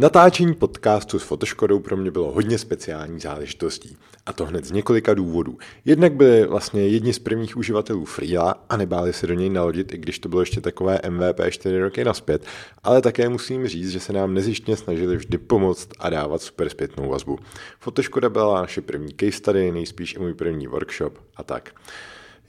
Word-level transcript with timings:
Natáčení 0.00 0.54
podcastu 0.54 1.18
s 1.18 1.22
Fotoškodou 1.22 1.78
pro 1.78 1.96
mě 1.96 2.10
bylo 2.10 2.32
hodně 2.32 2.58
speciální 2.58 3.20
záležitostí. 3.20 3.96
A 4.26 4.32
to 4.32 4.46
hned 4.46 4.64
z 4.64 4.70
několika 4.70 5.14
důvodů. 5.14 5.58
Jednak 5.84 6.12
byli 6.12 6.46
vlastně 6.46 6.88
jedni 6.88 7.12
z 7.12 7.18
prvních 7.18 7.56
uživatelů 7.56 8.04
Freela 8.04 8.64
a 8.68 8.76
nebáli 8.76 9.12
se 9.12 9.26
do 9.26 9.34
něj 9.34 9.50
nalodit, 9.50 9.94
i 9.94 9.98
když 9.98 10.18
to 10.18 10.28
bylo 10.28 10.42
ještě 10.42 10.60
takové 10.60 11.00
MVP 11.08 11.40
4 11.50 11.80
roky 11.80 12.04
naspět, 12.04 12.44
ale 12.82 13.02
také 13.02 13.28
musím 13.28 13.68
říct, 13.68 13.90
že 13.90 14.00
se 14.00 14.12
nám 14.12 14.34
nezištně 14.34 14.76
snažili 14.76 15.16
vždy 15.16 15.38
pomoct 15.38 15.88
a 15.98 16.10
dávat 16.10 16.42
super 16.42 16.68
zpětnou 16.68 17.08
vazbu. 17.08 17.38
Fotoškoda 17.80 18.28
byla 18.28 18.60
naše 18.60 18.80
první 18.80 19.14
case 19.20 19.32
study, 19.32 19.72
nejspíš 19.72 20.14
i 20.14 20.18
můj 20.18 20.34
první 20.34 20.66
workshop 20.66 21.18
a 21.36 21.42
tak. 21.42 21.70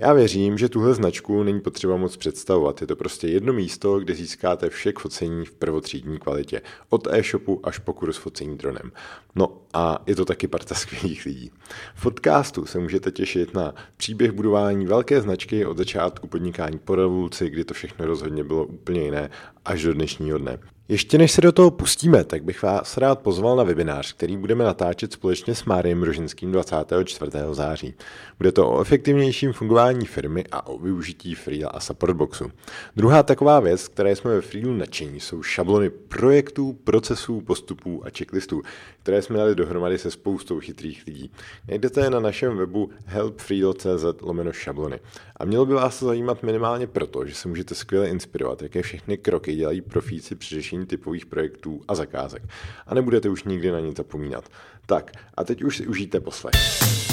Já 0.01 0.13
věřím, 0.13 0.57
že 0.57 0.69
tuhle 0.69 0.93
značku 0.93 1.43
není 1.43 1.61
potřeba 1.61 1.97
moc 1.97 2.17
představovat. 2.17 2.81
Je 2.81 2.87
to 2.87 2.95
prostě 2.95 3.27
jedno 3.27 3.53
místo, 3.53 3.99
kde 3.99 4.15
získáte 4.15 4.69
vše 4.69 4.93
k 4.93 4.99
focení 4.99 5.45
v 5.45 5.51
prvotřídní 5.51 6.19
kvalitě. 6.19 6.61
Od 6.89 7.07
e-shopu 7.11 7.59
až 7.63 7.79
po 7.79 7.93
kurz 7.93 8.17
focení 8.17 8.57
dronem. 8.57 8.91
No 9.35 9.61
a 9.73 10.03
je 10.07 10.15
to 10.15 10.25
taky 10.25 10.47
parta 10.47 10.75
skvělých 10.81 11.25
lidí. 11.25 11.51
V 11.95 12.01
podcastu 12.01 12.65
se 12.65 12.79
můžete 12.79 13.11
těšit 13.11 13.53
na 13.53 13.75
příběh 13.97 14.31
budování 14.31 14.85
velké 14.85 15.21
značky 15.21 15.65
od 15.65 15.77
začátku 15.77 16.27
podnikání 16.27 16.79
po 16.79 16.95
revoluci, 16.95 17.49
kdy 17.49 17.63
to 17.63 17.73
všechno 17.73 18.05
rozhodně 18.05 18.43
bylo 18.43 18.65
úplně 18.65 19.03
jiné, 19.03 19.29
až 19.65 19.83
do 19.83 19.93
dnešního 19.93 20.37
dne. 20.37 20.59
Ještě 20.91 21.17
než 21.17 21.31
se 21.31 21.41
do 21.41 21.51
toho 21.51 21.71
pustíme, 21.71 22.23
tak 22.23 22.43
bych 22.43 22.63
vás 22.63 22.97
rád 22.97 23.19
pozval 23.19 23.55
na 23.55 23.63
webinář, 23.63 24.13
který 24.13 24.37
budeme 24.37 24.63
natáčet 24.63 25.13
společně 25.13 25.55
s 25.55 25.65
Máriem 25.65 26.03
Rožinským 26.03 26.51
24. 26.51 27.31
září. 27.51 27.93
Bude 28.37 28.51
to 28.51 28.69
o 28.69 28.81
efektivnějším 28.81 29.53
fungování 29.53 30.05
firmy 30.05 30.45
a 30.51 30.67
o 30.67 30.77
využití 30.77 31.35
Freela 31.35 31.69
a 31.69 31.79
Supportboxu. 31.79 32.51
Druhá 32.95 33.23
taková 33.23 33.59
věc, 33.59 33.87
které 33.87 34.15
jsme 34.15 34.31
ve 34.31 34.41
Freelu 34.41 34.73
nadšení, 34.73 35.19
jsou 35.19 35.43
šablony 35.43 35.89
projektů, 35.89 36.77
procesů, 36.83 37.41
postupů 37.41 38.05
a 38.05 38.09
checklistů, 38.17 38.61
které 39.03 39.21
jsme 39.21 39.37
dali 39.37 39.55
dohromady 39.55 39.97
se 39.97 40.11
spoustou 40.11 40.59
chytrých 40.59 41.03
lidí. 41.07 41.31
Najdete 41.67 42.01
je 42.01 42.09
na 42.09 42.19
našem 42.19 42.57
webu 42.57 42.89
helpfreelo.cz 43.05 44.21
lomeno 44.21 44.53
šablony. 44.53 44.99
A 45.37 45.45
mělo 45.45 45.65
by 45.65 45.73
vás 45.73 45.99
to 45.99 46.05
zajímat 46.05 46.43
minimálně 46.43 46.87
proto, 46.87 47.25
že 47.25 47.35
se 47.35 47.47
můžete 47.47 47.75
skvěle 47.75 48.09
inspirovat, 48.09 48.61
jaké 48.61 48.81
všechny 48.81 49.17
kroky 49.17 49.55
dělají 49.55 49.81
profíci 49.81 50.35
při 50.35 50.55
řešení 50.55 50.85
typových 50.85 51.25
projektů 51.25 51.81
a 51.87 51.95
zakázek. 51.95 52.43
A 52.87 52.95
nebudete 52.95 53.29
už 53.29 53.43
nikdy 53.43 53.71
na 53.71 53.79
nic 53.79 53.97
zapomínat. 53.97 54.49
Tak, 54.85 55.11
a 55.37 55.43
teď 55.43 55.63
už 55.63 55.77
si 55.77 55.87
užijte 55.87 56.19
poslech. 56.19 57.10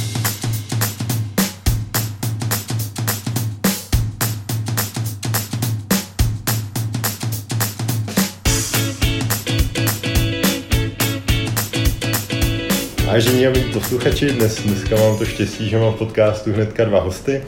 Vážení 13.19 13.47
a 13.47 13.51
milí 13.51 13.73
posluchači, 13.73 14.33
dnes, 14.33 14.63
dneska 14.63 14.97
mám 14.97 15.19
to 15.19 15.25
štěstí, 15.25 15.69
že 15.69 15.79
mám 15.79 15.93
v 15.93 15.99
podcastu 15.99 16.53
hnedka 16.53 16.85
dva 16.85 17.01
hosty. 17.01 17.45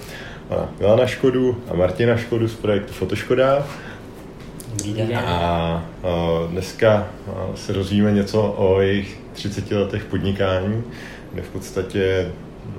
Milana 0.81 1.07
Škodu 1.07 1.63
a 1.69 1.75
Martina 1.75 2.17
Škodu 2.17 2.49
z 2.49 2.55
projektu 2.55 2.93
Fotoškoda. 2.93 3.67
A, 5.17 5.23
a 5.23 5.85
dneska 6.51 7.09
se 7.55 7.73
rozvíme 7.73 8.13
něco 8.13 8.43
o 8.43 8.81
jejich 8.81 9.19
30 9.33 9.71
letech 9.71 10.05
podnikání, 10.05 10.85
kde 11.33 11.43
v 11.43 11.49
podstatě 11.49 12.33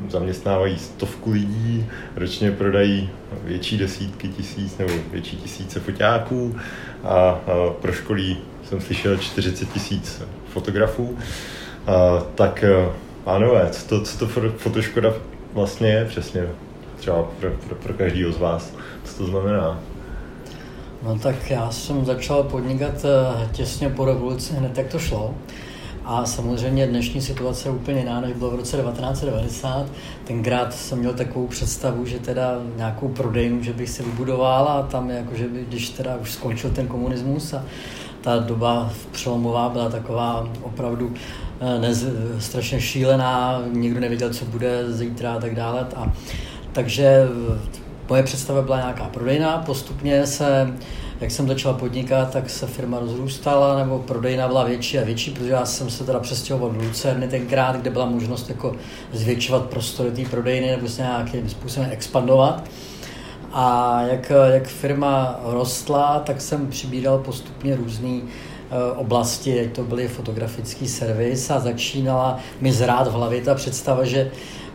zaměstnávají 0.09 0.77
stovku 0.77 1.31
lidí, 1.31 1.85
ročně 2.15 2.51
prodají 2.51 3.09
větší 3.43 3.77
desítky 3.77 4.27
tisíc 4.27 4.77
nebo 4.77 4.91
větší 5.11 5.37
tisíce 5.37 5.79
foťáků 5.79 6.55
a, 7.03 7.09
a 7.09 7.39
proškolí, 7.81 8.37
jsem 8.69 8.81
slyšel, 8.81 9.17
40 9.17 9.73
tisíc 9.73 10.21
fotografů. 10.53 11.17
A, 11.91 12.23
tak 12.35 12.63
pánové, 13.23 13.69
co 13.71 13.87
to, 13.87 14.01
co 14.01 14.17
to 14.17 14.27
fotoškoda 14.57 15.13
vlastně 15.53 15.87
je 15.87 16.05
přesně? 16.05 16.47
Třeba 16.97 17.23
pro, 17.39 17.51
pro, 17.51 17.75
pro 17.75 17.93
každého 17.93 18.31
z 18.31 18.37
vás. 18.37 18.73
Co 19.03 19.17
to 19.17 19.25
znamená? 19.25 19.79
No 21.03 21.19
tak 21.19 21.49
já 21.49 21.71
jsem 21.71 22.05
začal 22.05 22.43
podnikat 22.43 23.05
eh, 23.05 23.49
těsně 23.51 23.89
po 23.89 24.05
revoluci, 24.05 24.53
hned 24.53 24.77
jak 24.77 24.87
to 24.87 24.99
šlo. 24.99 25.33
A 26.05 26.25
samozřejmě 26.25 26.87
dnešní 26.87 27.21
situace 27.21 27.67
je 27.67 27.71
úplně 27.71 27.99
jiná, 27.99 28.21
než 28.21 28.33
bylo 28.33 28.51
v 28.51 28.55
roce 28.55 28.77
1990. 28.77 29.85
Tenkrát 30.23 30.73
jsem 30.73 30.99
měl 30.99 31.13
takovou 31.13 31.47
představu, 31.47 32.05
že 32.05 32.19
teda 32.19 32.59
nějakou 32.75 33.07
prodejnu, 33.07 33.63
že 33.63 33.73
bych 33.73 33.89
si 33.89 34.03
vybudoval 34.03 34.67
a 34.67 34.87
tam 34.91 35.09
jako, 35.09 35.35
že 35.35 35.47
by, 35.47 35.65
když 35.65 35.89
teda 35.89 36.15
už 36.15 36.31
skončil 36.31 36.69
ten 36.69 36.87
komunismus 36.87 37.53
a 37.53 37.63
ta 38.21 38.39
doba 38.39 38.91
přelomová 39.11 39.69
byla 39.69 39.89
taková 39.89 40.49
opravdu 40.61 41.13
nez, 41.79 42.05
strašně 42.39 42.81
šílená, 42.81 43.61
nikdo 43.71 43.99
nevěděl, 43.99 44.33
co 44.33 44.45
bude 44.45 44.91
zítra 44.91 45.33
a 45.33 45.39
tak 45.39 45.55
dále. 45.55 45.87
A, 45.95 46.13
takže 46.71 47.27
moje 48.09 48.23
představa 48.23 48.61
byla 48.61 48.77
nějaká 48.77 49.03
prodejna, 49.03 49.57
postupně 49.65 50.27
se, 50.27 50.73
jak 51.21 51.31
jsem 51.31 51.47
začal 51.47 51.73
podnikat, 51.73 52.33
tak 52.33 52.49
se 52.49 52.67
firma 52.67 52.99
rozrůstala, 52.99 53.77
nebo 53.77 53.99
prodejna 53.99 54.47
byla 54.47 54.63
větší 54.63 54.99
a 54.99 55.03
větší, 55.03 55.31
protože 55.31 55.51
já 55.51 55.65
jsem 55.65 55.89
se 55.89 56.03
teda 56.03 56.19
přestěhoval 56.19 56.69
do 56.71 56.81
Lucerny 56.81 57.27
tenkrát, 57.27 57.75
kde 57.75 57.89
byla 57.89 58.05
možnost 58.05 58.49
jako 58.49 58.75
zvětšovat 59.13 59.65
prostory 59.65 60.11
té 60.11 60.29
prodejny 60.29 60.67
nebo 60.67 60.87
se 60.87 61.01
nějakým 61.01 61.49
způsobem 61.49 61.89
expandovat. 61.91 62.63
A 63.53 64.01
jak, 64.01 64.31
jak 64.53 64.67
firma 64.67 65.39
rostla, 65.43 66.19
tak 66.19 66.41
jsem 66.41 66.67
přibíral 66.67 67.17
postupně 67.17 67.75
různé 67.75 68.19
eh, 68.19 68.50
oblasti, 68.95 69.55
jak 69.55 69.71
to 69.71 69.83
byly 69.83 70.07
fotografický 70.07 70.87
servis 70.87 71.51
a 71.51 71.59
začínala 71.59 72.39
mi 72.61 72.73
zrát 72.73 73.07
v 73.07 73.11
hlavě 73.11 73.41
ta 73.41 73.55
představa, 73.55 74.05
že 74.05 74.31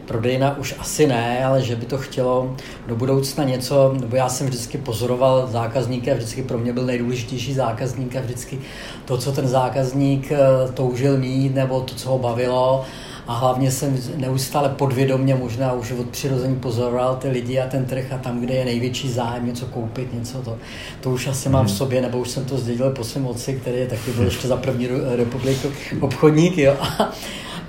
prodejna 0.07 0.59
už 0.59 0.75
asi 0.79 1.07
ne, 1.07 1.45
ale 1.45 1.63
že 1.63 1.77
by 1.77 1.87
to 1.87 1.99
chtělo 1.99 2.57
do 2.87 2.97
budoucna 2.97 3.45
něco, 3.45 3.95
nebo 4.01 4.17
já 4.17 4.29
jsem 4.29 4.47
vždycky 4.47 4.79
pozoroval 4.79 5.47
zákazníka, 5.47 6.15
vždycky 6.15 6.43
pro 6.43 6.59
mě 6.59 6.73
byl 6.73 6.87
nejdůležitější 6.87 7.55
zákazník 7.55 8.17
a 8.17 8.21
vždycky 8.21 8.59
to, 9.05 9.19
co 9.19 9.33
ten 9.33 9.49
zákazník 9.49 10.33
eh, 10.33 10.39
toužil 10.75 11.19
mít, 11.19 11.55
nebo 11.55 11.81
to, 11.81 11.95
co 11.95 12.11
ho 12.11 12.19
bavilo, 12.19 12.85
a 13.27 13.35
hlavně 13.35 13.71
jsem 13.71 13.99
neustále 14.17 14.69
podvědomně 14.69 15.35
možná 15.35 15.73
už 15.73 15.93
od 15.93 16.09
přirození 16.09 16.57
pozoroval 16.57 17.17
ty 17.17 17.29
lidi 17.29 17.61
a 17.61 17.67
ten 17.67 17.85
trh 17.85 18.13
a 18.13 18.19
tam, 18.19 18.41
kde 18.41 18.55
je 18.55 18.65
největší 18.65 19.11
zájem 19.13 19.47
něco 19.47 19.67
koupit, 19.67 20.15
něco 20.15 20.43
to, 20.43 20.57
to 21.01 21.11
už 21.11 21.27
asi 21.27 21.49
mám 21.49 21.67
v 21.67 21.69
mhm. 21.69 21.77
sobě, 21.77 22.03
nebo 22.03 22.19
už 22.19 22.31
jsem 22.31 22.45
to 22.45 22.59
zdědil 22.59 22.91
po 22.91 23.05
svém 23.05 23.27
otci, 23.27 23.53
který 23.53 23.77
je 23.77 23.87
taky 23.87 24.11
byl 24.11 24.25
ještě 24.25 24.49
za 24.49 24.57
první 24.57 24.89
republiku 25.17 25.69
obchodník, 26.01 26.59
jo. 26.59 26.77
A, 26.81 27.13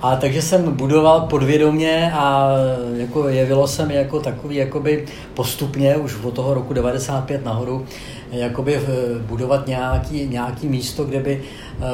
a 0.02 0.16
takže 0.16 0.42
jsem 0.42 0.72
budoval 0.72 1.20
podvědomě 1.20 2.12
a 2.14 2.52
jako 2.96 3.28
jevilo 3.28 3.68
se 3.68 3.86
mi 3.86 3.94
jako 3.94 4.20
takový 4.20 4.56
jakoby 4.56 5.06
postupně 5.34 5.96
už 5.96 6.16
od 6.22 6.34
toho 6.34 6.54
roku 6.54 6.72
95 6.72 7.44
nahoru 7.44 7.86
jakoby 8.32 8.80
budovat 9.26 9.66
nějaký, 9.66 10.26
nějaký 10.26 10.68
místo, 10.68 11.04
kde 11.04 11.20
by 11.20 11.42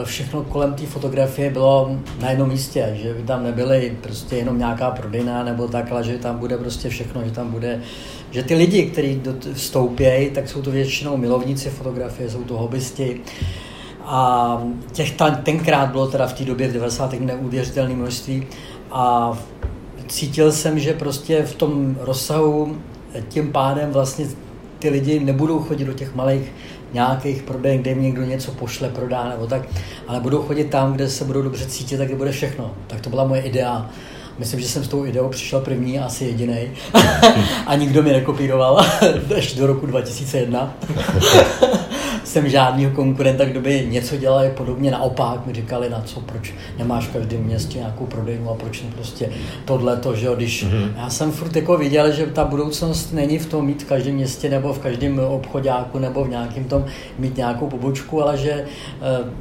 všechno 0.04 0.42
kolem 0.42 0.74
té 0.74 0.86
fotografie 0.86 1.50
bylo 1.50 1.98
na 2.20 2.30
jednom 2.30 2.48
místě, 2.48 2.98
že 3.02 3.14
by 3.14 3.22
tam 3.22 3.42
nebyly 3.42 3.96
prostě 4.02 4.36
jenom 4.36 4.58
nějaká 4.58 4.90
prodejna 4.90 5.44
nebo 5.44 5.68
tak, 5.68 5.92
ale 5.92 6.04
že 6.04 6.18
tam 6.18 6.38
bude 6.38 6.58
prostě 6.58 6.88
všechno, 6.88 7.24
že 7.24 7.30
tam 7.30 7.50
bude, 7.50 7.80
že 8.30 8.42
ty 8.42 8.54
lidi, 8.54 8.82
kteří 8.86 9.22
vstoupějí, 9.52 10.30
tak 10.30 10.48
jsou 10.48 10.62
to 10.62 10.70
většinou 10.70 11.16
milovníci 11.16 11.70
fotografie, 11.70 12.30
jsou 12.30 12.44
to 12.44 12.56
hobbysti, 12.56 13.20
a 14.04 14.62
těch 14.92 15.12
tam, 15.12 15.36
tenkrát 15.36 15.90
bylo 15.90 16.06
teda 16.06 16.26
v 16.26 16.32
té 16.32 16.44
době 16.44 16.68
v 16.68 16.72
90. 16.72 17.12
neuvěřitelné 17.12 17.94
množství 17.94 18.46
a 18.90 19.32
cítil 20.08 20.52
jsem, 20.52 20.78
že 20.78 20.92
prostě 20.92 21.42
v 21.42 21.54
tom 21.54 21.96
rozsahu 22.00 22.76
tím 23.28 23.52
pádem 23.52 23.90
vlastně 23.90 24.26
ty 24.78 24.88
lidi 24.88 25.20
nebudou 25.20 25.58
chodit 25.58 25.84
do 25.84 25.92
těch 25.92 26.14
malých 26.14 26.52
nějakých 26.92 27.42
prodejen, 27.42 27.80
kde 27.80 27.90
jim 27.90 28.02
někdo 28.02 28.22
něco 28.22 28.52
pošle, 28.52 28.88
prodá 28.88 29.28
nebo 29.28 29.46
tak, 29.46 29.62
ale 30.06 30.20
budou 30.20 30.42
chodit 30.42 30.64
tam, 30.64 30.92
kde 30.92 31.08
se 31.08 31.24
budou 31.24 31.42
dobře 31.42 31.66
cítit 31.66 32.00
a 32.00 32.04
kde 32.04 32.14
bude 32.14 32.32
všechno. 32.32 32.74
Tak 32.86 33.00
to 33.00 33.10
byla 33.10 33.24
moje 33.24 33.42
idea. 33.42 33.90
Myslím, 34.38 34.60
že 34.60 34.68
jsem 34.68 34.84
s 34.84 34.88
tou 34.88 35.06
ideou 35.06 35.28
přišel 35.28 35.60
první, 35.60 35.98
asi 35.98 36.24
jediný. 36.24 36.56
a 37.66 37.76
nikdo 37.76 38.02
mi 38.02 38.12
nekopíroval 38.12 38.78
až 39.36 39.54
do 39.54 39.66
roku 39.66 39.86
2001 39.86 40.74
jsem 42.24 42.48
žádného 42.48 42.90
konkurenta, 42.90 43.44
kdo 43.44 43.60
by 43.60 43.86
něco 43.90 44.16
dělal 44.16 44.44
podobně. 44.48 44.90
Naopak 44.90 45.46
mi 45.46 45.52
říkali, 45.52 45.90
na 45.90 46.02
co, 46.04 46.20
proč 46.20 46.54
nemáš 46.78 47.06
v 47.06 47.12
každém 47.12 47.40
městě 47.40 47.78
nějakou 47.78 48.06
prodejnu 48.06 48.50
a 48.50 48.54
proč 48.54 48.82
ne 48.82 48.88
prostě 48.94 49.30
tohle 49.64 49.96
to, 49.96 50.16
že 50.16 50.26
jo, 50.26 50.34
když 50.34 50.64
mm-hmm. 50.64 50.90
já 50.96 51.10
jsem 51.10 51.32
furt 51.32 51.56
jako 51.56 51.76
viděl, 51.76 52.12
že 52.12 52.26
ta 52.26 52.44
budoucnost 52.44 53.12
není 53.12 53.38
v 53.38 53.46
tom 53.46 53.66
mít 53.66 53.82
v 53.82 53.86
každém 53.86 54.14
městě 54.14 54.50
nebo 54.50 54.72
v 54.72 54.78
každém 54.78 55.18
obchodáku 55.18 55.98
nebo 55.98 56.24
v 56.24 56.28
nějakém 56.28 56.64
tom 56.64 56.84
mít 57.18 57.36
nějakou 57.36 57.66
pobočku, 57.66 58.22
ale 58.22 58.38
že 58.38 58.50
eh, 58.52 58.64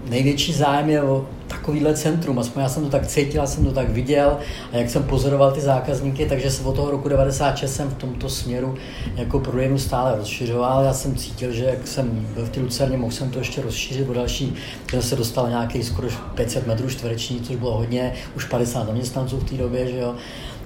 největší 0.10 0.54
zájem 0.54 0.90
je 0.90 1.04
o 1.04 1.26
takovýhle 1.56 1.94
centrum, 1.94 2.40
aspoň 2.40 2.62
já 2.64 2.70
jsem 2.70 2.84
to 2.84 2.90
tak 2.90 3.08
cítil, 3.08 3.42
já 3.42 3.48
jsem 3.48 3.66
to 3.66 3.72
tak 3.72 3.90
viděl 3.90 4.38
a 4.72 4.78
jak 4.78 4.90
jsem 4.90 5.04
pozoroval 5.04 5.52
ty 5.52 5.62
zákazníky, 5.62 6.26
takže 6.26 6.52
se 6.52 6.64
od 6.64 6.76
toho 6.76 6.92
roku 6.92 7.10
96 7.10 7.76
jsem 7.76 7.90
v 7.90 7.94
tomto 7.94 8.30
směru 8.30 8.76
jako 9.16 9.40
prodejnu 9.40 9.78
stále 9.78 10.16
rozšiřoval. 10.18 10.84
Já 10.84 10.94
jsem 10.94 11.16
cítil, 11.16 11.52
že 11.52 11.64
jak 11.64 11.88
jsem 11.88 12.28
byl 12.34 12.46
v 12.46 12.50
té 12.50 12.60
Lucerně, 12.60 12.98
mohl 12.98 13.12
jsem 13.12 13.30
to 13.30 13.40
ještě 13.40 13.62
rozšířit 13.62 14.10
o 14.10 14.14
další, 14.14 14.56
že 14.92 15.02
se 15.02 15.16
dostal 15.16 15.50
nějaký 15.50 15.84
skoro 15.84 16.08
500 16.36 16.68
metrů 16.68 16.90
čtvereční, 16.90 17.42
což 17.42 17.56
bylo 17.56 17.78
hodně, 17.78 18.14
už 18.36 18.46
50 18.46 18.86
zaměstnanců 18.86 19.38
v 19.38 19.44
té 19.44 19.56
době, 19.56 19.92
že 19.92 19.98
jo. 19.98 20.16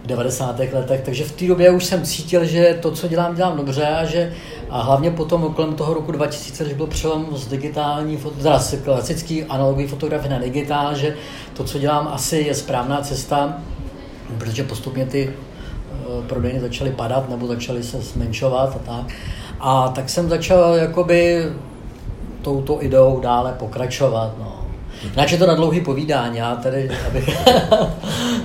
90. 0.05 0.59
letech, 0.73 1.01
takže 1.05 1.23
v 1.23 1.31
té 1.31 1.45
době 1.45 1.71
už 1.71 1.85
jsem 1.85 2.03
cítil, 2.03 2.45
že 2.45 2.77
to, 2.81 2.91
co 2.91 3.07
dělám, 3.07 3.35
dělám 3.35 3.57
dobře 3.57 3.85
a 3.87 4.05
že 4.05 4.33
a 4.69 4.81
hlavně 4.81 5.11
potom 5.11 5.53
kolem 5.53 5.73
toho 5.73 5.93
roku 5.93 6.11
2000, 6.11 6.63
když 6.63 6.75
byl 6.75 6.87
přelom 6.87 7.27
z 7.31 7.47
digitální, 7.47 8.17
teda 8.37 8.59
z 8.59 8.75
klasický 8.83 9.43
analogové 9.43 9.87
fotografie 9.87 10.29
na 10.29 10.39
digitál, 10.39 10.95
že 10.95 11.15
to, 11.53 11.63
co 11.63 11.79
dělám, 11.79 12.09
asi 12.13 12.37
je 12.37 12.55
správná 12.55 13.01
cesta, 13.01 13.57
protože 14.37 14.63
postupně 14.63 15.05
ty 15.05 15.33
uh, 16.07 16.25
prodejny 16.25 16.59
začaly 16.59 16.91
padat 16.91 17.29
nebo 17.29 17.47
začaly 17.47 17.83
se 17.83 18.01
zmenšovat 18.01 18.75
a 18.75 18.79
tak. 18.79 19.15
A 19.59 19.87
tak 19.87 20.09
jsem 20.09 20.29
začal 20.29 20.75
jakoby 20.75 21.45
touto 22.41 22.83
ideou 22.83 23.19
dále 23.19 23.55
pokračovat. 23.59 24.33
No. 24.39 24.56
Jinak 25.03 25.31
je 25.31 25.37
to 25.37 25.47
na 25.47 25.55
dlouhý 25.55 25.81
povídání, 25.81 26.37
já 26.37 26.55
tady, 26.55 26.89
abych... 27.07 27.29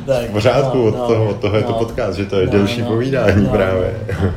tak, 0.06 0.28
v 0.28 0.32
pořádku, 0.32 0.78
no, 0.78 0.86
od, 0.86 1.06
toho, 1.06 1.28
od 1.28 1.36
toho 1.36 1.52
no, 1.52 1.58
je 1.58 1.64
to 1.64 1.72
no. 1.72 1.78
podcast, 1.78 2.18
že 2.18 2.26
to 2.26 2.40
je 2.40 2.46
no, 2.46 2.52
delší 2.52 2.80
no, 2.80 2.86
povídání 2.86 3.44
no, 3.44 3.50
právě. 3.50 3.94
No. 4.22 4.32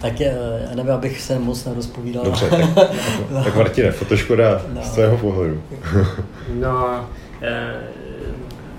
Tak 0.00 0.20
je, 0.20 0.36
já 0.70 0.74
nevím, 0.74 0.92
abych 0.92 1.20
se 1.20 1.38
moc 1.38 1.64
nerozpovídal. 1.64 2.24
Dobře, 2.24 2.50
tak, 2.50 2.60
no. 3.30 3.44
tak 3.44 3.56
Martine, 3.56 3.90
fotoškoda 3.90 4.62
no. 4.74 4.82
z 4.82 4.90
tvého 4.90 5.16
pohledu. 5.16 5.62
no, 6.54 7.08
e, 7.42 7.74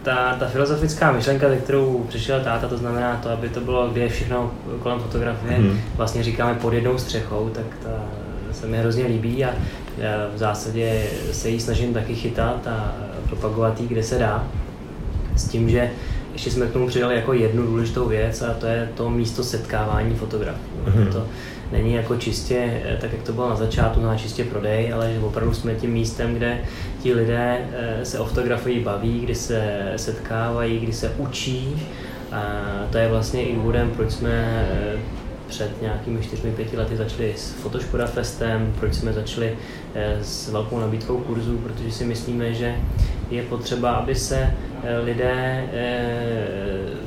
ta, 0.03 0.35
ta 0.39 0.47
filozofická 0.47 1.11
myšlenka, 1.11 1.49
ze 1.49 1.57
kterou 1.57 2.05
přišel 2.09 2.41
táta, 2.41 2.67
to 2.67 2.77
znamená 2.77 3.19
to, 3.23 3.29
aby 3.29 3.49
to 3.49 3.59
bylo, 3.59 3.87
kde 3.87 4.01
je 4.01 4.09
všechno 4.09 4.51
kolem 4.83 4.99
fotografie, 4.99 5.59
mm. 5.59 5.79
vlastně 5.95 6.23
říkáme 6.23 6.53
pod 6.53 6.73
jednou 6.73 6.97
střechou, 6.97 7.49
tak 7.49 7.65
ta 7.83 7.89
se 8.51 8.67
mi 8.67 8.77
hrozně 8.77 9.05
líbí 9.05 9.45
a 9.45 9.49
v 10.35 10.37
zásadě 10.37 11.03
se 11.31 11.49
jí 11.49 11.59
snažím 11.59 11.93
taky 11.93 12.15
chytat 12.15 12.67
a 12.67 12.95
propagovat 13.27 13.81
jí, 13.81 13.87
kde 13.87 14.03
se 14.03 14.19
dá. 14.19 14.47
S 15.35 15.47
tím, 15.47 15.69
že 15.69 15.91
ještě 16.33 16.51
jsme 16.51 16.67
k 16.67 16.73
tomu 16.73 16.87
přidali 16.87 17.15
jako 17.15 17.33
jednu 17.33 17.65
důležitou 17.65 18.07
věc 18.07 18.41
a 18.41 18.53
to 18.53 18.65
je 18.65 18.89
to 18.95 19.09
místo 19.09 19.43
setkávání 19.43 20.15
fotografů. 20.15 20.61
Mm-hmm. 20.85 21.11
To 21.11 21.27
není 21.71 21.93
jako 21.93 22.15
čistě, 22.17 22.81
tak 23.01 23.11
jak 23.13 23.21
to 23.21 23.33
bylo 23.33 23.49
na 23.49 23.55
začátku, 23.55 24.01
na 24.01 24.17
čistě 24.17 24.43
prodej, 24.43 24.93
ale 24.93 25.13
že 25.13 25.19
opravdu 25.19 25.53
jsme 25.53 25.75
tím 25.75 25.91
místem, 25.91 26.33
kde 26.33 26.57
ti 27.01 27.13
lidé 27.13 27.57
eh, 27.71 28.05
se 28.05 28.19
o 28.19 28.25
fotografii 28.25 28.83
baví, 28.83 29.19
kdy 29.19 29.35
se 29.35 29.91
setkávají, 29.95 30.79
kdy 30.79 30.93
se 30.93 31.11
učí. 31.17 31.87
A 32.31 32.41
to 32.91 32.97
je 32.97 33.09
vlastně 33.09 33.43
i 33.43 33.55
důvodem, 33.55 33.91
proč 33.95 34.11
jsme 34.11 34.65
eh, 34.71 34.99
před 35.51 35.81
nějakými 35.81 36.19
4-5 36.19 36.77
lety 36.77 36.97
začali 36.97 37.33
s 37.37 37.51
Fotoškoda 37.51 38.05
Festem, 38.05 38.73
proč 38.79 38.93
jsme 38.93 39.13
začali 39.13 39.57
eh, 39.95 40.17
s 40.21 40.49
velkou 40.51 40.79
nabídkou 40.79 41.17
kurzů, 41.17 41.57
protože 41.57 41.91
si 41.91 42.05
myslíme, 42.05 42.53
že 42.53 42.75
je 43.29 43.43
potřeba, 43.43 43.91
aby 43.91 44.15
se 44.15 44.37
eh, 44.83 44.99
lidé 44.99 45.63
eh, 45.73 46.47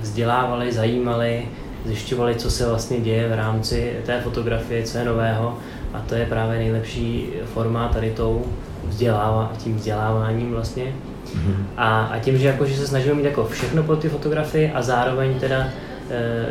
vzdělávali, 0.01 0.73
zajímali, 0.73 1.49
zjišťovali, 1.85 2.35
co 2.35 2.51
se 2.51 2.69
vlastně 2.69 3.01
děje 3.01 3.29
v 3.29 3.33
rámci 3.33 3.97
té 4.07 4.21
fotografie, 4.21 4.83
co 4.83 4.99
je 4.99 5.05
nového 5.05 5.59
a 5.95 6.01
to 6.01 6.15
je 6.15 6.27
právě 6.27 6.59
nejlepší 6.59 7.29
forma 7.55 7.89
tady 7.89 8.11
tou 8.11 8.45
vzdělává, 8.89 9.53
tím 9.59 9.77
vzděláváním 9.77 10.51
vlastně. 10.51 10.85
Mm-hmm. 10.85 11.65
A, 11.77 12.05
a 12.05 12.19
tím, 12.19 12.39
že, 12.39 12.47
jako, 12.47 12.67
že 12.67 12.77
se 12.77 12.87
snažíme 12.87 13.15
mít 13.15 13.25
jako 13.25 13.47
všechno 13.47 13.83
pro 13.83 13.97
ty 13.97 14.09
fotografie 14.09 14.73
a 14.73 14.83
zároveň 14.83 15.41
teda 15.41 15.69
e, 16.11 16.47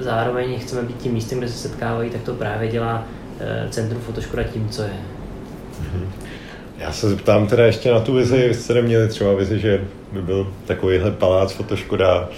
zároveň 0.00 0.58
chceme 0.58 0.82
být 0.82 0.96
tím 0.96 1.12
místem, 1.12 1.38
kde 1.38 1.48
se 1.48 1.68
setkávají, 1.68 2.10
tak 2.10 2.22
to 2.22 2.34
právě 2.34 2.68
dělá 2.68 3.04
e, 3.40 3.68
Centrum 3.70 4.00
Fotoškoda 4.00 4.42
tím, 4.42 4.68
co 4.68 4.82
je. 4.82 4.96
Mm-hmm. 5.82 6.08
Já 6.78 6.92
se 6.92 7.10
zeptám 7.10 7.46
teda 7.46 7.66
ještě 7.66 7.90
na 7.90 8.00
tu 8.00 8.14
vizi, 8.14 8.54
jste 8.54 8.74
neměli 8.74 9.08
třeba 9.08 9.34
vizi, 9.34 9.58
že 9.58 9.84
by 10.12 10.22
byl 10.22 10.52
takovýhle 10.66 11.10
palác 11.10 11.52
Fotoškoda 11.52 12.28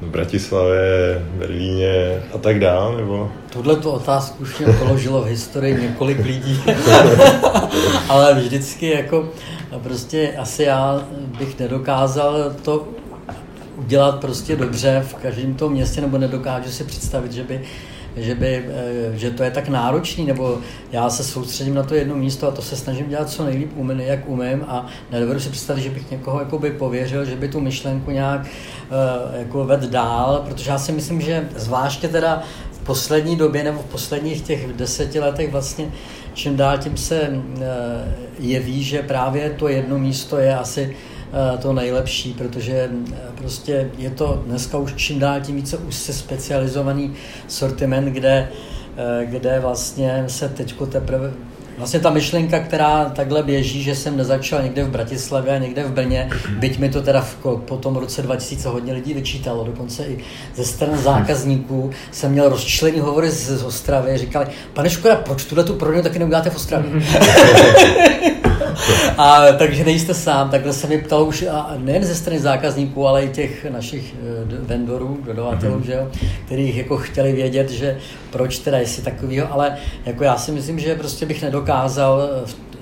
v 0.00 0.06
Bratislavě, 0.06 1.24
Berlíně 1.38 2.22
a 2.34 2.38
tak 2.38 2.60
dále, 2.60 2.96
nebo? 2.96 3.32
Tuhle 3.52 3.76
tu 3.76 3.90
otázku 3.90 4.42
už 4.42 4.58
mě 4.58 4.72
položilo 4.72 5.22
v 5.22 5.26
historii 5.26 5.82
několik 5.82 6.24
lidí, 6.24 6.62
ale 8.08 8.34
vždycky 8.34 8.90
jako 8.90 9.28
prostě 9.82 10.34
asi 10.38 10.62
já 10.62 11.04
bych 11.38 11.58
nedokázal 11.58 12.52
to 12.62 12.88
udělat 13.84 14.20
prostě 14.20 14.56
dobře 14.56 15.04
v 15.08 15.14
každém 15.14 15.54
tom 15.54 15.72
městě, 15.72 16.00
nebo 16.00 16.18
nedokážu 16.18 16.70
si 16.70 16.84
představit, 16.84 17.32
že 17.32 17.44
by 17.44 17.60
že, 18.16 18.34
by, 18.34 18.64
eh, 18.68 19.18
že 19.18 19.30
to 19.30 19.42
je 19.42 19.50
tak 19.50 19.68
náročný, 19.68 20.26
nebo 20.26 20.58
já 20.92 21.10
se 21.10 21.24
soustředím 21.24 21.74
na 21.74 21.82
to 21.82 21.94
jedno 21.94 22.14
místo 22.14 22.48
a 22.48 22.50
to 22.50 22.62
se 22.62 22.76
snažím 22.76 23.08
dělat 23.08 23.30
co 23.30 23.44
nejlíp 23.44 23.70
umím, 23.76 24.00
jak 24.00 24.28
umím 24.28 24.64
a 24.68 24.86
nedovedu 25.12 25.40
si 25.40 25.48
představit, 25.48 25.82
že 25.82 25.90
bych 25.90 26.10
někoho 26.10 26.40
jakoby 26.40 26.70
pověřil, 26.70 27.24
že 27.24 27.36
by 27.36 27.48
tu 27.48 27.60
myšlenku 27.60 28.10
nějak 28.10 28.40
uh, 28.40 29.38
jako 29.38 29.64
ved 29.64 29.80
dál, 29.80 30.42
protože 30.48 30.70
já 30.70 30.78
si 30.78 30.92
myslím, 30.92 31.20
že 31.20 31.48
zvláště 31.56 32.08
teda 32.08 32.42
v 32.72 32.78
poslední 32.78 33.36
době 33.36 33.64
nebo 33.64 33.78
v 33.78 33.92
posledních 33.92 34.40
těch 34.40 34.72
deseti 34.72 35.20
letech 35.20 35.52
vlastně 35.52 35.86
čím 36.34 36.56
dál 36.56 36.78
tím 36.78 36.96
se 36.96 37.28
uh, 37.28 37.62
jeví, 38.38 38.82
že 38.82 39.02
právě 39.02 39.50
to 39.50 39.68
jedno 39.68 39.98
místo 39.98 40.38
je 40.38 40.56
asi 40.56 40.96
Eh, 40.96 41.11
to 41.58 41.72
nejlepší, 41.72 42.32
protože 42.32 42.90
eh, 43.12 43.16
prostě 43.34 43.90
je 43.98 44.10
to 44.10 44.42
dneska 44.46 44.78
už 44.78 44.94
čím 44.96 45.18
dál 45.18 45.40
tím 45.40 45.56
více 45.56 45.76
už 45.76 45.94
se 45.94 46.12
specializovaný 46.12 47.12
sortiment, 47.48 48.08
kde, 48.08 48.48
eh, 48.96 49.26
kde 49.26 49.60
vlastně 49.60 50.24
se 50.26 50.48
teďko 50.48 50.86
teprve 50.86 51.32
Vlastně 51.78 52.00
ta 52.00 52.10
myšlenka, 52.10 52.60
která 52.60 53.04
takhle 53.04 53.42
běží, 53.42 53.82
že 53.82 53.94
jsem 53.94 54.16
nezačal 54.16 54.62
někde 54.62 54.84
v 54.84 54.90
Bratislavě 54.90 55.54
a 55.54 55.58
někde 55.58 55.84
v 55.84 55.92
Brně, 55.92 56.30
byť 56.58 56.78
mi 56.78 56.88
to 56.88 57.02
teda 57.02 57.20
v, 57.20 57.36
po 57.56 57.76
tom 57.76 57.96
roce 57.96 58.22
2000 58.22 58.68
hodně 58.68 58.92
lidí 58.92 59.14
vyčítalo, 59.14 59.64
dokonce 59.64 60.04
i 60.04 60.18
ze 60.54 60.64
stran 60.64 60.98
zákazníků 60.98 61.90
jsem 62.10 62.32
měl 62.32 62.48
rozčlený 62.48 63.00
hovory 63.00 63.30
z, 63.30 63.58
z 63.58 63.62
Ostravy, 63.62 64.18
říkali, 64.18 64.46
pane 64.72 64.90
Škoda, 64.90 65.16
proč 65.16 65.44
tuhle 65.44 65.64
tu 65.64 65.74
prodejnu 65.74 66.02
taky 66.02 66.18
neuděláte 66.18 66.50
v 66.50 66.56
Ostravě? 66.56 66.90
a 69.18 69.42
takže 69.58 69.84
nejste 69.84 70.14
sám, 70.14 70.50
takhle 70.50 70.72
se 70.72 70.86
mi 70.86 70.98
ptal 70.98 71.22
už 71.22 71.44
a 71.50 71.74
nejen 71.76 72.04
ze 72.04 72.14
strany 72.14 72.40
zákazníků, 72.40 73.06
ale 73.06 73.24
i 73.24 73.28
těch 73.28 73.64
našich 73.64 74.14
eh, 74.14 74.44
vendorů, 74.60 75.18
dodavatelů, 75.24 75.78
mm-hmm. 75.78 75.86
že 75.86 75.92
jo, 75.92 76.08
kterých 76.46 76.76
jako 76.76 76.96
chtěli 76.96 77.32
vědět, 77.32 77.70
že 77.70 77.98
proč 78.30 78.58
teda, 78.58 78.78
jestli 78.78 79.02
takovýho, 79.02 79.52
ale 79.52 79.76
jako 80.06 80.24
já 80.24 80.36
si 80.36 80.52
myslím, 80.52 80.78
že 80.78 80.94
prostě 80.94 81.26
bych 81.26 81.42
nedokázal 81.42 82.28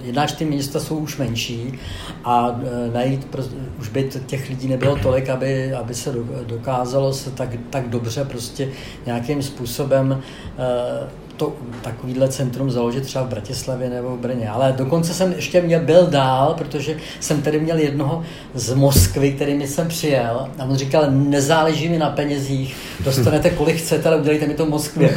jednáč 0.02 0.32
ty 0.32 0.44
města 0.44 0.80
jsou 0.80 0.96
už 0.96 1.16
menší 1.16 1.78
a 2.24 2.60
e, 2.88 2.90
najít, 2.94 3.36
už 3.78 3.88
by 3.88 4.10
těch 4.26 4.48
lidí 4.48 4.68
nebylo 4.68 4.96
tolik, 4.96 5.28
aby, 5.28 5.74
aby 5.74 5.94
se 5.94 6.14
dokázalo 6.46 7.12
se 7.12 7.30
tak, 7.30 7.48
tak 7.70 7.88
dobře 7.88 8.24
prostě 8.24 8.68
nějakým 9.06 9.42
způsobem 9.42 10.22
e, 10.58 11.29
to 11.40 11.52
takovýhle 11.82 12.28
centrum 12.28 12.70
založit 12.70 13.04
třeba 13.04 13.24
v 13.24 13.28
Bratislavě 13.28 13.90
nebo 13.90 14.16
v 14.16 14.18
Brně. 14.18 14.48
Ale 14.48 14.74
dokonce 14.78 15.14
jsem 15.14 15.32
ještě 15.32 15.60
měl, 15.60 15.80
byl 15.80 16.06
dál, 16.06 16.54
protože 16.58 16.96
jsem 17.20 17.42
tady 17.42 17.60
měl 17.60 17.78
jednoho 17.78 18.22
z 18.54 18.74
Moskvy, 18.74 19.32
který 19.32 19.54
mi 19.54 19.68
jsem 19.68 19.88
přijel 19.88 20.48
a 20.58 20.64
on 20.64 20.76
říkal, 20.76 21.04
nezáleží 21.10 21.88
mi 21.88 21.98
na 21.98 22.10
penězích, 22.10 22.76
dostanete 23.04 23.50
kolik 23.50 23.76
chcete, 23.76 24.08
ale 24.08 24.16
udělejte 24.16 24.46
mi 24.46 24.54
to 24.54 24.66
v 24.66 24.68
Moskvě. 24.68 25.16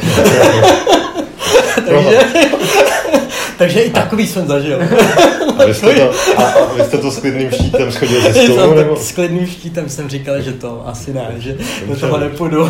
takže, 1.86 2.18
takže 3.58 3.80
i 3.80 3.90
takový 3.90 4.26
jsem 4.26 4.46
zažil. 4.46 4.78
A 5.58 5.64
vy 5.64 5.74
jste 5.74 5.94
to, 5.94 6.10
a, 6.36 6.74
vy 6.76 6.84
jste 6.84 6.98
to 6.98 7.10
s 7.10 7.18
klidným 7.18 7.50
štítem 7.50 7.92
schodil 7.92 8.20
ze 8.20 8.32
stolu? 8.52 8.74
Nebo? 8.74 8.96
S 8.96 9.12
klidným 9.12 9.46
štítem 9.46 9.88
jsem 9.88 10.08
říkal, 10.08 10.40
že 10.40 10.52
to 10.52 10.88
asi 10.88 11.12
ne, 11.12 11.34
že 11.38 11.56
do 11.88 11.96
toho 11.96 12.18
nepůjdu. 12.18 12.68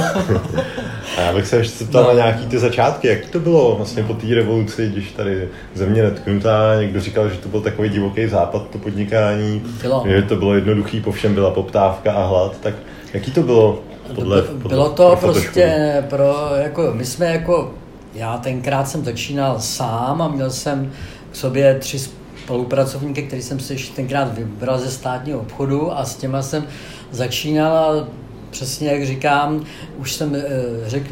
A 1.16 1.20
já 1.20 1.32
bych 1.32 1.46
se 1.46 1.56
ještě 1.56 1.84
zeptal 1.84 2.02
no. 2.02 2.08
na 2.08 2.14
nějaký 2.14 2.46
ty 2.46 2.58
začátky, 2.58 3.08
jak 3.08 3.26
to 3.26 3.40
bylo 3.40 3.76
vlastně 3.76 4.02
po 4.02 4.14
té 4.14 4.26
revoluci, 4.34 4.88
když 4.88 5.12
tady 5.12 5.48
země 5.74 6.02
netknutá, 6.02 6.76
někdo 6.80 7.00
říkal, 7.00 7.28
že 7.28 7.36
to 7.36 7.48
byl 7.48 7.60
takový 7.60 7.88
divoký 7.88 8.26
západ, 8.26 8.70
to 8.70 8.78
podnikání, 8.78 9.62
bylo. 9.82 10.04
že 10.06 10.22
to 10.22 10.36
bylo 10.36 10.54
jednoduchý, 10.54 11.00
po 11.00 11.12
všem 11.12 11.34
byla 11.34 11.50
poptávka 11.50 12.12
a 12.12 12.26
hlad, 12.26 12.56
tak 12.60 12.74
jaký 13.12 13.30
to 13.30 13.42
bylo 13.42 13.82
podle, 14.14 14.42
podle 14.42 14.68
Bylo 14.68 14.88
to 14.88 15.16
pro 15.20 15.32
prostě 15.32 16.04
pro, 16.10 16.34
jako, 16.56 16.90
my 16.92 17.04
jsme 17.04 17.26
jako, 17.26 17.74
já 18.14 18.38
tenkrát 18.38 18.88
jsem 18.88 19.04
začínal 19.04 19.60
sám 19.60 20.22
a 20.22 20.28
měl 20.28 20.50
jsem 20.50 20.92
k 21.32 21.36
sobě 21.36 21.78
tři 21.78 21.98
spolupracovníky, 22.44 23.22
který 23.22 23.42
jsem 23.42 23.60
si 23.60 23.72
ještě 23.72 23.96
tenkrát 23.96 24.38
vybral 24.38 24.78
ze 24.78 24.90
státního 24.90 25.40
obchodu 25.40 25.92
a 25.92 26.04
s 26.04 26.16
těma 26.16 26.42
jsem 26.42 26.66
začínal 27.10 27.76
a 27.76 28.08
přesně 28.50 28.88
jak 28.88 29.06
říkám, 29.06 29.64
už 29.96 30.12
jsem 30.12 30.34
eh, 30.34 30.42
řekl, 30.86 31.08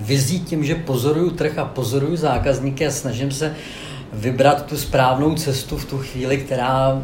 vizí 0.00 0.40
tím, 0.40 0.64
že 0.64 0.74
pozoruju 0.74 1.30
trh 1.30 1.58
a 1.58 1.64
pozoruju 1.64 2.16
zákazníky 2.16 2.86
a 2.86 2.90
snažím 2.90 3.30
se 3.30 3.54
vybrat 4.12 4.66
tu 4.66 4.76
správnou 4.76 5.34
cestu 5.34 5.76
v 5.76 5.84
tu 5.84 5.98
chvíli, 5.98 6.38
která 6.38 7.02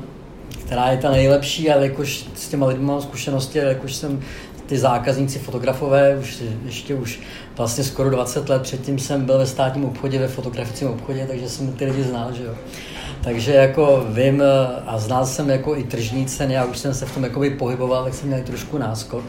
která 0.70 0.90
je 0.90 0.98
ta 0.98 1.10
nejlepší, 1.10 1.70
ale 1.70 1.82
jakož 1.82 2.24
s 2.34 2.48
těma 2.48 2.66
lidmi 2.66 2.84
mám 2.84 3.02
zkušenosti, 3.02 3.58
jakož 3.58 3.94
jsem 3.94 4.22
ty 4.70 4.78
zákazníci 4.78 5.38
fotografové, 5.38 6.16
už 6.20 6.42
ještě 6.64 6.94
už 6.94 7.20
vlastně 7.56 7.84
skoro 7.84 8.10
20 8.10 8.48
let 8.48 8.62
předtím 8.62 8.98
jsem 8.98 9.24
byl 9.24 9.38
ve 9.38 9.46
státním 9.46 9.84
obchodě, 9.84 10.18
ve 10.18 10.28
fotografickém 10.28 10.88
obchodě, 10.88 11.26
takže 11.26 11.48
jsem 11.48 11.72
ty 11.72 11.84
lidi 11.84 12.02
znal, 12.02 12.32
že 12.32 12.44
jo. 12.44 12.54
Takže 13.20 13.52
jako 13.52 14.06
vím 14.08 14.42
a 14.86 14.98
znal 14.98 15.26
jsem 15.26 15.50
jako 15.50 15.76
i 15.76 15.84
tržní 15.84 16.26
ceny, 16.26 16.54
já 16.54 16.64
už 16.64 16.78
jsem 16.78 16.94
se 16.94 17.06
v 17.06 17.14
tom 17.14 17.24
jakoby 17.24 17.50
pohyboval, 17.50 18.04
tak 18.04 18.14
jsem 18.14 18.28
měl 18.28 18.40
trošku 18.40 18.78
náskok. 18.78 19.24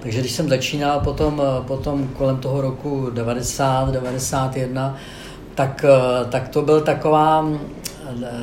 Takže 0.00 0.20
když 0.20 0.32
jsem 0.32 0.48
začínal 0.48 1.00
potom, 1.00 1.42
potom 1.66 2.08
kolem 2.08 2.36
toho 2.36 2.60
roku 2.60 3.10
90, 3.10 3.90
91, 3.90 4.96
tak, 5.54 5.84
tak 6.30 6.48
to 6.48 6.62
byl 6.62 6.80
taková 6.80 7.48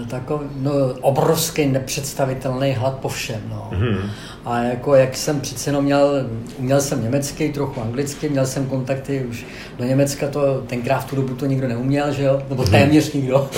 takový 0.10 0.46
no, 0.56 0.72
obrovský 1.02 1.66
nepředstavitelný 1.66 2.72
hlad 2.72 2.94
po 2.94 3.10
všem. 3.10 3.42
No. 3.50 3.70
Mm-hmm. 3.72 4.10
A 4.46 4.60
jako 4.60 4.96
jak 4.96 5.18
jsem 5.18 5.42
přece 5.42 5.70
jenom 5.70 5.86
měl, 5.86 6.26
uměl 6.58 6.82
jsem 6.82 7.04
německy, 7.04 7.50
trochu 7.50 7.82
anglicky, 7.82 8.30
měl 8.30 8.46
jsem 8.46 8.66
kontakty 8.66 9.26
už 9.30 9.46
do 9.78 9.86
Německa, 9.86 10.28
to 10.28 10.62
tenkrát 10.68 11.00
v 11.00 11.10
tu 11.10 11.16
dobu 11.16 11.36
to 11.36 11.46
nikdo 11.46 11.68
neuměl, 11.68 12.12
že 12.12 12.24
jo, 12.24 12.42
nebo 12.50 12.64
mhm. 12.64 12.72
téměř 12.72 13.14
nikdo. 13.14 13.50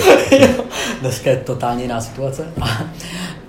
Dneska 1.00 1.30
je 1.30 1.36
totálně 1.36 1.82
jiná 1.82 2.00
situace. 2.00 2.52
A, 2.60 2.84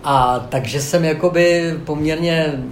a 0.04 0.40
takže 0.50 0.82
jsem 0.82 1.06
jakoby 1.06 1.74
poměrně 1.86 2.64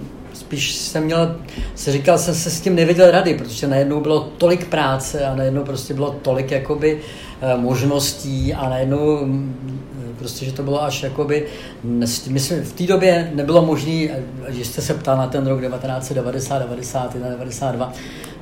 spíš 0.42 0.74
jsem 0.74 1.04
měl, 1.04 1.36
se 1.74 1.92
říkal, 1.92 2.18
jsem 2.18 2.34
se 2.34 2.50
s 2.50 2.60
tím 2.60 2.74
nevěděl 2.74 3.10
rady, 3.10 3.34
protože 3.34 3.66
najednou 3.66 4.00
bylo 4.00 4.20
tolik 4.38 4.66
práce 4.66 5.24
a 5.24 5.34
najednou 5.34 5.64
prostě 5.64 5.94
bylo 5.94 6.10
tolik 6.22 6.50
jakoby 6.50 7.00
eh, 7.40 7.56
možností 7.56 8.54
a 8.54 8.68
najednou 8.68 9.26
prostě, 10.22 10.44
že 10.44 10.52
to 10.52 10.62
bylo 10.62 10.82
až 10.82 11.02
jakoby, 11.02 11.46
myslím, 12.28 12.62
v 12.62 12.72
té 12.72 12.84
době 12.84 13.30
nebylo 13.34 13.66
možné, 13.66 14.08
že 14.48 14.64
jste 14.64 14.82
se 14.82 14.94
ptal 14.94 15.16
na 15.16 15.26
ten 15.26 15.46
rok 15.46 15.60
1990, 15.60 16.58
91, 16.58 17.28
92, 17.28 17.92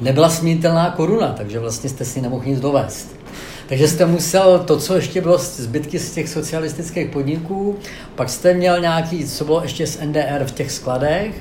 nebyla 0.00 0.30
směnitelná 0.30 0.90
koruna, 0.90 1.34
takže 1.36 1.58
vlastně 1.58 1.90
jste 1.90 2.04
si 2.04 2.20
nemohl 2.20 2.44
nic 2.44 2.60
dovést. 2.60 3.16
Takže 3.68 3.88
jste 3.88 4.06
musel 4.06 4.58
to, 4.58 4.76
co 4.76 4.94
ještě 4.94 5.20
bylo 5.20 5.38
zbytky 5.38 5.98
z 5.98 6.14
těch 6.14 6.28
socialistických 6.28 7.10
podniků, 7.10 7.76
pak 8.14 8.28
jste 8.28 8.54
měl 8.54 8.80
nějaký, 8.80 9.24
co 9.24 9.44
bylo 9.44 9.62
ještě 9.62 9.86
z 9.86 10.00
NDR 10.04 10.44
v 10.44 10.52
těch 10.52 10.72
skladech, 10.72 11.34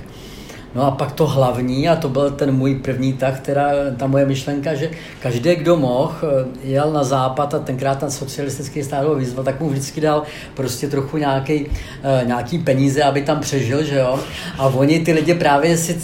No 0.75 0.85
a 0.85 0.91
pak 0.91 1.11
to 1.11 1.27
hlavní, 1.27 1.89
a 1.89 1.95
to 1.95 2.09
byl 2.09 2.31
ten 2.31 2.51
můj 2.51 2.75
první 2.75 3.13
tak, 3.13 3.37
která, 3.37 3.71
ta 3.97 4.07
moje 4.07 4.25
myšlenka, 4.25 4.73
že 4.73 4.89
každý, 5.19 5.55
kdo 5.55 5.77
mohl, 5.77 6.13
eh, 6.23 6.45
jel 6.63 6.93
na 6.93 7.03
západ 7.03 7.53
a 7.53 7.59
tenkrát 7.59 7.99
ten 7.99 8.11
socialistický 8.11 8.83
stát 8.83 9.05
ho 9.05 9.15
vyzval, 9.15 9.45
tak 9.45 9.59
mu 9.59 9.69
vždycky 9.69 10.01
dal 10.01 10.23
prostě 10.53 10.87
trochu 10.87 11.17
nějaký, 11.17 11.65
uh, 11.65 12.27
nějaký 12.27 12.59
peníze, 12.59 13.03
aby 13.03 13.21
tam 13.21 13.39
přežil, 13.39 13.83
že 13.83 13.99
jo. 13.99 14.19
A 14.57 14.65
oni, 14.67 14.99
ty 14.99 15.11
lidi 15.13 15.33
právě 15.33 15.77
si 15.77 15.97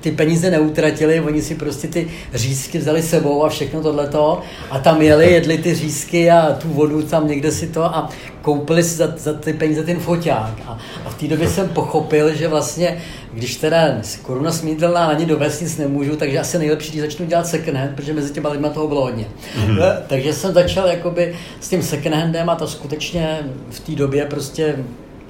ty 0.00 0.10
peníze 0.10 0.50
neutratili, 0.50 1.20
oni 1.20 1.42
si 1.42 1.54
prostě 1.54 1.88
ty 1.88 2.08
řízky 2.34 2.78
vzali 2.78 3.02
sebou 3.02 3.44
a 3.44 3.48
všechno 3.48 3.82
tohleto 3.82 4.40
a 4.70 4.78
tam 4.78 5.02
jeli, 5.02 5.32
jedli 5.32 5.58
ty 5.58 5.74
řízky 5.74 6.30
a 6.30 6.52
tu 6.52 6.68
vodu 6.68 7.02
tam 7.02 7.28
někde 7.28 7.50
si 7.50 7.66
to 7.66 7.84
a 7.84 8.08
koupili 8.42 8.84
si 8.84 8.96
za, 8.96 9.14
za 9.16 9.32
ty 9.32 9.52
peníze 9.52 9.82
ten 9.82 10.00
foťák. 10.00 10.60
A, 10.66 10.78
a 11.04 11.10
v 11.10 11.14
té 11.14 11.28
době 11.28 11.48
jsem 11.48 11.68
pochopil, 11.68 12.34
že 12.34 12.48
vlastně 12.48 12.98
když 13.32 13.56
teda 13.56 13.78
koruna 14.22 14.52
smítelná 14.52 15.06
ani 15.06 15.26
do 15.26 15.38
vesnic 15.38 15.76
nemůžu, 15.76 16.16
takže 16.16 16.38
asi 16.38 16.58
nejlepší, 16.58 16.90
když 16.90 17.02
začnu 17.02 17.26
dělat 17.26 17.46
second 17.46 17.76
hand, 17.76 17.96
protože 17.96 18.12
mezi 18.12 18.32
těma 18.32 18.48
lidma 18.48 18.68
toho 18.68 18.88
bylo 18.88 19.00
hodně. 19.02 19.26
Mm-hmm. 19.56 19.92
Takže 20.06 20.32
jsem 20.32 20.54
začal 20.54 20.86
jakoby 20.86 21.36
s 21.60 21.68
tím 21.68 21.82
second 21.82 22.14
handem 22.14 22.50
a 22.50 22.54
to 22.54 22.66
skutečně 22.66 23.38
v 23.70 23.80
té 23.80 23.92
době 23.92 24.26
prostě, 24.26 24.76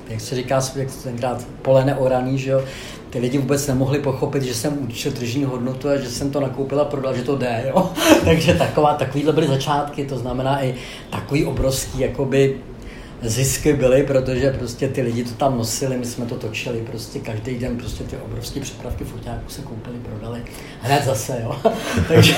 jak 0.08 0.20
se 0.20 0.34
říká, 0.34 0.62
jak 0.76 0.88
tenkrát 1.02 1.46
pole 1.62 1.84
neoraný, 1.84 2.38
že 2.38 2.50
jo, 2.50 2.64
ty 3.10 3.18
lidi 3.18 3.38
vůbec 3.38 3.66
nemohli 3.66 3.98
pochopit, 3.98 4.42
že 4.42 4.54
jsem 4.54 4.78
učil 4.82 5.12
tržní 5.12 5.44
hodnotu 5.44 5.88
a 5.88 5.96
že 5.96 6.10
jsem 6.10 6.30
to 6.30 6.40
nakoupil 6.40 6.80
a 6.80 6.84
prodal, 6.84 7.16
že 7.16 7.22
to 7.22 7.36
jde. 7.36 7.64
Jo? 7.68 7.90
Takže 8.24 8.54
taková, 8.54 8.94
takovýhle 8.94 9.32
byly 9.32 9.46
začátky, 9.46 10.04
to 10.04 10.18
znamená 10.18 10.64
i 10.64 10.74
takový 11.10 11.44
obrovský 11.44 12.00
jakoby 12.00 12.56
zisky 13.22 13.72
byly, 13.72 14.02
protože 14.02 14.50
prostě 14.50 14.88
ty 14.88 15.02
lidi 15.02 15.24
to 15.24 15.30
tam 15.30 15.58
nosili, 15.58 15.96
my 15.96 16.04
jsme 16.04 16.26
to 16.26 16.34
točili 16.34 16.80
prostě 16.90 17.18
každý 17.18 17.58
den, 17.58 17.76
prostě 17.76 18.04
ty 18.04 18.16
obrovské 18.16 18.60
přepravky 18.60 19.04
foťáků 19.04 19.48
se 19.48 19.62
koupili, 19.62 19.96
prodali, 19.98 20.42
hned 20.80 21.04
zase, 21.04 21.40
jo. 21.42 21.56
takže, 22.08 22.36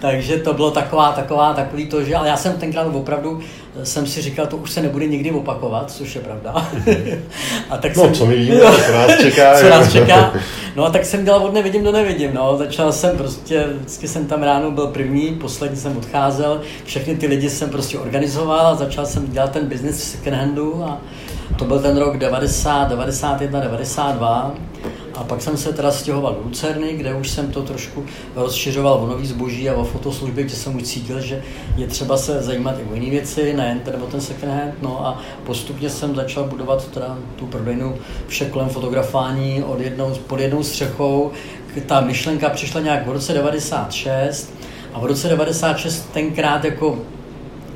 takže 0.00 0.38
to 0.38 0.54
bylo 0.54 0.70
taková, 0.70 1.12
taková, 1.12 1.54
takový 1.54 1.86
to, 1.86 2.04
že, 2.04 2.16
ale 2.16 2.28
já 2.28 2.36
jsem 2.36 2.52
tenkrát 2.52 2.84
opravdu 2.84 3.40
jsem 3.84 4.06
si 4.06 4.22
říkal, 4.22 4.46
to 4.46 4.56
už 4.56 4.70
se 4.70 4.82
nebude 4.82 5.06
nikdy 5.06 5.30
opakovat, 5.30 5.90
což 5.90 6.14
je 6.14 6.20
pravda. 6.20 6.52
a 7.70 7.76
tak 7.76 7.96
no, 7.96 8.02
jsem, 8.02 8.14
co 8.14 8.26
mi 8.26 8.36
víme, 8.36 8.60
co 8.60 8.92
nás 8.92 9.10
čeká. 9.22 9.60
co 9.60 9.68
nás 9.68 9.92
čeká. 9.92 10.34
No 10.76 10.84
a 10.84 10.90
tak 10.90 11.04
jsem 11.04 11.24
dělal 11.24 11.44
od 11.44 11.54
nevidím 11.54 11.84
do 11.84 11.92
nevidím, 11.92 12.34
no. 12.34 12.56
Začal 12.56 12.92
jsem 12.92 13.16
prostě, 13.16 13.64
vždycky 13.76 14.08
jsem 14.08 14.26
tam 14.26 14.42
ráno 14.42 14.70
byl 14.70 14.86
první, 14.86 15.34
poslední 15.40 15.76
jsem 15.76 15.96
odcházel, 15.96 16.60
všechny 16.84 17.16
ty 17.16 17.26
lidi 17.26 17.50
jsem 17.50 17.70
prostě 17.70 17.98
organizoval 17.98 18.66
a 18.66 18.74
začal 18.74 19.06
jsem 19.06 19.32
dělat 19.32 19.52
ten 19.52 19.66
business 19.66 19.96
v 19.96 20.04
second 20.04 20.36
handu 20.36 20.84
a 20.84 21.00
to 21.58 21.64
byl 21.64 21.78
ten 21.78 21.96
rok 21.96 22.16
90, 22.16 22.88
91, 22.88 23.60
92. 23.60 24.54
A 25.14 25.24
pak 25.24 25.42
jsem 25.42 25.56
se 25.56 25.72
teda 25.72 25.90
stěhoval 25.90 26.34
do 26.34 26.40
Lucerny, 26.44 26.92
kde 26.92 27.14
už 27.14 27.30
jsem 27.30 27.50
to 27.52 27.62
trošku 27.62 28.04
rozšiřoval 28.34 28.94
o 28.94 29.06
nový 29.06 29.26
zboží 29.26 29.70
a 29.70 29.74
o 29.74 29.84
fotoslužby, 29.84 30.42
kde 30.42 30.54
jsem 30.54 30.76
už 30.76 30.82
cítil, 30.82 31.20
že 31.20 31.42
je 31.76 31.86
třeba 31.86 32.16
se 32.16 32.42
zajímat 32.42 32.78
i 32.78 32.92
o 32.92 32.94
jiné 32.94 33.10
věci, 33.10 33.54
nejen 33.54 33.80
teda 33.80 33.98
o 34.02 34.06
ten 34.06 34.20
second 34.20 34.52
hand. 34.52 34.74
No 34.82 35.06
a 35.06 35.22
postupně 35.44 35.90
jsem 35.90 36.14
začal 36.14 36.44
budovat 36.44 36.88
teda 36.88 37.18
tu 37.36 37.46
prodejnu 37.46 37.94
vše 38.26 38.44
kolem 38.44 38.68
fotografání 38.68 39.62
od 39.62 39.80
jednou, 39.80 40.14
pod 40.26 40.40
jednou 40.40 40.62
střechou. 40.62 41.30
Ta 41.86 42.00
myšlenka 42.00 42.48
přišla 42.48 42.80
nějak 42.80 43.06
v 43.06 43.10
roce 43.10 43.32
96 43.32 44.54
a 44.94 45.00
v 45.00 45.04
roce 45.04 45.28
96 45.28 46.12
tenkrát 46.12 46.64
jako 46.64 46.98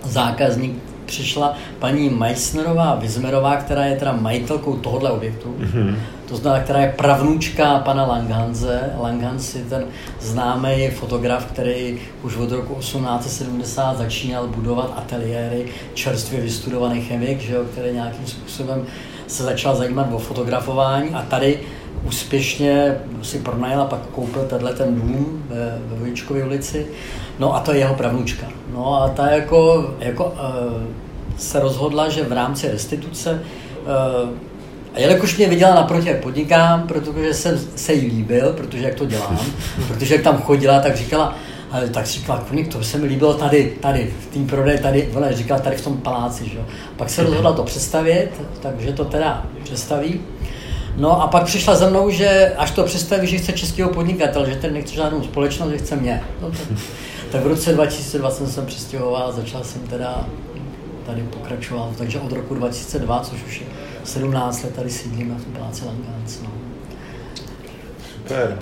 zákazník 0.04 0.82
přišla 1.06 1.54
paní 1.78 2.10
Meissnerová 2.10 2.94
Vizmerová, 2.94 3.56
která 3.56 3.84
je 3.84 3.96
teda 3.96 4.12
majitelkou 4.12 4.76
tohohle 4.76 5.10
objektu. 5.10 5.54
Mm-hmm. 5.60 5.96
To 6.28 6.36
znamená, 6.36 6.64
která 6.64 6.80
je 6.80 6.94
pravnoučka 6.96 7.78
pana 7.78 8.06
Langhanze. 8.06 8.92
Langhans 8.98 9.54
je 9.54 9.64
ten 9.64 9.84
známý 10.20 10.88
fotograf, 10.90 11.46
který 11.46 11.98
už 12.22 12.36
od 12.36 12.52
roku 12.52 12.74
1870 12.74 13.98
začínal 13.98 14.46
budovat 14.46 14.94
ateliéry, 14.96 15.66
čerstvě 15.94 16.40
vystudovaný 16.40 17.00
chemik, 17.00 17.40
že 17.40 17.54
jo, 17.54 17.64
který 17.72 17.92
nějakým 17.92 18.26
způsobem 18.26 18.86
se 19.26 19.42
začal 19.42 19.76
zajímat 19.76 20.12
o 20.12 20.18
fotografování 20.18 21.10
a 21.10 21.22
tady 21.22 21.60
úspěšně 22.04 22.96
si 23.22 23.38
pronajal 23.38 23.80
a 23.80 23.84
pak 23.84 24.00
koupil 24.00 24.42
tenhle 24.42 24.72
ten 24.74 25.00
dům 25.00 25.44
ve, 25.48 25.78
ve 26.30 26.44
ulici. 26.44 26.86
No 27.38 27.54
a 27.54 27.60
to 27.60 27.72
je 27.72 27.78
jeho 27.78 27.94
pravnučka. 27.94 28.46
No 28.72 29.02
a 29.02 29.08
ta 29.08 29.26
jako, 29.26 29.90
jako 29.98 30.24
uh, 30.24 30.82
se 31.36 31.60
rozhodla, 31.60 32.08
že 32.08 32.22
v 32.22 32.32
rámci 32.32 32.68
restituce 32.68 33.42
uh, 34.22 34.30
a 34.96 35.00
jelikož 35.00 35.36
mě 35.36 35.48
viděla 35.48 35.74
naproti, 35.74 36.08
jak 36.08 36.22
podnikám, 36.22 36.82
protože 36.82 37.34
jsem 37.34 37.58
se 37.76 37.92
jí 37.92 38.06
líbil, 38.06 38.52
protože 38.52 38.84
jak 38.84 38.94
to 38.94 39.04
dělám, 39.04 39.38
protože 39.88 40.14
jak 40.14 40.24
tam 40.24 40.42
chodila, 40.42 40.80
tak 40.80 40.96
říkala, 40.96 41.36
ale 41.70 41.88
tak 41.88 42.06
říkala, 42.06 42.44
konik, 42.48 42.68
to 42.68 42.82
se 42.82 42.98
mi 42.98 43.06
líbilo 43.06 43.34
tady, 43.34 43.76
tady, 43.80 44.14
v 44.20 44.26
tým 44.26 44.46
prodej, 44.46 44.78
tady, 44.78 45.08
ona 45.14 45.32
říkala 45.32 45.60
tady 45.60 45.76
v 45.76 45.84
tom 45.84 45.96
paláci, 45.96 46.48
že? 46.48 46.58
Pak 46.96 47.10
se 47.10 47.22
rozhodla 47.22 47.52
to 47.52 47.64
představit, 47.64 48.28
takže 48.60 48.92
to 48.92 49.04
teda 49.04 49.46
představí. 49.62 50.20
No 50.96 51.22
a 51.22 51.26
pak 51.26 51.44
přišla 51.44 51.74
za 51.74 51.90
mnou, 51.90 52.10
že 52.10 52.52
až 52.56 52.70
to 52.70 52.84
představí, 52.84 53.26
že 53.26 53.38
chce 53.38 53.52
českého 53.52 53.90
podnikatel, 53.90 54.46
že 54.46 54.56
ten 54.56 54.72
nechce 54.72 54.94
žádnou 54.94 55.22
společnost, 55.22 55.70
že 55.70 55.78
chce 55.78 55.96
mě. 55.96 56.22
No, 56.42 56.50
tak, 56.50 56.60
tak 57.30 57.42
v 57.42 57.46
roce 57.46 57.72
2020 57.72 58.36
jsem 58.36 58.46
se 58.46 58.62
přestěhoval, 58.62 59.32
začal 59.32 59.64
jsem 59.64 59.80
teda 59.80 60.26
tady 61.06 61.22
pokračoval, 61.22 61.92
takže 61.98 62.20
od 62.20 62.32
roku 62.32 62.54
2002, 62.54 63.20
což 63.20 63.44
už 63.44 63.60
je 63.60 63.66
17 64.06 64.62
let 64.62 64.74
tady 64.74 64.90
sídlíme 64.90 65.34
v 65.34 65.58
paláci 65.58 65.84
Langans. 65.84 66.42
No. 66.42 66.50
Super. 68.12 68.58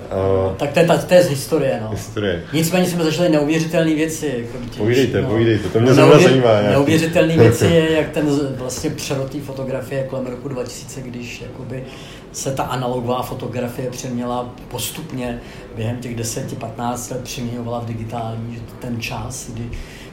Uh, 0.47 0.55
tak 0.55 0.73
to 0.73 0.79
je, 0.79 0.85
ta, 0.85 0.97
to 0.97 1.13
je 1.13 1.23
z 1.23 1.29
historie, 1.29 1.79
no. 1.81 1.89
Historie. 1.89 2.43
Nicméně 2.53 2.85
jsme 2.85 3.03
zažili 3.03 3.29
neuvěřitelné 3.29 3.95
věci. 3.95 4.33
Jako 4.37 4.65
těž, 4.65 4.77
povídejte, 4.77 5.21
no. 5.21 5.29
povídejte, 5.29 5.69
to 5.69 5.79
mě 5.79 5.93
zrovna 5.93 6.19
zajímá. 6.19 6.61
Neuvěřitelné 6.61 7.37
věci 7.37 7.65
je, 7.65 7.91
jak 7.97 8.09
ten 8.09 8.25
vlastně 8.57 8.89
přerod 8.89 9.31
té 9.31 9.39
fotografie 9.39 10.03
kolem 10.03 10.27
roku 10.27 10.47
2000, 10.47 11.01
když 11.01 11.41
jakoby 11.41 11.83
se 12.31 12.51
ta 12.51 12.63
analogová 12.63 13.21
fotografie 13.21 13.89
přeměla 13.89 14.53
postupně 14.67 15.39
během 15.75 15.97
těch 15.97 16.15
10-15 16.15 17.11
let 17.11 17.23
přeměňovala 17.23 17.79
v 17.79 17.85
digitální, 17.85 18.55
že 18.55 18.61
ten 18.79 19.01
čas, 19.01 19.49
kdy, 19.53 19.69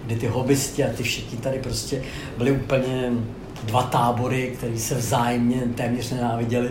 kdy 0.06 0.16
ty 0.16 0.26
hobbysti 0.26 0.84
a 0.84 0.88
ty 0.96 1.02
všichni 1.02 1.38
tady 1.38 1.58
prostě 1.58 2.02
byli 2.38 2.52
úplně 2.52 3.12
dva 3.62 3.82
tábory, 3.82 4.52
které 4.56 4.78
se 4.78 4.94
vzájemně 4.94 5.62
téměř 5.74 6.10
nenáviděli, 6.10 6.70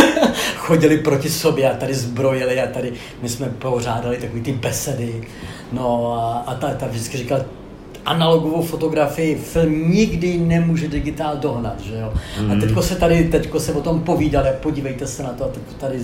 chodili 0.56 0.98
proti 0.98 1.30
sobě 1.30 1.70
a 1.70 1.76
tady 1.76 1.94
zbrojili 1.94 2.60
a 2.60 2.66
tady 2.66 2.92
my 3.22 3.28
jsme 3.28 3.46
pořádali 3.46 4.16
takový 4.16 4.40
ty 4.40 4.52
besedy. 4.52 5.28
No 5.72 6.12
a, 6.12 6.38
a 6.46 6.54
ta, 6.54 6.74
ta 6.74 6.86
vždycky 6.86 7.18
říkal, 7.18 7.44
analogovou 8.04 8.62
fotografii 8.62 9.34
film 9.34 9.90
nikdy 9.90 10.38
nemůže 10.38 10.88
digitál 10.88 11.36
dohnat, 11.36 11.80
že 11.80 11.98
jo. 11.98 12.12
Mm. 12.40 12.52
A 12.52 12.60
teďko 12.60 12.82
se 12.82 12.96
tady, 12.96 13.24
teďko 13.24 13.60
se 13.60 13.72
o 13.72 13.80
tom 13.80 14.00
povídali, 14.00 14.48
podívejte 14.60 15.06
se 15.06 15.22
na 15.22 15.32
to 15.32 15.44
a 15.44 15.48
teďko 15.48 15.72
tady, 15.80 15.98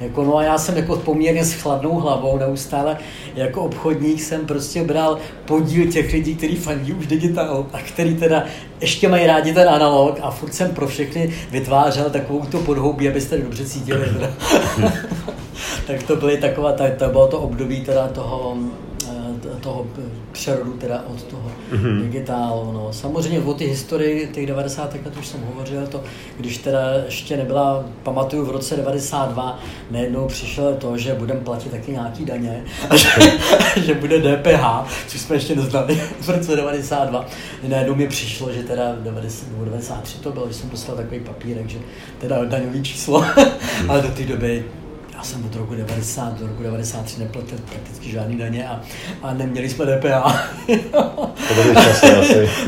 jako 0.00 0.24
no 0.24 0.36
a 0.36 0.42
já 0.42 0.58
jsem 0.58 0.76
jako 0.76 0.96
poměrně 0.96 1.44
s 1.44 1.52
chladnou 1.52 1.94
hlavou 1.94 2.38
neustále, 2.38 2.96
jako 3.34 3.62
obchodník 3.62 4.20
jsem 4.20 4.46
prostě 4.46 4.84
bral 4.84 5.18
podíl 5.44 5.92
těch 5.92 6.12
lidí, 6.12 6.34
kteří 6.34 6.56
fandí 6.56 6.92
už 6.92 7.06
digitál 7.06 7.66
a 7.72 7.78
který 7.78 8.16
teda 8.16 8.44
ještě 8.80 9.08
mají 9.08 9.26
rádi 9.26 9.54
ten 9.54 9.68
analog 9.68 10.18
a 10.22 10.30
furt 10.30 10.54
jsem 10.54 10.70
pro 10.70 10.86
všechny 10.86 11.30
vytvářel 11.50 12.10
takovou 12.10 12.40
tu 12.40 12.58
podhoubí, 12.58 13.08
abyste 13.08 13.38
dobře 13.38 13.64
cítili. 13.64 14.06
Teda. 14.06 14.30
tak 15.86 16.02
to 16.02 16.16
byly 16.16 16.36
taková, 16.36 16.72
to, 16.72 16.84
to 16.98 17.08
bylo 17.08 17.28
to 17.28 17.40
období 17.40 17.80
teda 17.80 18.08
toho 18.08 18.56
toho 19.60 19.86
přerodu 20.32 20.72
teda 20.72 21.04
od 21.06 21.22
toho 21.22 21.50
mm-hmm. 21.72 22.02
digitálu. 22.02 22.72
No. 22.72 22.92
Samozřejmě 22.92 23.40
o 23.40 23.54
ty 23.54 23.66
historii 23.66 24.28
těch 24.32 24.46
90. 24.46 24.94
let 24.94 25.16
už 25.18 25.26
jsem 25.26 25.40
hovořil, 25.40 25.86
to, 25.86 26.02
když 26.36 26.58
teda 26.58 26.80
ještě 27.04 27.36
nebyla, 27.36 27.84
pamatuju 28.02 28.44
v 28.44 28.50
roce 28.50 28.76
92, 28.76 29.58
nejednou 29.90 30.26
přišlo 30.26 30.74
to, 30.74 30.98
že 30.98 31.14
budeme 31.14 31.40
platit 31.40 31.70
taky 31.70 31.92
nějaký 31.92 32.24
daně 32.24 32.64
a 32.90 32.96
že, 32.96 33.08
že 33.76 33.94
bude 33.94 34.18
DPH, 34.18 34.64
což 35.06 35.20
jsme 35.20 35.36
ještě 35.36 35.56
neznali 35.56 35.94
v 36.20 36.28
roce 36.28 36.56
92. 36.56 37.26
Najednou 37.68 37.94
mi 37.94 38.08
přišlo, 38.08 38.52
že 38.52 38.62
teda 38.62 38.94
90, 39.00 39.48
93 39.64 40.18
to 40.18 40.32
bylo, 40.32 40.48
že 40.48 40.54
jsem 40.54 40.70
dostal 40.70 40.96
takový 40.96 41.20
papírek, 41.20 41.68
že 41.68 41.78
teda 42.18 42.44
daňový 42.44 42.82
číslo, 42.82 43.24
ale 43.88 44.02
do 44.02 44.08
té 44.08 44.24
doby 44.24 44.64
já 45.20 45.24
jsem 45.24 45.44
od 45.44 45.56
roku 45.56 45.74
90 45.74 46.38
do 46.38 46.46
roku 46.46 46.62
93 46.62 47.20
neplatil 47.20 47.58
prakticky 47.68 48.10
žádný 48.10 48.36
daně 48.36 48.68
a, 48.68 48.80
a 49.22 49.34
neměli 49.34 49.68
jsme 49.68 49.86
DPA. 49.86 50.42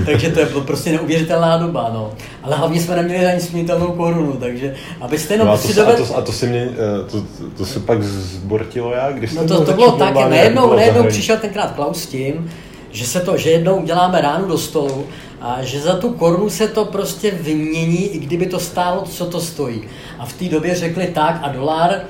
takže 0.06 0.30
to 0.30 0.40
je 0.40 0.47
bylo 0.47 0.61
prostě 0.61 0.92
neuvěřitelná 0.92 1.56
doba, 1.56 1.90
no. 1.94 2.12
Ale 2.42 2.56
hlavně 2.56 2.80
jsme 2.80 2.97
neměli 2.97 3.26
ani 3.26 3.40
směnitelnou 3.40 3.92
korunu, 3.92 4.32
takže 4.32 4.75
abyste 5.00 5.35
jenom 5.35 5.47
no 5.47 5.52
a, 5.54 5.59
to, 5.59 5.73
doved... 5.73 6.00
a, 6.00 6.06
to, 6.06 6.16
a 6.16 6.23
to 6.23 6.32
se 6.32 6.47
mě, 6.47 6.68
eh, 6.73 7.11
to, 7.11 7.25
to 7.56 7.66
se 7.66 7.80
pak 7.80 8.02
zbortilo 8.02 8.92
jak? 8.92 9.14
Když 9.14 9.32
no 9.32 9.47
to, 9.47 9.64
to 9.64 9.73
bylo 9.73 9.92
tak, 9.92 10.14
nejednou, 10.28 10.75
nejednou 10.75 11.04
přišel 11.09 11.37
tenkrát 11.37 11.71
Klaus 11.75 12.02
s 12.02 12.06
tím, 12.06 12.50
že 12.90 13.06
se 13.06 13.21
to, 13.21 13.37
že 13.37 13.50
jednou 13.50 13.76
uděláme 13.76 14.21
ránu 14.21 14.49
do 14.49 14.59
stolu 14.59 15.06
a 15.40 15.59
že 15.62 15.80
za 15.80 15.97
tu 15.97 16.11
korunu 16.12 16.50
se 16.50 16.68
to 16.68 16.85
prostě 16.85 17.30
vymění, 17.30 18.06
i 18.06 18.18
kdyby 18.18 18.47
to 18.47 18.61
stálo, 18.61 19.02
co 19.02 19.26
to 19.26 19.40
stojí. 19.40 19.82
A 20.18 20.26
v 20.26 20.32
té 20.32 20.44
době 20.44 20.75
řekli 20.75 21.06
tak 21.06 21.40
a 21.42 21.49
dolar 21.49 22.00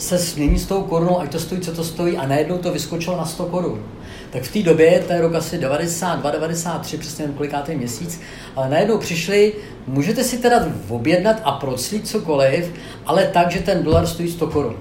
se 0.00 0.18
smění 0.18 0.58
s 0.58 0.66
tou 0.66 0.82
korunou, 0.82 1.20
ať 1.20 1.32
to 1.32 1.38
stojí, 1.38 1.60
co 1.60 1.72
to 1.72 1.84
stojí, 1.84 2.16
a 2.16 2.26
najednou 2.26 2.58
to 2.58 2.72
vyskočilo 2.72 3.16
na 3.16 3.24
100 3.24 3.44
korun. 3.44 3.82
Tak 4.30 4.42
v 4.42 4.52
té 4.52 4.62
době, 4.62 5.04
to 5.06 5.12
je 5.12 5.20
rok 5.20 5.34
asi 5.34 5.58
92, 5.58 6.30
93, 6.30 6.98
přesně 6.98 7.22
nevím 7.22 7.36
kolikátý 7.36 7.74
měsíc, 7.74 8.20
ale 8.56 8.68
najednou 8.68 8.98
přišli, 8.98 9.52
můžete 9.86 10.24
si 10.24 10.38
teda 10.38 10.66
objednat 10.88 11.36
a 11.44 11.52
proclít 11.52 12.08
cokoliv, 12.08 12.72
ale 13.06 13.26
tak, 13.26 13.50
že 13.50 13.60
ten 13.60 13.82
dolar 13.82 14.06
stojí 14.06 14.30
100 14.30 14.46
korun. 14.46 14.76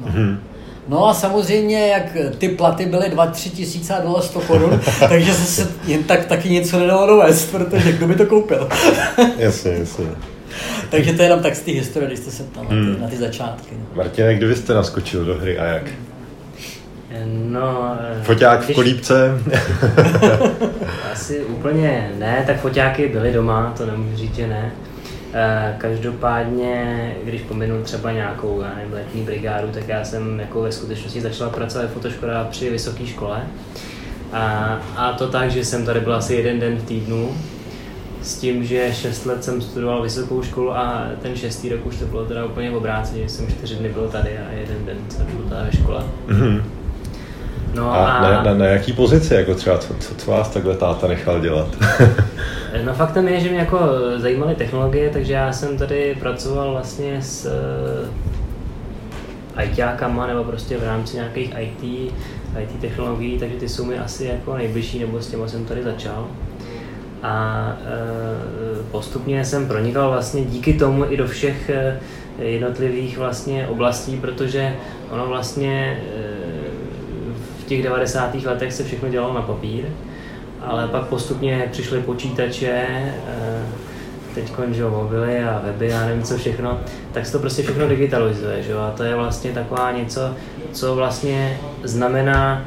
No. 0.00 0.08
Mm-hmm. 0.08 0.38
No 0.88 1.08
a 1.08 1.14
samozřejmě, 1.14 1.86
jak 1.86 2.16
ty 2.38 2.48
platy 2.48 2.86
byly 2.86 3.10
2-3 3.10 3.50
tisíce 3.50 3.94
a 3.94 4.00
dolar 4.00 4.22
100 4.22 4.40
korun, 4.40 4.80
takže 5.08 5.34
se 5.34 5.68
jen 5.86 6.04
tak 6.04 6.26
taky 6.26 6.50
něco 6.50 6.78
nedalo 6.78 7.06
dovést, 7.06 7.50
protože 7.50 7.92
kdo 7.92 8.06
by 8.06 8.14
to 8.14 8.26
koupil. 8.26 8.68
jasně, 9.38 9.72
jasně. 9.72 10.31
Takže 10.90 11.12
to 11.12 11.22
je 11.22 11.26
jenom 11.26 11.42
tak 11.42 11.56
z 11.56 11.60
té 11.60 11.70
historie, 11.70 12.06
když 12.06 12.18
jste 12.18 12.30
se 12.30 12.42
tam 12.42 12.66
hmm. 12.66 12.88
na, 12.88 12.94
ty, 12.94 13.00
na 13.02 13.08
ty 13.08 13.16
začátky. 13.16 13.74
No. 13.78 13.86
Martine, 13.94 14.34
kdy 14.34 14.56
jste 14.56 14.74
naskočil 14.74 15.24
do 15.24 15.38
hry 15.38 15.58
a 15.58 15.64
jak? 15.64 15.82
No, 17.26 17.96
eh, 18.00 18.22
Foťák 18.22 18.64
když... 18.64 18.70
v 18.70 18.74
kolípce? 18.74 19.38
Asi 21.12 21.40
úplně 21.40 22.10
ne, 22.18 22.44
tak 22.46 22.60
foťáky 22.60 23.08
byly 23.08 23.32
doma, 23.32 23.74
to 23.76 23.86
nemůžu 23.86 24.16
říct, 24.16 24.34
že 24.34 24.46
ne. 24.46 24.72
Eh, 25.34 25.74
každopádně, 25.78 27.12
když 27.24 27.40
pominu 27.40 27.82
třeba 27.82 28.12
nějakou 28.12 28.62
já 28.62 28.74
nevím, 28.76 28.92
letní 28.92 29.22
brigádu, 29.22 29.68
tak 29.68 29.88
já 29.88 30.04
jsem 30.04 30.40
jako 30.40 30.62
ve 30.62 30.72
skutečnosti 30.72 31.20
začal 31.20 31.50
pracovat 31.50 31.90
v 31.90 31.92
fotoškole 31.92 32.46
při 32.50 32.70
vysoké 32.70 33.06
škole. 33.06 33.42
A, 34.32 34.78
a 34.96 35.12
to 35.12 35.28
tak, 35.28 35.50
že 35.50 35.64
jsem 35.64 35.84
tady 35.84 36.00
byl 36.00 36.14
asi 36.14 36.34
jeden 36.34 36.60
den 36.60 36.76
v 36.76 36.84
týdnu, 36.84 37.36
s 38.22 38.38
tím, 38.38 38.64
že 38.64 38.92
6 38.92 39.26
let 39.26 39.44
jsem 39.44 39.62
studoval 39.62 40.02
vysokou 40.02 40.42
školu 40.42 40.76
a 40.76 41.06
ten 41.22 41.36
šestý 41.36 41.68
rok 41.68 41.86
už 41.86 41.96
to 41.96 42.04
bylo 42.04 42.24
teda 42.24 42.44
úplně 42.44 42.70
v 42.70 42.76
obráceně, 42.76 43.22
že 43.22 43.28
jsem 43.28 43.48
čtyři 43.48 43.74
dny 43.74 43.88
byl 43.88 44.08
tady 44.08 44.38
a 44.38 44.52
jeden 44.52 44.86
den 44.86 44.96
jsem 45.08 45.26
byl 45.26 45.48
tady 45.48 45.64
ve 45.64 45.72
škole. 45.72 46.02
Mm-hmm. 46.28 46.62
No 47.74 47.94
a, 47.94 48.12
a... 48.12 48.22
Na, 48.22 48.42
na, 48.42 48.54
na, 48.54 48.66
jaký 48.66 48.92
pozici, 48.92 49.34
jako 49.34 49.54
třeba, 49.54 49.78
co, 49.78 49.94
co, 49.94 50.14
co 50.14 50.30
vás 50.30 50.50
takhle 50.50 50.76
táta 50.76 51.06
nechal 51.06 51.40
dělat? 51.40 51.68
no 52.84 52.94
faktem 52.94 53.28
je, 53.28 53.40
že 53.40 53.48
mě 53.48 53.58
jako 53.58 53.78
zajímaly 54.16 54.54
technologie, 54.54 55.10
takže 55.10 55.32
já 55.32 55.52
jsem 55.52 55.78
tady 55.78 56.16
pracoval 56.20 56.70
vlastně 56.70 57.22
s 57.22 57.46
uh, 59.56 59.64
ITákama 59.64 60.26
nebo 60.26 60.44
prostě 60.44 60.76
v 60.76 60.82
rámci 60.82 61.16
nějakých 61.16 61.54
IT, 61.58 61.82
IT 62.58 62.80
technologií, 62.80 63.38
takže 63.38 63.56
ty 63.56 63.68
jsou 63.68 63.84
mi 63.84 63.98
asi 63.98 64.24
jako 64.24 64.56
nejbližší, 64.56 64.98
nebo 64.98 65.20
s 65.20 65.26
těma 65.26 65.48
jsem 65.48 65.64
tady 65.64 65.82
začal 65.82 66.28
a 67.22 67.66
e, 67.80 68.82
postupně 68.90 69.44
jsem 69.44 69.68
pronikal 69.68 70.10
vlastně 70.10 70.44
díky 70.44 70.74
tomu 70.74 71.12
i 71.12 71.16
do 71.16 71.26
všech 71.26 71.70
e, 71.70 71.98
jednotlivých 72.38 73.18
vlastně 73.18 73.66
oblastí, 73.66 74.16
protože 74.16 74.74
ono 75.10 75.26
vlastně 75.26 76.02
e, 76.02 76.22
v 77.62 77.64
těch 77.64 77.82
90. 77.82 78.34
letech 78.34 78.72
se 78.72 78.84
všechno 78.84 79.08
dělalo 79.08 79.34
na 79.34 79.42
papír, 79.42 79.84
ale 80.60 80.88
pak 80.88 81.06
postupně 81.06 81.68
přišly 81.72 82.00
počítače, 82.00 82.86
teď 84.34 84.52
že 84.70 84.84
mobily 84.84 85.44
a 85.44 85.60
weby, 85.64 85.88
já 85.88 86.06
nevím 86.06 86.22
co 86.22 86.36
všechno, 86.36 86.80
tak 87.12 87.26
se 87.26 87.32
to 87.32 87.38
prostě 87.38 87.62
všechno 87.62 87.88
digitalizuje, 87.88 88.62
že? 88.62 88.74
a 88.74 88.92
to 88.96 89.02
je 89.02 89.14
vlastně 89.14 89.52
taková 89.52 89.92
něco, 89.92 90.34
co 90.72 90.94
vlastně 90.94 91.60
znamená 91.82 92.64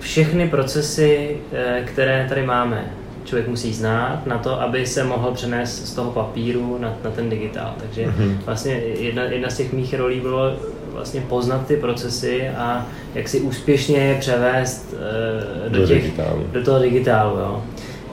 všechny 0.00 0.48
procesy, 0.48 1.36
které 1.84 2.26
tady 2.28 2.46
máme 2.46 2.92
člověk 3.28 3.48
musí 3.48 3.72
znát 3.72 4.26
na 4.26 4.38
to, 4.38 4.60
aby 4.60 4.86
se 4.86 5.04
mohl 5.04 5.30
přenést 5.32 5.86
z 5.86 5.94
toho 5.94 6.10
papíru 6.10 6.78
na, 6.80 6.94
na 7.04 7.10
ten 7.10 7.30
digitál. 7.30 7.74
Takže 7.80 8.06
mm-hmm. 8.06 8.36
vlastně 8.44 8.72
jedna, 8.72 9.22
jedna 9.22 9.50
z 9.50 9.56
těch 9.56 9.72
mých 9.72 9.94
rolí 9.94 10.20
bylo 10.20 10.56
vlastně 10.92 11.20
poznat 11.20 11.66
ty 11.66 11.76
procesy 11.76 12.48
a 12.48 12.86
jak 13.14 13.28
si 13.28 13.40
úspěšně 13.40 13.98
je 13.98 14.14
převést 14.14 14.92
uh, 14.92 15.72
do, 15.72 15.80
do, 15.80 15.86
těch, 15.86 16.02
digitálu. 16.02 16.46
do 16.52 16.64
toho 16.64 16.78
digitálu. 16.78 17.38
Jo. 17.38 17.62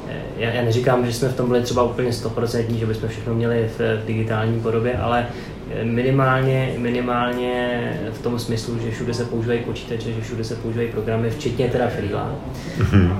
Eh, 0.09 0.21
já, 0.37 0.49
já 0.49 0.63
neříkám, 0.63 1.05
že 1.05 1.13
jsme 1.13 1.29
v 1.29 1.35
tom 1.35 1.47
byli 1.47 1.61
třeba 1.61 1.83
úplně 1.83 2.09
100%, 2.09 2.75
že 2.75 2.85
bychom 2.85 3.09
všechno 3.09 3.33
měli 3.33 3.69
v, 3.77 3.79
v 3.79 4.05
digitální 4.05 4.59
podobě, 4.59 4.97
ale 4.97 5.27
minimálně, 5.83 6.73
minimálně 6.77 7.79
v 8.13 8.21
tom 8.21 8.39
smyslu, 8.39 8.79
že 8.79 8.91
všude 8.91 9.13
se 9.13 9.25
používají 9.25 9.59
počítače, 9.59 10.13
že 10.13 10.21
všude 10.21 10.43
se 10.43 10.55
používají 10.55 10.91
programy, 10.91 11.29
včetně 11.29 11.67
teda 11.67 11.87
Freela. 11.87 12.35
Mm-hmm. 12.77 13.17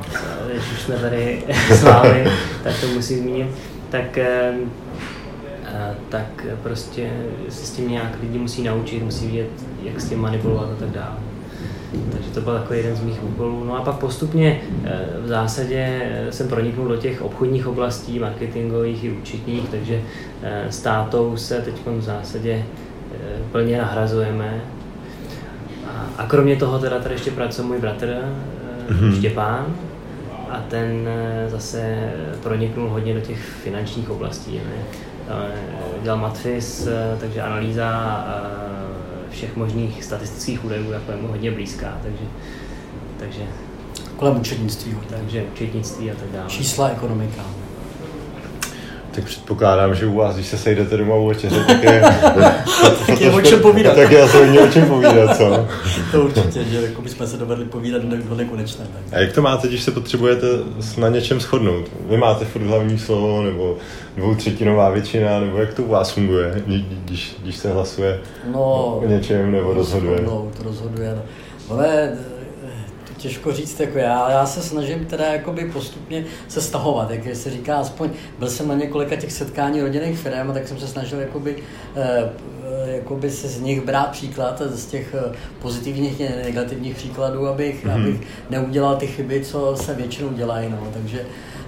Když 0.52 0.72
už 0.72 0.82
jsme 0.82 0.96
tady 0.96 1.44
s 1.70 1.84
vámi, 1.84 2.26
tak 2.64 2.82
to 2.82 2.88
musím 2.88 3.20
zmínit. 3.20 3.48
Tak, 3.90 4.20
tak 6.10 6.46
prostě 6.64 7.10
se 7.50 7.66
s 7.66 7.72
tím 7.72 7.92
nějak 7.92 8.18
lidi 8.22 8.38
musí 8.40 8.64
naučit, 8.64 9.04
musí 9.04 9.28
vědět, 9.28 9.50
jak 9.84 10.02
s 10.02 10.10
tím 10.10 10.20
manipulovat 10.22 10.70
a 10.72 10.76
tak 10.76 10.90
dále. 10.90 11.25
Takže 12.12 12.30
to 12.30 12.42
byl 12.42 12.54
takový 12.54 12.80
jeden 12.80 12.96
z 12.96 13.02
mých 13.02 13.24
úkolů. 13.24 13.64
No 13.64 13.78
a 13.78 13.82
pak 13.82 13.96
postupně 13.96 14.62
eh, 14.84 15.00
v 15.24 15.28
zásadě 15.28 16.02
eh, 16.04 16.32
jsem 16.32 16.48
proniknul 16.48 16.88
do 16.88 16.98
těch 16.98 17.22
obchodních 17.22 17.68
oblastí, 17.68 18.20
marketingových 18.20 19.04
i 19.04 19.12
účetních, 19.12 19.70
takže 19.70 20.02
eh, 20.42 20.66
s 20.70 20.82
tátou 20.82 21.38
se 21.38 21.62
teď 21.62 21.76
v 21.86 22.02
zásadě 22.02 22.64
plně 23.52 23.78
nahrazujeme. 23.78 24.62
A 26.18 26.26
kromě 26.28 26.56
toho 26.56 26.80
teda 26.80 27.00
tady 27.00 27.16
ještě 27.16 27.32
pracuje 27.32 27.68
můj 27.68 27.80
bratr 27.80 28.20
mm-hmm. 28.90 29.18
Štěpán, 29.18 29.66
a 30.50 30.64
ten 30.70 31.10
zase 31.48 32.10
proniknul 32.44 32.90
hodně 32.90 33.14
do 33.14 33.22
těch 33.22 33.40
finančních 33.40 34.10
oblastí. 34.10 34.52
Ne? 34.56 34.86
Dělal 36.04 36.20
matfis, 36.20 36.88
takže 37.20 37.42
analýza 37.42 38.26
všech 39.36 39.56
možných 39.56 40.04
statistických 40.04 40.66
údajů 40.66 40.92
jako 40.92 41.12
je 41.12 41.18
mu 41.18 41.28
hodně 41.28 41.52
blízká, 41.52 42.00
takže, 42.04 42.26
takže 43.20 43.42
kolem 44.16 44.40
učetnictví. 44.40 44.98
Takže 45.10 45.44
učetnictví 45.54 46.12
a 46.12 46.16
tak 46.16 46.32
dále. 46.32 46.50
Čísla, 46.50 46.90
ekonomika. 46.90 47.42
Tak 49.16 49.24
předpokládám, 49.24 49.96
že 49.96 50.06
u 50.06 50.16
vás, 50.16 50.36
když 50.36 50.48
se 50.48 50.58
sejdete 50.58 50.98
doma 50.98 51.16
u 51.16 51.28
večeře, 51.28 51.64
tak 51.68 51.84
je... 51.84 52.02
tak 53.08 53.22
je 53.22 53.32
o 53.32 53.42
čem 53.42 53.60
povídat. 53.60 53.96
Tak 53.96 54.12
je 54.12 54.22
asi 54.22 54.60
o 54.60 54.68
čem 54.68 54.86
povídat, 54.88 55.38
co? 55.38 55.68
to 56.12 56.22
určitě, 56.26 56.64
že 56.64 56.82
jako 56.82 57.02
bychom 57.02 57.28
se 57.28 57.38
dovedli 57.38 57.66
povídat 57.66 58.02
do 58.02 58.36
nekonečné. 58.36 58.86
Tak. 58.94 59.14
A 59.14 59.20
jak 59.20 59.34
to 59.34 59.42
máte, 59.42 59.68
když 59.68 59.84
se 59.84 59.92
potřebujete 59.92 60.48
na 60.98 61.10
něčem 61.10 61.40
shodnout? 61.40 61.86
Vy 62.10 62.18
máte 62.18 62.46
furt 62.46 62.62
hlavní 62.62 63.00
slovo, 63.00 63.44
nebo 63.44 63.78
dvoutřetinová 64.18 64.90
většina, 64.90 65.40
nebo 65.40 65.58
jak 65.58 65.74
to 65.74 65.84
u 65.84 65.88
vás 65.88 66.12
funguje, 66.12 66.64
když, 67.06 67.36
když 67.44 67.58
se 67.58 67.74
hlasuje 67.74 68.20
no, 68.54 68.86
o 69.04 69.08
něčem 69.08 69.52
nebo 69.52 69.74
rozhoduje? 69.74 70.22
No, 70.26 70.48
to 70.58 70.64
rozhoduje. 70.64 71.18
Ale 71.70 72.12
těžko 73.26 73.52
říct, 73.52 73.80
jako 73.80 73.98
já, 73.98 74.32
já 74.32 74.46
se 74.46 74.62
snažím 74.62 75.06
teda 75.06 75.26
jakoby 75.26 75.66
postupně 75.66 76.26
se 76.48 76.62
stahovat, 76.62 77.12
jak 77.12 77.36
se 77.36 77.50
říká, 77.50 77.78
aspoň 77.78 78.10
byl 78.40 78.50
jsem 78.50 78.68
na 78.68 78.76
několika 78.76 79.16
těch 79.16 79.32
setkání 79.32 79.82
rodinných 79.82 80.20
firm, 80.20 80.54
tak 80.54 80.68
jsem 80.68 80.80
se 80.80 80.88
snažil 80.88 81.20
jakoby, 81.20 81.56
eh, 81.96 82.30
jakoby 82.86 83.32
se 83.32 83.48
z 83.48 83.62
nich 83.62 83.82
brát 83.82 84.10
příklad, 84.12 84.62
z 84.66 84.86
těch 84.86 85.16
eh, 85.18 85.36
pozitivních 85.62 86.22
a 86.22 86.44
negativních 86.44 86.96
příkladů, 86.96 87.48
abych, 87.48 87.86
mm-hmm. 87.86 88.02
abych 88.02 88.22
neudělal 88.50 88.96
ty 88.96 89.08
chyby, 89.08 89.42
co 89.42 89.76
se 89.76 89.94
většinou 89.94 90.30
dělají, 90.30 90.70
no, 90.70 90.88
takže 90.94 91.26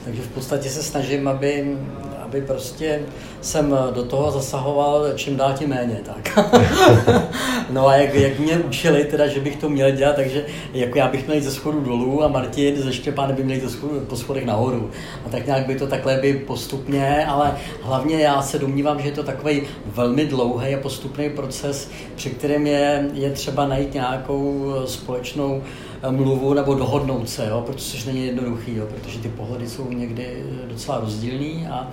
takže 0.08 0.22
v 0.22 0.28
podstatě 0.28 0.70
se 0.70 0.84
snažím, 0.84 1.28
aby, 1.28 1.78
aby 2.28 2.42
prostě 2.42 3.00
jsem 3.42 3.76
do 3.96 4.04
toho 4.04 4.32
zasahoval 4.32 5.06
čím 5.16 5.38
dál 5.38 5.54
tím 5.54 5.70
méně. 5.70 6.02
Tak. 6.06 6.40
no 7.70 7.88
a 7.88 7.96
jak, 7.96 8.14
jak 8.14 8.40
mě 8.40 8.58
učili, 8.58 9.04
teda, 9.04 9.28
že 9.28 9.40
bych 9.40 9.56
to 9.56 9.70
měl 9.70 9.92
dělat, 9.92 10.16
takže 10.16 10.46
jako 10.74 10.98
já 10.98 11.08
bych 11.08 11.26
měl 11.26 11.38
jít 11.38 11.44
ze 11.44 11.52
schodu 11.52 11.82
dolů 11.82 12.24
a 12.24 12.28
Martin 12.28 12.76
ze 12.76 12.94
Štěpánem 12.94 13.36
by 13.36 13.44
měl 13.44 13.58
jít 13.58 13.64
ze 13.64 13.70
schodu, 13.70 14.00
po 14.00 14.16
schodech 14.16 14.46
nahoru. 14.46 14.92
A 15.26 15.30
tak 15.30 15.46
nějak 15.46 15.68
by 15.68 15.76
to 15.76 15.88
takhle 15.88 16.18
by 16.18 16.34
postupně, 16.34 17.26
ale 17.26 17.58
hlavně 17.82 18.20
já 18.20 18.42
se 18.42 18.60
domnívám, 18.60 19.02
že 19.02 19.08
je 19.08 19.16
to 19.16 19.24
takový 19.24 19.62
velmi 19.86 20.26
dlouhý 20.26 20.76
a 20.76 20.80
postupný 20.80 21.30
proces, 21.30 21.90
při 22.16 22.30
kterém 22.30 22.68
je, 22.68 23.10
je 23.14 23.32
třeba 23.32 23.68
najít 23.68 23.94
nějakou 23.94 24.74
společnou 24.86 25.64
mluvu 26.10 26.54
nebo 26.54 26.76
dohodnout 26.76 27.30
se, 27.30 27.48
jo, 27.48 27.64
protože 27.66 28.04
to 28.04 28.10
není 28.10 28.26
jednoduchý, 28.26 28.76
jo, 28.76 28.88
protože 28.88 29.20
ty 29.20 29.30
pohledy 29.30 29.70
jsou 29.70 29.92
někdy 29.92 30.44
docela 30.68 31.00
rozdílný 31.00 31.68
a 31.68 31.92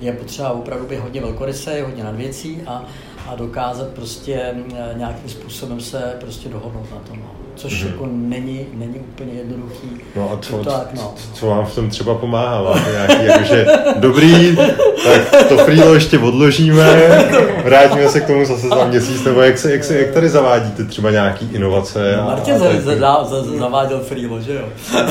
je 0.00 0.12
potřeba 0.12 0.50
opravdu 0.50 0.86
být 0.86 0.98
hodně 0.98 1.20
velkorysý, 1.20 1.70
hodně 1.84 2.04
nad 2.04 2.16
věcí 2.16 2.62
a, 2.66 2.84
a 3.26 3.36
dokázat 3.36 3.88
prostě 3.88 4.54
nějakým 4.94 5.30
způsobem 5.30 5.80
se 5.80 6.16
prostě 6.20 6.48
dohodnout 6.48 6.90
na 6.90 6.98
tom. 6.98 7.18
No 7.18 7.45
což 7.56 7.84
mm-hmm. 7.84 7.86
jako 7.86 8.08
není, 8.10 8.66
není 8.74 8.94
úplně 8.94 9.32
jednoduchý. 9.32 9.90
No 10.16 10.32
a 10.32 10.38
co, 10.42 10.64
tak, 10.64 10.94
no. 10.94 11.14
co 11.34 11.46
vám 11.46 11.66
v 11.66 11.74
tom 11.74 11.90
třeba 11.90 12.14
pomáhá? 12.14 12.62
Máte 12.62 12.90
nějaký, 12.90 13.24
jakože, 13.24 13.66
dobrý, 13.96 14.56
tak 15.04 15.48
to 15.48 15.58
frýlo 15.58 15.94
ještě 15.94 16.18
odložíme, 16.18 16.98
vrátíme 17.64 18.08
se 18.08 18.20
k 18.20 18.26
tomu 18.26 18.44
zase 18.44 18.68
za 18.68 18.84
měsíc, 18.84 19.24
nebo 19.24 19.40
jak, 19.40 19.58
se, 19.58 19.72
jak, 19.72 19.84
se, 19.84 19.98
jak 19.98 20.10
tady 20.10 20.28
zavádíte 20.28 20.84
třeba 20.84 21.10
nějaký 21.10 21.48
inovace? 21.52 22.16
No, 22.16 22.24
Martin 22.24 22.58
za, 22.58 22.80
za, 22.80 23.24
za, 23.24 23.24
za, 23.24 23.58
zaváděl 23.58 24.00
frýlo, 24.00 24.40
že 24.40 24.54
jo? 24.54 24.68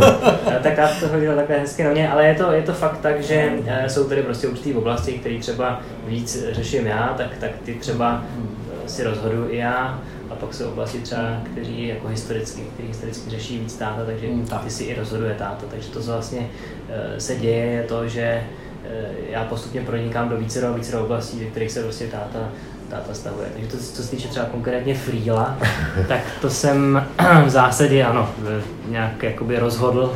no, 0.00 0.52
tak 0.62 0.76
já 0.76 0.88
to 1.00 1.08
hodil 1.08 1.34
takhle 1.34 1.58
hezky 1.58 1.84
na 1.84 1.90
mě, 1.90 2.10
ale 2.10 2.26
je 2.26 2.34
to, 2.34 2.52
je 2.52 2.62
to 2.62 2.72
fakt 2.72 2.98
tak, 3.02 3.22
že 3.22 3.52
eh, 3.66 3.88
jsou 3.88 4.04
tady 4.04 4.22
prostě 4.22 4.46
určitý 4.46 4.74
oblasti, 4.74 5.12
které 5.12 5.38
třeba 5.38 5.80
víc 6.06 6.44
řeším 6.52 6.86
já, 6.86 7.14
tak, 7.16 7.28
tak 7.40 7.50
ty 7.64 7.74
třeba 7.74 8.22
eh, 8.38 8.88
si 8.88 9.04
rozhodu 9.04 9.46
i 9.50 9.56
já 9.56 9.98
a 10.34 10.40
pak 10.40 10.54
jsou 10.54 10.68
oblasti 10.68 10.98
třeba, 10.98 11.22
kteří 11.52 11.88
jako 11.88 12.08
historicky, 12.08 12.62
který 12.74 12.88
historicky 12.88 13.30
řeší 13.30 13.58
víc 13.58 13.74
táta, 13.74 14.04
takže 14.06 14.26
mm, 14.26 14.46
tak. 14.46 14.64
ty 14.64 14.70
si 14.70 14.84
i 14.84 14.94
rozhoduje 14.94 15.34
táta. 15.34 15.66
Takže 15.70 15.88
to, 15.88 16.00
co 16.00 16.12
vlastně 16.12 16.40
uh, 16.40 16.46
se 17.18 17.36
děje, 17.36 17.66
je 17.66 17.82
to, 17.82 18.08
že 18.08 18.42
uh, 18.42 19.30
já 19.30 19.44
postupně 19.44 19.80
pronikám 19.80 20.28
do 20.28 20.36
více 20.36 20.68
a 20.68 20.72
více 20.72 20.98
oblastí, 20.98 21.40
ve 21.40 21.46
kterých 21.46 21.70
se 21.70 21.82
prostě 21.82 22.06
táta 22.06 22.48
táta 22.90 23.14
stavuje. 23.14 23.46
Takže 23.52 23.68
to, 23.68 23.76
co 23.76 24.02
se 24.02 24.10
týče 24.10 24.28
třeba 24.28 24.46
konkrétně 24.46 24.94
Freela, 24.94 25.58
tak 26.08 26.20
to 26.40 26.50
jsem 26.50 27.06
v 27.44 27.50
zásadě, 27.50 28.04
ano, 28.04 28.30
nějak 28.88 29.22
jakoby 29.22 29.58
rozhodl. 29.58 30.12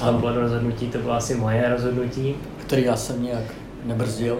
A 0.00 0.12
bylo 0.12 0.40
rozhodnutí, 0.40 0.86
to 0.86 0.98
bylo 0.98 1.12
asi 1.12 1.34
moje 1.34 1.68
rozhodnutí. 1.68 2.36
Který 2.66 2.84
já 2.84 2.96
jsem 2.96 3.22
nějak 3.22 3.44
nebrzdil. 3.84 4.38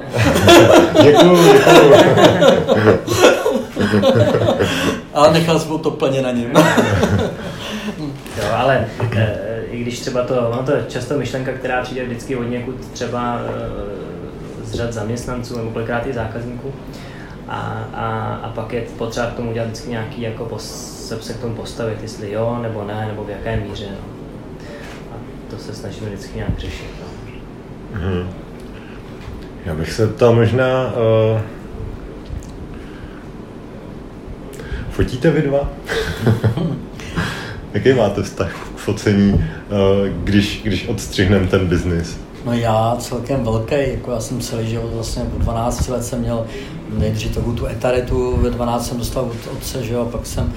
děkuju, 1.02 1.36
děkuju. 1.52 1.94
Ale 5.14 5.32
nechal 5.32 5.58
jsem 5.58 5.78
to 5.78 5.90
plně 5.90 6.22
na 6.22 6.30
něm. 6.30 6.52
jo, 8.38 8.44
ale 8.56 8.88
e, 9.16 9.62
i 9.70 9.80
když 9.80 10.00
třeba 10.00 10.22
to, 10.22 10.48
ono 10.48 10.62
to 10.62 10.72
je 10.72 10.84
často 10.88 11.18
myšlenka, 11.18 11.52
která 11.52 11.82
přijde 11.82 12.04
vždycky 12.04 12.36
od 12.36 12.42
někud 12.42 12.74
třeba 12.92 13.40
e, 13.40 14.64
z 14.64 14.74
řad 14.74 14.92
zaměstnanců 14.92 15.56
nebo 15.56 15.70
kolikrát 15.70 16.06
i 16.06 16.12
zákazníků. 16.12 16.72
A, 17.48 17.88
a, 17.94 18.34
a 18.42 18.48
pak 18.48 18.72
je 18.72 18.82
potřeba 18.98 19.26
k 19.26 19.34
tomu 19.34 19.50
udělat 19.50 19.66
vždycky 19.66 19.90
nějaký, 19.90 20.22
jako 20.22 20.44
pos, 20.44 21.00
se 21.20 21.32
k 21.32 21.40
tomu 21.40 21.54
postavit, 21.54 21.98
jestli 22.02 22.32
jo, 22.32 22.58
nebo 22.62 22.84
ne, 22.84 23.06
nebo 23.06 23.24
v 23.24 23.30
jaké 23.30 23.56
míře. 23.56 23.86
No. 23.90 23.98
A 25.12 25.14
to 25.50 25.58
se 25.58 25.74
snažíme 25.74 26.06
vždycky 26.10 26.36
nějak 26.36 26.58
řešit. 26.58 26.90
No. 27.00 27.06
Mm-hmm. 28.00 28.26
Já 29.64 29.74
bych 29.74 29.92
se 29.92 30.06
ptal 30.06 30.34
možná, 30.34 30.92
uh, 31.32 31.40
fotíte 35.00 35.30
vy 35.30 35.42
dva? 35.42 35.72
Jaký 37.74 37.92
máte 37.92 38.22
vztah 38.22 38.52
k 38.52 38.78
focení, 38.78 39.32
uh, 39.32 39.40
když, 40.24 40.60
když 40.64 40.88
odstřihneme 40.88 41.46
ten 41.46 41.66
biznis? 41.66 42.20
No 42.44 42.52
já 42.52 42.96
celkem 42.98 43.44
velký, 43.44 43.74
jako 43.74 44.10
já 44.10 44.20
jsem 44.20 44.40
celý 44.40 44.68
život 44.68 44.90
vlastně 44.94 45.22
od 45.22 45.42
12 45.42 45.88
let 45.88 46.04
jsem 46.04 46.20
měl 46.20 46.46
nejdřív 46.98 47.34
takovou 47.34 47.52
tu 47.52 47.66
etaretu, 47.66 48.36
ve 48.36 48.50
12 48.50 48.88
jsem 48.88 48.98
dostal 48.98 49.24
od 49.24 49.52
otce, 49.52 49.84
že 49.84 49.94
jo, 49.94 50.04
pak 50.12 50.26
jsem 50.26 50.52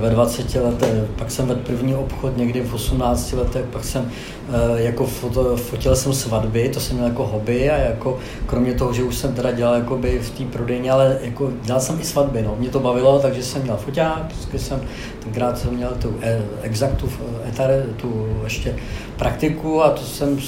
ve 0.00 0.10
20 0.10 0.54
letech, 0.54 0.88
pak 1.18 1.30
jsem 1.30 1.46
vedl 1.46 1.60
první 1.60 1.94
obchod 1.94 2.36
někdy 2.36 2.60
v 2.60 2.74
18 2.74 3.32
letech, 3.32 3.64
pak 3.64 3.84
jsem 3.84 4.10
eh, 4.48 4.82
jako 4.82 5.06
foto, 5.06 5.56
fotil 5.56 5.96
jsem 5.96 6.12
svatby, 6.12 6.68
to 6.68 6.80
jsem 6.80 6.96
měl 6.96 7.08
jako 7.08 7.26
hobby 7.26 7.70
a 7.70 7.76
jako 7.76 8.18
kromě 8.46 8.74
toho, 8.74 8.92
že 8.92 9.02
už 9.02 9.16
jsem 9.16 9.34
teda 9.34 9.52
dělal 9.52 9.74
jakoby 9.74 10.18
v 10.18 10.30
té 10.30 10.44
prodejně, 10.44 10.90
ale 10.90 11.18
jako 11.20 11.52
dělal 11.62 11.80
jsem 11.80 12.00
i 12.00 12.04
svatby, 12.04 12.42
no. 12.42 12.56
Mě 12.58 12.68
to 12.68 12.80
bavilo, 12.80 13.18
takže 13.18 13.42
jsem 13.42 13.62
měl 13.62 13.76
foťák, 13.76 14.26
vždycky 14.26 14.58
jsem 14.58 14.80
tenkrát 15.24 15.58
jsem 15.58 15.74
měl 15.74 15.90
tu 16.02 16.14
eh, 16.22 16.42
exaktu, 16.62 17.08
etare, 17.48 17.84
tu 17.96 18.28
ještě 18.44 18.76
praktiku 19.16 19.82
a 19.82 19.90
to 19.90 20.02
jsem 20.02 20.38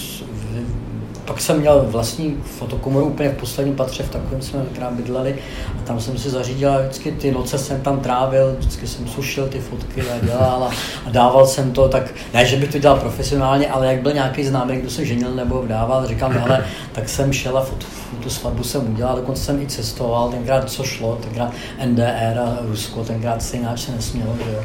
pak 1.24 1.40
jsem 1.40 1.60
měl 1.60 1.86
vlastní 1.88 2.36
fotokomoru 2.44 3.06
úplně 3.06 3.28
v 3.28 3.36
posledním 3.36 3.76
patře, 3.76 4.02
v 4.02 4.10
takovém 4.10 4.42
jsme 4.42 4.64
krám 4.74 4.96
bydleli 4.96 5.38
a 5.78 5.86
tam 5.86 6.00
jsem 6.00 6.18
si 6.18 6.30
zařídil 6.30 6.72
a 6.72 6.78
vždycky 6.78 7.12
ty 7.12 7.32
noce 7.32 7.58
jsem 7.58 7.80
tam 7.80 8.00
trávil, 8.00 8.56
vždycky 8.58 8.86
jsem 8.86 9.08
sušil 9.08 9.48
ty 9.48 9.60
fotky 9.60 10.02
a 10.02 10.24
dělal 10.24 10.64
a, 10.64 10.70
a 11.06 11.10
dával 11.10 11.46
jsem 11.46 11.72
to, 11.72 11.88
tak 11.88 12.14
ne, 12.34 12.46
že 12.46 12.56
bych 12.56 12.72
to 12.72 12.78
dělal 12.78 13.00
profesionálně, 13.00 13.70
ale 13.70 13.86
jak 13.86 14.02
byl 14.02 14.12
nějaký 14.12 14.44
známý, 14.44 14.76
kdo 14.76 14.90
se 14.90 15.04
ženil 15.04 15.34
nebo 15.34 15.62
vdával, 15.62 16.06
říkám, 16.06 16.32
hele, 16.32 16.64
tak 16.92 17.08
jsem 17.08 17.32
šel 17.32 17.58
a 17.58 17.64
fot, 17.64 17.86
tu 18.22 18.30
svatbu 18.30 18.62
jsem 18.64 18.92
udělal, 18.92 19.16
dokonce 19.16 19.42
jsem 19.44 19.62
i 19.62 19.66
cestoval, 19.66 20.30
tenkrát 20.30 20.70
co 20.70 20.84
šlo, 20.84 21.18
tenkrát 21.22 21.52
NDR 21.86 22.38
a 22.38 22.58
Rusko, 22.62 23.04
tenkrát 23.04 23.42
se 23.42 23.56
jináč 23.56 23.80
se 23.80 23.92
nesmělo, 23.92 24.34
že 24.44 24.52
jo. 24.52 24.62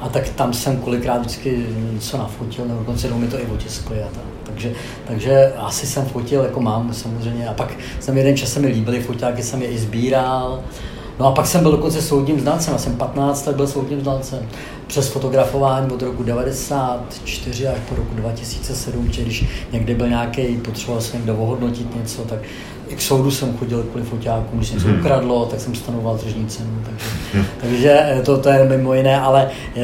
A 0.00 0.08
tak 0.08 0.28
tam 0.28 0.52
jsem 0.52 0.76
kolikrát 0.76 1.18
vždycky 1.18 1.66
něco 1.92 2.18
nafotil, 2.18 2.64
nebo 2.64 2.78
dokonce 2.78 3.08
mi 3.08 3.28
to 3.28 3.40
i 3.40 3.46
otiskli 3.46 4.02
a 4.02 4.06
tak. 4.06 4.41
Takže, 4.62 4.80
takže 5.06 5.52
asi 5.56 5.86
jsem 5.86 6.06
fotil, 6.06 6.42
jako 6.42 6.60
mám 6.60 6.94
samozřejmě. 6.94 7.48
A 7.48 7.54
pak 7.54 7.74
jsem 8.00 8.16
jeden 8.16 8.36
čas 8.36 8.52
se 8.52 8.60
mi 8.60 8.66
líbily 8.66 9.00
foťáky, 9.00 9.42
jsem 9.42 9.62
je 9.62 9.68
i 9.68 9.78
sbíral. 9.78 10.60
No 11.18 11.26
a 11.26 11.32
pak 11.32 11.46
jsem 11.46 11.62
byl 11.62 11.70
dokonce 11.72 12.02
soudním 12.02 12.40
znalcem, 12.40 12.72
já 12.72 12.78
jsem 12.78 12.96
15 12.96 13.46
let 13.46 13.56
byl 13.56 13.66
soudním 13.66 14.00
znalcem. 14.00 14.48
Přes 14.86 15.08
fotografování 15.08 15.90
od 15.90 16.02
roku 16.02 16.22
94 16.22 17.68
až 17.68 17.78
po 17.88 17.94
roku 17.94 18.14
2007, 18.14 19.10
či 19.10 19.22
když 19.22 19.44
někdy 19.72 19.94
byl 19.94 20.08
nějaký, 20.08 20.56
potřeboval 20.56 21.02
jsem 21.02 21.20
někdo 21.20 21.36
ohodnotit 21.36 21.96
něco, 21.96 22.22
tak 22.22 22.38
i 22.88 22.96
k 22.96 23.00
soudu 23.00 23.30
jsem 23.30 23.58
chodil 23.58 23.82
kvůli 23.82 24.04
foťákům, 24.04 24.58
když 24.58 24.70
něco 24.70 24.86
hmm. 24.86 25.00
ukradlo, 25.00 25.46
tak 25.46 25.60
jsem 25.60 25.74
stanoval 25.74 26.18
tržní 26.18 26.46
cenu. 26.46 26.70
Takže, 26.84 27.06
hmm. 27.34 27.44
takže 27.60 28.00
eh, 28.02 28.22
to, 28.22 28.38
to 28.38 28.48
je 28.48 28.64
mimo 28.64 28.94
jiné, 28.94 29.20
ale 29.20 29.50
eh, 29.76 29.82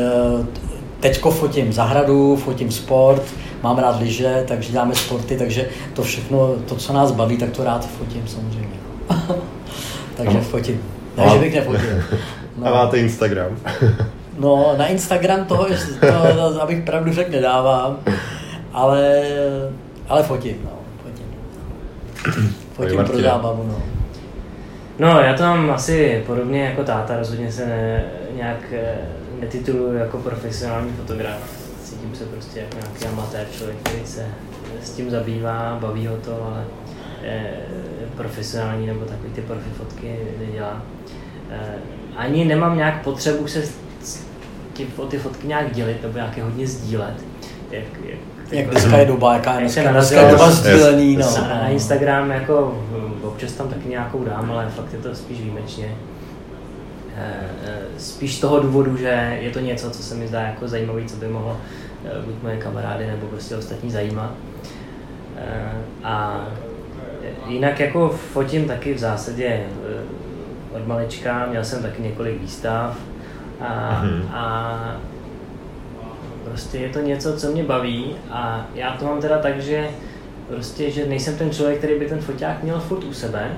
teďko 1.01 1.31
fotím 1.31 1.73
zahradu, 1.73 2.37
fotím 2.37 2.71
sport, 2.71 3.23
mám 3.63 3.79
rád 3.79 4.01
lyže, 4.01 4.45
takže 4.49 4.73
děláme 4.73 4.95
sporty, 4.95 5.37
takže 5.37 5.69
to 5.95 6.03
všechno, 6.03 6.55
to, 6.69 6.77
co 6.77 6.93
nás 6.93 7.13
baví, 7.13 7.39
tak 7.39 7.51
to 7.51 7.65
rád 7.65 7.89
fotím 7.91 8.23
samozřejmě. 8.27 8.77
takže 10.17 10.39
no. 10.39 10.45
fotím. 10.45 10.83
Ne, 11.17 11.29
že 11.33 11.39
bych 11.39 11.55
nefotil. 11.55 12.03
No. 12.59 12.67
A 12.67 12.71
máte 12.71 12.99
Instagram? 12.99 13.57
no, 14.39 14.75
na 14.77 14.87
Instagram 14.87 15.45
toho, 15.45 15.67
to, 16.01 16.63
abych 16.63 16.85
pravdu 16.85 17.13
řekl, 17.13 17.31
nedávám, 17.31 17.99
ale, 18.73 19.23
ale 20.09 20.23
fotím, 20.23 20.57
no, 20.65 20.71
fotím. 21.03 22.55
Fotím 22.73 23.05
pro 23.05 23.21
zábavu, 23.21 23.65
no. 23.69 23.83
No, 24.99 25.21
já 25.21 25.35
to 25.35 25.43
mám 25.43 25.71
asi 25.71 26.23
podobně 26.27 26.65
jako 26.65 26.85
táta, 26.85 27.19
rozhodně 27.19 27.53
se 27.53 27.67
ne, 27.67 28.05
nějak 28.37 28.73
eh, 28.73 28.95
netituluji 29.41 29.99
jako 29.99 30.19
profesionální 30.19 30.93
fotograf 30.93 31.58
cítím 32.09 32.27
se 32.27 32.33
prostě 32.33 32.61
jako 32.61 32.77
nějaký 32.77 33.05
amatér 33.05 33.47
člověk, 33.57 33.79
který 33.83 34.07
se 34.07 34.27
s 34.83 34.91
tím 34.91 35.11
zabývá, 35.11 35.79
baví 35.81 36.07
ho 36.07 36.17
to, 36.17 36.43
ale 36.45 36.65
e, 37.23 37.51
profesionální 38.17 38.87
nebo 38.87 39.05
takový 39.05 39.33
ty 39.33 39.41
profi 39.41 39.71
fotky 39.77 40.17
nedělá. 40.39 40.83
E, 41.51 41.59
ani 42.17 42.45
nemám 42.45 42.77
nějak 42.77 43.03
potřebu 43.03 43.47
se 43.47 43.63
tím, 44.73 44.87
o 44.97 45.07
ty 45.07 45.19
fotky 45.19 45.47
nějak 45.47 45.75
dělit 45.75 46.03
nebo 46.03 46.15
nějaké 46.19 46.43
hodně 46.43 46.67
sdílet. 46.67 47.15
Jak, 47.71 47.85
jak, 48.05 48.19
jak 48.51 48.71
dneska 48.71 48.99
je 48.99 49.07
doba, 49.07 49.35
jaká 49.35 49.55
je 49.55 49.61
dneska, 49.61 49.93
dneska 49.93 50.21
je 50.21 50.31
doba 50.31 50.51
sdílený. 50.51 51.17
No. 51.17 51.27
Na 51.49 51.69
Instagram 51.69 52.31
jako 52.31 52.85
občas 53.23 53.53
tam 53.53 53.69
taky 53.69 53.89
nějakou 53.89 54.25
dám, 54.25 54.51
ale 54.51 54.69
fakt 54.77 54.93
je 54.93 54.99
to 54.99 55.15
spíš 55.15 55.41
výjimečně. 55.41 55.97
spíš 57.99 58.37
z 58.37 58.41
toho 58.41 58.61
důvodu, 58.61 58.97
že 58.97 59.39
je 59.41 59.51
to 59.51 59.61
něco, 59.61 59.91
co 59.91 60.03
se 60.03 60.15
mi 60.15 60.29
zdá 60.29 60.41
jako 60.41 60.69
zajímavé, 60.69 61.05
co 61.05 61.17
by 61.17 61.29
mohlo 61.29 61.57
buď 62.25 62.35
moje 62.43 62.57
kamarády 62.57 63.07
nebo 63.07 63.27
prostě 63.27 63.57
ostatní 63.57 63.91
zajímat. 63.91 64.31
A 66.05 66.47
jinak 67.47 67.81
jako 67.81 68.09
fotím 68.09 68.69
taky 68.69 68.95
v 68.95 68.99
zásadě 68.99 69.61
od 70.77 70.87
malička, 70.87 71.47
měl 71.47 71.65
jsem 71.65 71.83
taky 71.83 72.03
několik 72.03 72.41
výstav 72.41 72.97
a, 73.61 74.03
mm-hmm. 74.05 74.23
a 74.33 74.97
prostě 76.45 76.79
je 76.79 76.89
to 76.89 77.01
něco, 77.01 77.37
co 77.37 77.51
mě 77.51 77.65
baví 77.65 78.17
a 78.31 78.67
já 78.75 78.97
to 78.97 79.05
mám 79.05 79.21
teda 79.21 79.39
tak, 79.39 79.61
že 79.61 79.89
prostě, 80.49 80.91
že 80.91 81.07
nejsem 81.07 81.37
ten 81.37 81.51
člověk, 81.51 81.79
který 81.79 81.99
by 81.99 82.07
ten 82.07 82.21
foťák 82.21 82.63
měl 82.63 82.81
furt 82.81 83.05
u 83.05 83.13
sebe, 83.13 83.51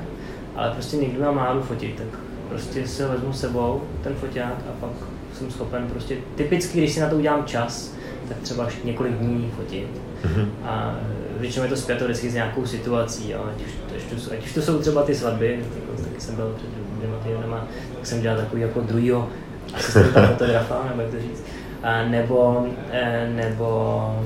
ale 0.57 0.70
prostě 0.70 0.96
někdo 0.96 1.24
má 1.24 1.33
málu 1.33 1.62
fotit, 1.62 1.96
tak 1.96 2.20
prostě 2.48 2.87
si 2.87 3.03
ho 3.03 3.09
vezmu 3.09 3.33
sebou, 3.33 3.83
ten 4.03 4.14
foťák 4.14 4.55
a 4.68 4.72
pak 4.81 4.90
jsem 5.35 5.50
schopen 5.50 5.87
prostě, 5.88 6.16
typicky, 6.37 6.79
když 6.79 6.92
si 6.92 7.00
na 7.00 7.09
to 7.09 7.16
udělám 7.16 7.44
čas, 7.44 7.94
tak 8.30 8.38
třeba 8.38 8.64
až 8.64 8.74
několik 8.84 9.12
dní 9.12 9.52
fotit. 9.56 9.88
Mm-hmm. 10.24 10.46
A 10.64 10.96
většinou 11.38 11.64
je 11.64 11.70
to 11.70 11.76
zpěto 11.76 12.04
vždycky 12.04 12.30
s 12.30 12.34
nějakou 12.34 12.66
situací, 12.66 13.30
jo. 13.30 13.44
Ať, 13.54 13.66
už, 13.66 13.72
ať, 13.96 14.12
už, 14.12 14.22
ať 14.32 14.44
už 14.44 14.52
to 14.52 14.62
jsou 14.62 14.78
třeba 14.78 15.02
ty 15.02 15.14
svatby, 15.14 15.64
taky 16.04 16.20
jsem 16.20 16.36
byl 16.36 16.54
před 16.56 16.68
dvěma 16.98 17.16
týdnama, 17.16 17.66
tak 17.96 18.06
jsem 18.06 18.20
dělal 18.20 18.38
takový 18.38 18.62
jako 18.62 18.80
druhýho 18.80 19.28
asistenta 19.74 20.26
fotografa, 20.32 20.84
nebo 20.88 21.02
jak 21.02 21.10
to 21.10 21.20
říct. 21.20 21.44
A 21.82 22.02
nebo, 22.02 22.66
e, 22.92 23.30
nebo 23.34 24.20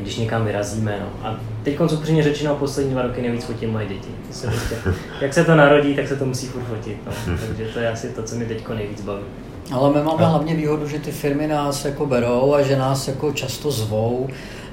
když 0.00 0.16
někam 0.16 0.44
vyrazíme. 0.44 0.98
No. 1.00 1.28
A 1.28 1.40
teď 1.62 1.80
upřímně 1.80 2.22
řečeno, 2.22 2.56
poslední 2.56 2.92
dva 2.92 3.02
roky 3.02 3.22
nejvíc 3.22 3.44
fotím 3.44 3.70
moje 3.70 3.86
děti. 3.86 4.10
Se 4.30 4.46
prostě, 4.46 4.76
jak 5.20 5.34
se 5.34 5.44
to 5.44 5.56
narodí, 5.56 5.94
tak 5.94 6.08
se 6.08 6.16
to 6.16 6.26
musí 6.26 6.46
furt 6.46 6.62
fotit. 6.62 6.96
No. 7.06 7.12
Takže 7.46 7.64
to 7.64 7.78
je 7.78 7.90
asi 7.90 8.08
to, 8.08 8.22
co 8.22 8.36
mi 8.36 8.46
teď 8.46 8.68
nejvíc 8.68 9.00
baví. 9.00 9.22
Ale 9.72 9.90
my 9.90 10.02
máme 10.02 10.26
hlavně 10.26 10.54
výhodu, 10.54 10.88
že 10.88 10.98
ty 10.98 11.12
firmy 11.12 11.46
nás 11.46 11.84
jako 11.84 12.06
berou 12.06 12.54
a 12.54 12.62
že 12.62 12.76
nás 12.76 13.08
jako 13.08 13.32
často 13.32 13.70
zvou 13.70 14.28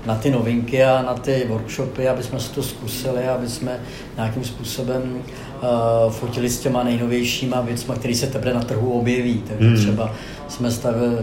na 0.06 0.16
ty 0.16 0.32
novinky 0.32 0.84
a 0.84 1.02
na 1.02 1.14
ty 1.14 1.46
workshopy, 1.50 2.08
aby 2.08 2.24
jsme 2.24 2.40
si 2.40 2.52
to 2.52 2.64
zkusili, 2.64 3.28
aby 3.28 3.50
jsme 3.50 3.80
nějakým 4.16 4.44
způsobem 4.44 5.02
uh, 5.16 6.12
fotili 6.12 6.50
s 6.50 6.60
těma 6.60 6.84
nejnovějšíma 6.84 7.62
věcmi, 7.62 7.94
které 7.96 8.16
se 8.16 8.28
teprve 8.28 8.54
na 8.54 8.64
trhu 8.64 9.00
objeví. 9.00 9.44
Takže 9.48 9.68
hmm. 9.68 9.78
třeba 9.78 10.14
jsme 10.48 10.72
stavili, 10.72 11.16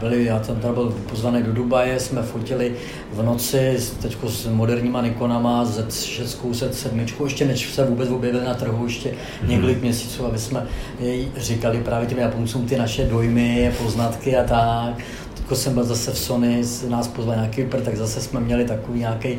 byli, 0.00 0.24
já 0.24 0.42
jsem 0.42 0.56
tady 0.56 0.74
byl 0.74 0.94
pozvaný 1.10 1.42
do 1.42 1.52
Dubaje, 1.52 2.00
jsme 2.00 2.22
fotili 2.22 2.74
v 3.12 3.22
noci 3.22 3.78
teď 4.02 4.16
s 4.26 4.46
moderníma 4.46 5.02
Nikonama, 5.02 5.64
Z6, 5.64 6.50
Z7, 6.50 7.24
ještě 7.24 7.44
než 7.44 7.74
se 7.74 7.84
vůbec 7.84 8.10
objevili 8.10 8.44
na 8.44 8.54
trhu, 8.54 8.84
ještě 8.84 9.14
hmm. 9.40 9.50
několik 9.50 9.82
měsíců, 9.82 10.26
aby 10.26 10.38
jsme 10.38 10.66
říkali 11.36 11.78
právě 11.78 12.08
těm 12.08 12.18
Japoncům 12.18 12.66
ty 12.66 12.76
naše 12.76 13.04
dojmy, 13.04 13.72
poznatky 13.78 14.36
a 14.36 14.44
tak 14.44 15.04
jako 15.52 15.60
jsem 15.62 15.74
byl 15.74 15.84
zase 15.84 16.10
v 16.10 16.18
Sony, 16.18 16.62
nás 16.88 17.08
pozval 17.08 17.36
nějaký 17.36 17.62
vypr, 17.62 17.80
tak 17.80 17.96
zase 17.96 18.20
jsme 18.20 18.40
měli 18.40 18.64
takový 18.64 18.98
nějaký 18.98 19.38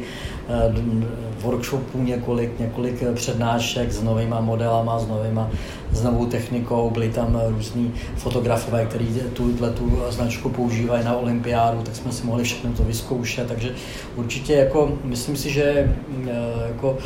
workshopů 1.41 2.03
několik, 2.03 2.59
několik 2.59 3.03
přednášek 3.13 3.91
s 3.91 4.03
novýma 4.03 4.41
modelama, 4.41 4.99
s 4.99 5.07
novýma, 5.07 5.49
s 5.91 6.03
novou 6.03 6.25
technikou, 6.25 6.89
byli 6.89 7.09
tam 7.09 7.41
různí 7.47 7.93
fotografové, 8.15 8.85
kteří 8.85 9.21
tuhle 9.33 9.69
tu 9.69 10.01
značku 10.09 10.49
používají 10.49 11.05
na 11.05 11.17
olympiádu, 11.17 11.81
tak 11.81 11.95
jsme 11.95 12.11
si 12.11 12.25
mohli 12.25 12.43
všechno 12.43 12.73
to 12.73 12.83
vyzkoušet, 12.83 13.47
takže 13.47 13.71
určitě 14.15 14.53
jako, 14.53 14.91
myslím 15.03 15.35
si, 15.35 15.49
že 15.49 15.95
uh, 16.17 16.27
jako 16.67 16.97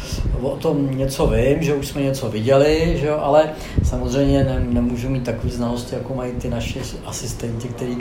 o 0.41 0.55
tom 0.55 0.97
něco 0.97 1.27
vím, 1.27 1.63
že 1.63 1.73
už 1.73 1.87
jsme 1.87 2.01
něco 2.01 2.29
viděli, 2.29 2.97
že 2.99 3.07
jo, 3.07 3.19
ale 3.21 3.49
samozřejmě 3.83 4.43
ne, 4.43 4.65
nemůžu 4.69 5.09
mít 5.09 5.23
takové 5.23 5.53
znalosti, 5.53 5.95
jako 5.95 6.13
mají 6.13 6.31
ty 6.31 6.49
naši 6.49 6.81
asistenti, 7.05 7.67
kteří 7.67 7.97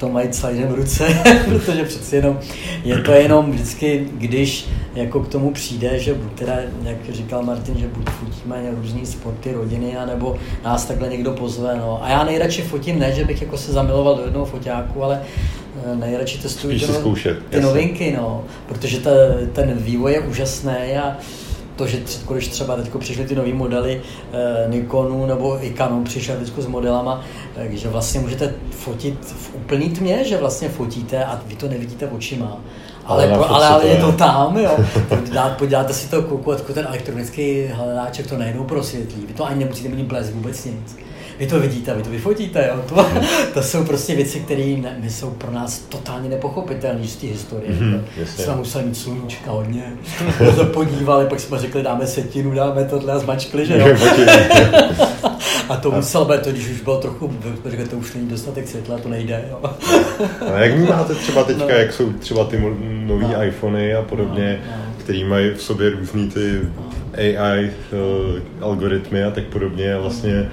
to 0.00 0.08
mají 0.08 0.28
celý 0.28 0.62
v 0.62 0.74
ruce, 0.74 1.22
protože 1.48 1.84
přeci 1.84 2.16
jenom 2.16 2.38
je 2.84 2.98
to 2.98 3.12
jenom 3.12 3.50
vždycky, 3.50 4.08
když 4.12 4.68
jako 4.94 5.20
k 5.20 5.28
tomu 5.28 5.50
přijde, 5.50 5.98
že 5.98 6.14
buď 6.14 6.32
teda, 6.32 6.56
jak 6.82 6.96
říkal 7.08 7.42
Martin, 7.42 7.78
že 7.78 7.86
buď 7.86 8.10
fotíme 8.10 8.62
různé 8.80 9.06
sporty, 9.06 9.52
rodiny, 9.52 9.96
anebo 9.96 10.38
nás 10.64 10.84
takhle 10.84 11.08
někdo 11.08 11.32
pozve. 11.32 11.76
No. 11.76 12.04
A 12.04 12.08
já 12.08 12.24
nejradši 12.24 12.62
fotím, 12.62 12.98
ne, 12.98 13.12
že 13.12 13.24
bych 13.24 13.42
jako 13.42 13.58
se 13.58 13.72
zamiloval 13.72 14.16
do 14.16 14.22
jednoho 14.22 14.46
foťáku, 14.46 15.04
ale 15.04 15.22
eh, 15.84 15.96
nejradši 15.96 16.38
testuju 16.38 16.78
ty, 16.78 16.86
zkoušet, 16.86 17.38
ty 17.50 17.60
novinky, 17.60 18.14
no, 18.16 18.44
protože 18.68 19.00
ta, 19.00 19.10
ten 19.52 19.72
vývoj 19.76 20.12
je 20.12 20.20
úžasný 20.20 20.96
a 21.02 21.16
to, 21.80 21.86
že 21.86 21.98
když 22.30 22.48
třeba 22.48 22.76
teď 22.76 22.90
přišly 22.98 23.24
ty 23.24 23.34
nové 23.34 23.52
modely 23.52 24.02
eh, 24.32 24.68
Nikonu 24.68 25.26
nebo 25.26 25.64
i 25.64 25.74
Canon 25.74 26.04
přišel 26.04 26.36
teď 26.36 26.52
s 26.58 26.66
modelama, 26.66 27.24
takže 27.54 27.88
vlastně 27.88 28.20
můžete 28.20 28.54
fotit 28.70 29.24
v 29.24 29.54
úplný 29.54 29.90
tmě, 29.90 30.24
že 30.24 30.36
vlastně 30.36 30.68
fotíte 30.68 31.24
a 31.24 31.40
vy 31.46 31.56
to 31.56 31.68
nevidíte 31.68 32.06
očima. 32.08 32.58
Ale, 33.04 33.32
ale, 33.32 33.46
ale, 33.46 33.66
ale 33.66 33.86
je 33.86 33.96
to 33.96 34.12
tam, 34.12 34.58
jo. 34.58 34.78
Podíváte 35.58 35.94
si 35.94 36.10
to 36.10 36.22
kouku, 36.22 36.54
ten 36.54 36.86
elektronický 36.86 37.66
hledáček 37.66 38.26
to 38.26 38.38
najednou 38.38 38.64
prosvětlí. 38.64 39.26
Vy 39.26 39.34
to 39.34 39.46
ani 39.46 39.64
nemusíte 39.64 39.88
mít 39.88 40.06
blesk, 40.06 40.32
vůbec 40.34 40.64
nic 40.64 40.96
vy 41.40 41.46
to 41.46 41.60
vidíte, 41.60 41.94
vy 41.94 42.02
to 42.02 42.10
vyfotíte, 42.10 42.70
jo? 42.72 42.82
To, 42.88 43.06
to 43.54 43.62
jsou 43.62 43.84
prostě 43.84 44.14
věci, 44.14 44.40
které 44.40 44.76
my 45.00 45.10
jsou 45.10 45.30
pro 45.30 45.50
nás 45.52 45.78
totálně 45.78 46.28
nepochopitelné 46.28 47.06
z 47.06 47.16
té 47.16 47.26
historie. 47.26 47.72
Mm-hmm, 47.72 48.02
jsme 48.24 48.56
museli 48.56 48.84
mít 48.84 48.94
sluníčka 48.94 49.50
hodně, 49.50 49.92
jsme 50.36 50.52
to 50.52 50.64
podívali, 50.64 51.26
pak 51.26 51.40
jsme 51.40 51.58
řekli, 51.58 51.82
dáme 51.82 52.06
setinu, 52.06 52.54
dáme 52.54 52.84
tohle 52.84 53.12
a 53.12 53.18
zmačkli, 53.18 53.66
že 53.66 53.78
jo? 53.78 53.86
a 55.68 55.76
to 55.76 55.90
musel 55.90 56.24
být 56.24 56.42
to, 56.42 56.50
když 56.50 56.68
už 56.68 56.80
bylo 56.80 57.00
trochu, 57.00 57.32
řekli, 57.66 57.88
to 57.88 57.96
už 57.96 58.14
není 58.14 58.28
dostatek 58.28 58.68
světla, 58.68 58.98
to 58.98 59.08
nejde. 59.08 59.44
Jo? 59.50 59.60
a 60.54 60.58
jak 60.58 60.72
vnímáte 60.72 61.14
třeba 61.14 61.44
teďka, 61.44 61.64
no. 61.64 61.70
jak 61.70 61.92
jsou 61.92 62.12
třeba 62.12 62.44
ty 62.44 62.74
nové 63.06 63.28
no. 63.28 63.44
iPhony 63.44 63.94
a 63.94 64.02
podobně, 64.02 64.60
no, 64.66 64.72
no. 64.76 64.94
který 64.98 65.24
mají 65.24 65.50
v 65.50 65.62
sobě 65.62 65.90
různý 65.90 66.30
ty 66.30 66.60
AI 67.14 67.64
uh, 67.64 67.98
eh, 68.36 68.42
algoritmy 68.60 69.24
a 69.24 69.30
tak 69.30 69.44
podobně 69.44 69.94
a 69.94 70.00
vlastně 70.00 70.50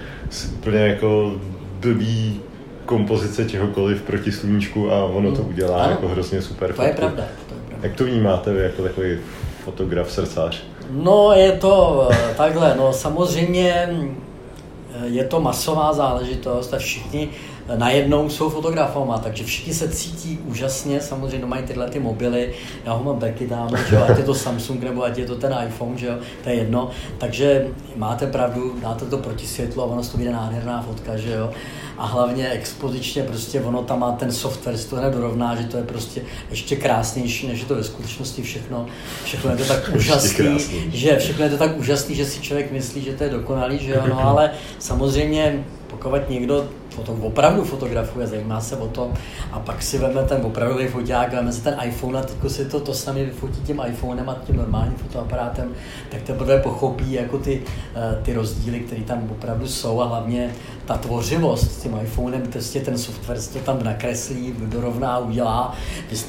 úplně 0.54 0.80
jako 0.80 1.34
blbý 1.80 2.42
kompozice 2.86 3.50
čehokoliv 3.50 4.02
proti 4.02 4.32
sluníčku 4.32 4.92
a 4.92 5.06
ono 5.06 5.32
to 5.32 5.44
mm. 5.44 5.50
udělá 5.50 5.84
ano. 5.84 5.92
jako 5.92 6.08
hrozně 6.08 6.42
super. 6.42 6.74
To 6.74 6.84
je, 6.84 6.94
pravda, 6.94 7.24
to 7.50 7.56
je 7.56 7.62
pravda. 7.68 7.88
Jak 7.88 7.96
to 7.96 8.06
vnímáte 8.06 8.54
vy 8.54 8.62
jako 8.62 8.84
takový 8.84 9.18
fotograf, 9.63 10.12
srdcář? 10.12 10.63
No 10.92 11.34
je 11.34 11.52
to 11.52 12.08
eh, 12.12 12.34
takhle, 12.38 12.76
no 12.78 12.94
samozřejmě 12.94 13.74
eh, 13.74 15.06
je 15.06 15.24
to 15.24 15.42
masová 15.42 15.94
záležitost 15.94 16.74
a 16.74 16.78
všichni 16.78 17.30
najednou 17.75 18.30
jsou 18.30 18.49
fotografama, 18.49 19.17
takže 19.17 19.43
všichni 19.43 19.73
se 19.73 19.89
cítí 19.89 20.39
úžasně, 20.45 21.01
samozřejmě 21.01 21.45
mají 21.45 21.63
tyhle 21.63 21.89
ty 21.89 21.99
mobily, 21.99 22.53
já 22.86 22.93
ho 22.93 23.03
mám 23.03 23.19
taky 23.19 23.47
dám, 23.47 23.69
že 23.89 23.97
ať 23.97 24.17
je 24.17 24.23
to 24.23 24.36
Samsung 24.36 24.84
nebo 24.84 25.03
ať 25.03 25.17
je 25.17 25.25
to 25.25 25.36
ten 25.36 25.56
iPhone, 25.67 25.97
že 25.97 26.08
jo, 26.08 26.13
to 26.43 26.49
je 26.49 26.56
jedno, 26.56 26.89
takže 27.17 27.67
máte 27.95 28.27
pravdu, 28.27 28.75
dáte 28.82 29.06
to 29.06 29.17
proti 29.17 29.47
světlu 29.47 29.82
a 29.82 29.86
ono 29.86 30.03
to 30.03 30.17
vyjde 30.17 30.32
nádherná 30.32 30.82
fotka, 30.82 31.17
že 31.17 31.32
jo, 31.32 31.51
a 31.97 32.06
hlavně 32.06 32.49
expozičně 32.49 33.23
prostě 33.23 33.62
ono 33.62 33.84
tam 33.84 33.99
má 33.99 34.12
ten 34.12 34.32
software, 34.32 34.77
to 34.89 34.95
hned 34.95 35.13
dorovná, 35.13 35.56
že 35.56 35.63
to 35.63 35.77
je 35.77 35.84
prostě 35.84 36.21
ještě 36.49 36.75
krásnější, 36.75 37.47
než 37.47 37.60
je 37.60 37.65
to 37.65 37.75
ve 37.75 37.84
skutečnosti 37.84 38.41
všechno. 38.41 38.86
Všechno 39.23 39.51
je 39.51 39.58
to 39.58 39.65
tak 39.65 39.89
úžasný, 39.95 40.60
že 40.93 41.17
všechno 41.17 41.43
je 41.43 41.49
to 41.49 41.58
tak 41.58 41.77
úžasný, 41.77 42.15
že 42.15 42.25
si 42.25 42.41
člověk 42.41 42.71
myslí, 42.71 43.01
že 43.01 43.13
to 43.13 43.23
je 43.23 43.30
dokonalý, 43.30 43.80
že 43.80 43.91
jo, 43.91 44.03
no 44.10 44.19
ale 44.27 44.51
samozřejmě 44.80 45.63
pokud 45.88 46.30
někdo 46.30 46.69
potom 46.98 47.22
opravdu 47.22 47.64
fotografuje, 47.64 48.28
zajímá 48.28 48.62
se 48.62 48.76
o 48.76 48.88
to 48.88 49.12
a 49.52 49.60
pak 49.60 49.84
si 49.84 49.98
veme 49.98 50.24
ten 50.24 50.42
opravdový 50.46 50.88
foták, 50.88 51.34
veme 51.34 51.54
si 51.54 51.62
ten 51.62 51.78
iPhone 51.84 52.20
a 52.20 52.22
teď 52.22 52.52
si 52.52 52.66
to, 52.66 52.80
to 52.80 52.94
sami 52.94 53.26
vyfotí 53.26 53.62
tím 53.62 53.82
iPhonem 53.88 54.30
a 54.30 54.36
tím 54.36 54.56
normálním 54.56 54.98
fotoaparátem, 54.98 55.72
tak 56.12 56.22
teprve 56.22 56.60
pochopí 56.60 57.14
jako 57.14 57.38
ty, 57.38 57.62
eh, 57.96 58.22
ty 58.24 58.34
rozdíly, 58.34 58.80
které 58.80 59.02
tam 59.02 59.28
opravdu 59.32 59.68
jsou 59.68 60.02
a 60.02 60.06
hlavně 60.06 60.56
ta 60.86 60.98
tvořivost 60.98 61.72
s 61.72 61.84
tím 61.84 62.00
iPhonem, 62.04 62.42
prostě 62.42 62.80
ten 62.80 62.98
software 62.98 63.40
to 63.54 63.60
tam 63.60 63.84
nakreslí, 63.84 64.54
dorovná, 64.60 65.18
udělá, 65.18 65.76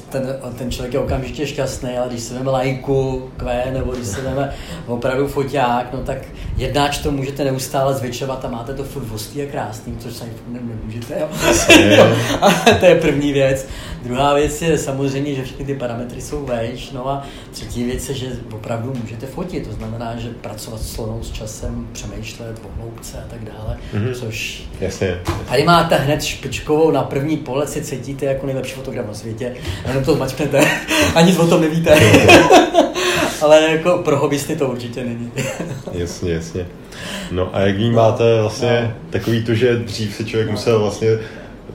ten, 0.09 0.35
ten 0.57 0.71
člověk 0.71 0.93
je 0.93 0.99
okamžitě 0.99 1.47
šťastný, 1.47 1.97
ale 1.97 2.09
když 2.09 2.23
se 2.23 2.33
veme 2.33 2.51
lajku, 2.51 3.29
Q, 3.37 3.71
nebo 3.71 3.91
když 3.91 4.07
se 4.07 4.21
veme 4.21 4.53
opravdu 4.87 5.27
foťák, 5.27 5.93
no 5.93 5.99
tak 5.99 6.17
jednáč 6.57 6.97
to 6.97 7.11
můžete 7.11 7.43
neustále 7.43 7.93
zvětšovat 7.93 8.45
a 8.45 8.49
máte 8.49 8.73
to 8.73 8.83
furt 8.83 9.05
a 9.43 9.51
krásný, 9.51 9.97
což 9.99 10.13
s 10.13 10.23
iPhonem 10.23 10.58
nemůžete, 10.61 11.19
jo. 11.19 11.27
to 12.79 12.85
je 12.85 12.95
první 12.95 13.33
věc. 13.33 13.67
Druhá 14.03 14.33
věc 14.33 14.61
je 14.61 14.77
samozřejmě, 14.77 15.35
že 15.35 15.43
všechny 15.43 15.65
ty 15.65 15.75
parametry 15.75 16.21
jsou 16.21 16.45
vejš, 16.45 16.91
no 16.91 17.09
a 17.09 17.25
třetí 17.51 17.83
věc 17.83 18.09
je, 18.09 18.15
že 18.15 18.27
opravdu 18.51 18.93
můžete 19.01 19.27
fotit, 19.27 19.67
to 19.67 19.73
znamená, 19.73 20.15
že 20.17 20.29
pracovat 20.29 20.81
s 20.81 20.91
slonou 20.91 21.23
s 21.23 21.31
časem, 21.31 21.87
přemýšlet 21.91 22.59
o 22.63 22.81
hloubce 22.81 23.17
a 23.17 23.27
tak 23.29 23.39
dále, 23.43 23.77
mm-hmm. 23.93 24.13
což 24.13 24.63
Jasně. 24.79 25.19
Tady 25.49 25.63
máte 25.63 25.95
hned 25.95 26.23
špičkovou, 26.23 26.91
na 26.91 27.03
první 27.03 27.37
pohled 27.37 27.69
si 27.69 27.81
cítíte 27.81 28.25
jako 28.25 28.45
nejlepší 28.45 28.73
fotograf 28.73 29.07
na 29.07 29.13
světě, 29.13 29.55
jenom 29.87 30.03
to 30.03 30.15
zmačknete 30.15 30.61
a 31.15 31.21
nic 31.21 31.37
o 31.37 31.47
tom 31.47 31.61
nevíte. 31.61 31.99
Ale 33.41 33.61
jako 33.61 33.97
pro 33.97 34.19
hobbysty 34.19 34.55
to 34.55 34.67
určitě 34.67 35.03
není. 35.03 35.31
jasně, 35.91 36.33
jasně. 36.33 36.65
No 37.31 37.55
a 37.55 37.59
jak 37.59 37.75
vnímáte 37.75 38.41
vlastně 38.41 38.81
no. 38.81 39.09
takový 39.09 39.43
to, 39.43 39.53
že 39.53 39.75
dřív 39.75 40.15
se 40.15 40.25
člověk 40.25 40.47
no. 40.47 40.51
musel 40.51 40.79
vlastně 40.79 41.09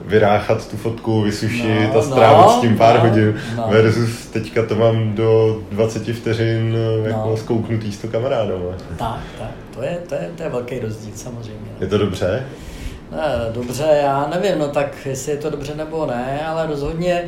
vyráchat 0.05 0.69
tu 0.69 0.77
fotku, 0.77 1.21
vysušit 1.21 1.89
no, 1.93 1.99
a 1.99 2.03
strávit 2.03 2.45
no, 2.45 2.57
s 2.57 2.61
tím 2.61 2.77
pár 2.77 2.95
no, 2.95 3.09
hodin 3.09 3.35
no. 3.57 3.67
versus 3.69 4.25
teďka 4.25 4.65
to 4.65 4.75
mám 4.75 5.13
do 5.13 5.61
20 5.71 6.07
vteřin 6.07 6.71
no. 6.71 7.05
jako 7.05 7.37
zkouknutý 7.37 7.91
s 7.91 7.97
to 7.97 8.07
kamarádem. 8.07 8.61
Tak, 8.97 9.19
tak, 9.39 9.51
to 9.75 9.81
je, 9.81 9.99
to, 10.09 10.15
je, 10.15 10.31
to 10.37 10.43
je 10.43 10.49
velký 10.49 10.79
rozdíl 10.79 11.13
samozřejmě. 11.15 11.71
Je 11.79 11.87
to 11.87 11.97
dobře? 11.97 12.43
Ne, 13.11 13.51
dobře, 13.51 13.99
já 14.03 14.27
nevím, 14.35 14.59
no 14.59 14.67
tak 14.67 14.97
jestli 15.05 15.31
je 15.31 15.37
to 15.37 15.49
dobře 15.49 15.75
nebo 15.75 16.05
ne, 16.05 16.41
ale 16.47 16.67
rozhodně 16.67 17.23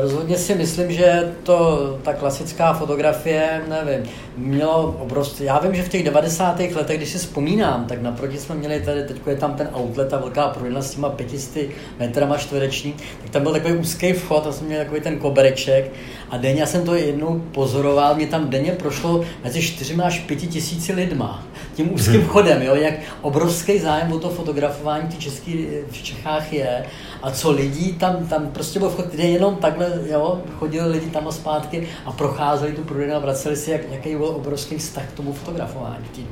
Rozhodně 0.00 0.38
si 0.38 0.54
myslím, 0.54 0.92
že 0.92 1.34
to, 1.42 1.98
ta 2.02 2.12
klasická 2.12 2.72
fotografie, 2.72 3.62
nevím, 3.68 4.10
mělo 4.36 4.96
obrovské. 5.00 5.44
Já 5.44 5.58
vím, 5.58 5.74
že 5.74 5.82
v 5.82 5.88
těch 5.88 6.04
90. 6.04 6.60
letech, 6.60 6.96
když 6.96 7.08
si 7.08 7.18
vzpomínám, 7.18 7.84
tak 7.84 8.02
naproti 8.02 8.38
jsme 8.38 8.54
měli 8.54 8.80
tady, 8.80 9.04
teď 9.04 9.16
je 9.26 9.36
tam 9.36 9.54
ten 9.54 9.68
outlet, 9.74 10.08
ta 10.08 10.18
velká 10.18 10.48
prodejna 10.48 10.82
s 10.82 10.94
těma 10.94 11.08
500 11.08 11.68
metrama 11.98 12.36
čtvereční, 12.36 12.94
tak 13.22 13.30
tam 13.30 13.42
byl 13.42 13.52
takový 13.52 13.74
úzký 13.74 14.12
vchod 14.12 14.46
a 14.46 14.52
jsme 14.52 14.66
měli 14.66 14.84
takový 14.84 15.00
ten 15.00 15.18
kobereček 15.18 15.92
a 16.30 16.36
denně 16.36 16.60
já 16.60 16.66
jsem 16.66 16.84
to 16.84 16.94
jednou 16.94 17.42
pozoroval, 17.52 18.14
mě 18.14 18.26
tam 18.26 18.50
denně 18.50 18.72
prošlo 18.72 19.24
mezi 19.44 19.62
4 19.62 19.94
až 19.94 20.20
5 20.20 20.36
tisíci 20.36 20.92
lidma 20.92 21.47
tím 21.78 21.94
úzkým 21.94 22.22
vchodem, 22.22 22.62
jo, 22.62 22.74
jak 22.74 22.94
obrovský 23.22 23.78
zájem 23.78 24.12
o 24.12 24.18
to 24.18 24.30
fotografování 24.30 25.08
v, 25.08 25.18
Český, 25.18 25.66
v 25.90 26.02
Čechách 26.02 26.52
je 26.52 26.84
a 27.22 27.30
co 27.30 27.50
lidí 27.50 27.92
tam, 27.92 28.26
tam 28.26 28.46
prostě 28.46 28.78
byl 28.78 28.88
vchod, 28.88 29.06
kde 29.06 29.22
jenom 29.22 29.56
takhle, 29.56 29.92
jo, 30.10 30.42
chodili 30.58 30.88
lidi 30.88 31.06
tam 31.06 31.28
a 31.28 31.32
zpátky 31.32 31.88
a 32.04 32.12
procházeli 32.12 32.72
tu 32.72 32.82
prodejnu 32.82 33.14
a 33.14 33.18
vraceli 33.18 33.56
si, 33.56 33.70
jak, 33.70 33.80
jaký 33.90 34.16
byl 34.16 34.26
obrovský 34.26 34.76
vztah 34.76 35.04
k 35.08 35.12
tomu 35.12 35.32
fotografování. 35.32 36.04
Tím. 36.12 36.26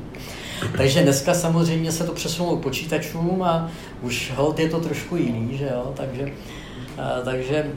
Takže 0.77 1.01
dneska 1.03 1.33
samozřejmě 1.33 1.91
se 1.91 2.03
to 2.03 2.13
přesunulo 2.13 2.57
k 2.57 2.63
počítačům 2.63 3.43
a 3.43 3.71
už 4.01 4.31
hold 4.35 4.59
je 4.59 4.69
to 4.69 4.79
trošku 4.79 5.15
jiný, 5.15 5.57
že 5.57 5.69
jo, 5.73 5.93
takže, 5.97 6.31
a, 6.97 7.21
takže 7.25 7.71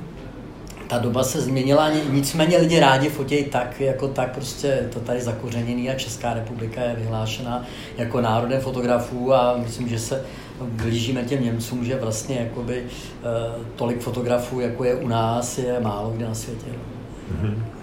ta 0.91 0.99
doba 0.99 1.25
se 1.25 1.41
změnila, 1.41 1.91
nicméně 2.11 2.59
lidi 2.59 2.81
rádi 2.81 3.09
fotějí 3.09 3.45
tak, 3.45 3.81
jako 3.81 4.09
tak 4.09 4.35
prostě 4.35 4.89
to 4.93 5.01
tady 5.01 5.21
zakořeněný 5.21 5.91
a 5.91 5.95
Česká 5.95 6.35
republika 6.35 6.81
je 6.83 6.95
vyhlášena 6.95 7.65
jako 7.97 8.21
národem 8.21 8.61
fotografů 8.61 9.35
a 9.35 9.57
myslím, 9.57 9.89
že 9.89 9.99
se 9.99 10.25
blížíme 10.61 11.23
těm 11.23 11.45
Němcům, 11.45 11.85
že 11.85 11.97
vlastně 11.97 12.37
jakoby 12.37 12.85
eh, 12.85 13.25
tolik 13.77 14.01
fotografů, 14.01 14.61
jako 14.61 14.85
je 14.85 14.95
u 14.95 15.09
nás, 15.09 15.59
je 15.59 15.81
málo 15.81 16.11
kde 16.11 16.29
na 16.29 16.35
světě. 16.35 16.67
Mm-hmm. 17.33 17.80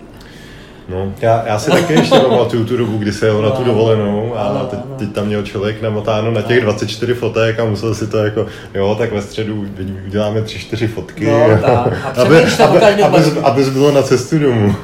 No, 0.90 1.14
já, 1.22 1.48
já 1.48 1.60
si 1.60 1.72
taky 1.72 1.94
ještě 1.94 2.20
pamatuju 2.30 2.66
tu 2.66 2.78
dobu, 2.78 2.98
kdy 2.98 3.14
se 3.14 3.26
jel 3.26 3.42
na 3.42 3.50
tu 3.50 3.64
dovolenou 3.64 4.36
a 4.36 4.66
teď, 4.66 4.80
teď 4.98 5.14
tam 5.14 5.26
měl 5.26 5.44
člověk 5.44 5.82
namotáno 5.82 6.32
na 6.32 6.42
těch 6.42 6.62
24 6.62 7.14
fotek 7.14 7.60
a 7.60 7.66
musel 7.66 7.96
si 7.96 8.08
to 8.08 8.18
jako, 8.18 8.46
jo, 8.74 8.96
tak 8.96 9.14
ve 9.14 9.22
středu 9.22 9.66
uděláme 10.06 10.42
3-4 10.42 10.88
fotky, 10.88 11.26
no, 11.26 11.58
tak. 11.62 11.94
A 12.04 12.22
aby, 12.22 12.38
aby, 12.64 13.04
aby, 13.04 13.40
aby, 13.44 13.64
bylo 13.64 13.92
na 13.92 14.02
cestu 14.02 14.40
domů. 14.40 14.76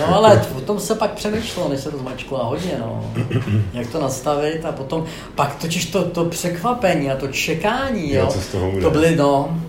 No 0.00 0.14
ale 0.14 0.42
o 0.56 0.60
tom 0.60 0.80
se 0.80 0.94
pak 0.94 1.10
přemýšlelo, 1.10 1.68
než 1.68 1.80
se 1.80 1.90
to 1.90 1.98
zmačklo 1.98 2.42
a 2.42 2.44
hodně, 2.44 2.72
no. 2.78 3.12
Jak 3.72 3.86
to 3.86 4.00
nastavit 4.00 4.64
a 4.64 4.72
potom, 4.72 5.04
pak 5.34 5.54
totiž 5.54 5.86
to, 5.86 6.04
to 6.04 6.24
překvapení 6.24 7.10
a 7.10 7.16
to 7.16 7.28
čekání, 7.28 8.14
jo. 8.14 8.20
jo 8.20 8.26
co 8.26 8.40
z 8.40 8.46
toho 8.46 8.70
bude? 8.70 8.82
To 8.82 8.90
byly, 8.90 9.16
no, 9.16 9.60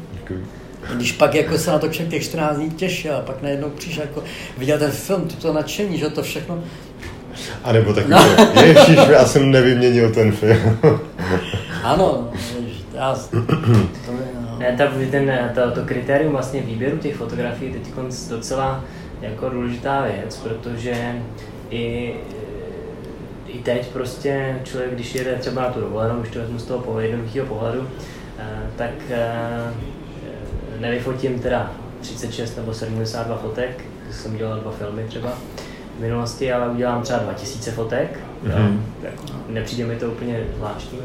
když 0.94 1.12
pak 1.12 1.36
jako 1.36 1.58
se 1.58 1.72
na 1.72 1.80
to 1.80 1.88
člověk 1.88 2.12
těch 2.12 2.24
14 2.24 2.58
dní 2.58 2.72
těšil 2.72 3.16
a 3.16 3.22
pak 3.22 3.42
najednou 3.42 3.70
přišel 3.70 4.04
jako 4.04 4.24
viděl 4.58 4.80
ten 4.80 4.92
film, 4.92 5.28
to, 5.28 5.36
to 5.36 5.54
nadšení, 5.54 5.98
že 5.98 6.10
to 6.10 6.24
všechno. 6.24 6.64
A 7.64 7.72
nebo 7.72 7.94
tak 7.94 8.08
no. 8.08 8.26
ježiš, 8.64 9.00
já 9.10 9.26
jsem 9.26 9.52
nevyměnil 9.52 10.12
ten 10.12 10.32
film. 10.32 10.80
ano, 11.84 12.32
já, 12.94 13.16
to, 13.16 13.38
no. 14.12 14.60
ne, 14.60 14.76
ta, 14.78 14.92
ten, 15.12 15.52
to, 15.56 15.72
to 15.72 15.86
kritérium 15.86 16.32
vlastně 16.32 16.62
výběru 16.62 16.98
těch 16.98 17.16
fotografií 17.16 17.74
je 17.74 17.80
teď 17.80 17.94
docela 18.30 18.84
jako 19.22 19.50
důležitá 19.50 20.02
věc, 20.02 20.36
protože 20.36 20.96
i, 21.70 22.14
i 23.48 23.58
teď 23.64 23.88
prostě 23.88 24.60
člověk, 24.64 24.94
když 24.94 25.16
jede 25.16 25.36
třeba 25.36 25.62
na 25.62 25.70
tu 25.70 25.80
dovolenou, 25.80 26.20
když 26.20 26.34
to 26.34 26.40
vezmu 26.40 26.60
z 26.60 26.66
toho 26.66 27.00
jednoduchého 27.00 27.48
pohledu, 27.48 27.88
eh, 28.40 28.44
tak 28.76 28.92
eh, 29.10 29.74
nevyfotím 30.80 31.40
teda 31.40 31.72
36 32.02 32.58
nebo 32.58 32.74
72 32.74 33.38
fotek, 33.38 33.86
jsem 34.12 34.38
dělal 34.38 34.60
dva 34.60 34.72
filmy 34.72 35.04
třeba 35.04 35.34
v 35.98 36.02
minulosti, 36.02 36.54
ale 36.54 36.70
udělám 36.70 37.02
třeba 37.02 37.20
2000 37.20 37.72
fotek, 37.72 38.20
mm-hmm. 38.44 38.80
nepřijde 39.50 39.86
mi 39.86 39.96
to 39.96 40.12
úplně 40.12 40.44
zvláštní. 40.58 41.00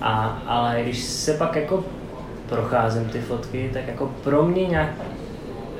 A, 0.00 0.42
ale 0.46 0.82
když 0.82 1.04
se 1.04 1.34
pak 1.34 1.56
jako 1.56 1.84
procházím 2.48 3.04
ty 3.04 3.20
fotky, 3.20 3.70
tak 3.72 3.88
jako 3.88 4.12
pro 4.24 4.42
mě 4.42 4.66
nějak 4.66 4.90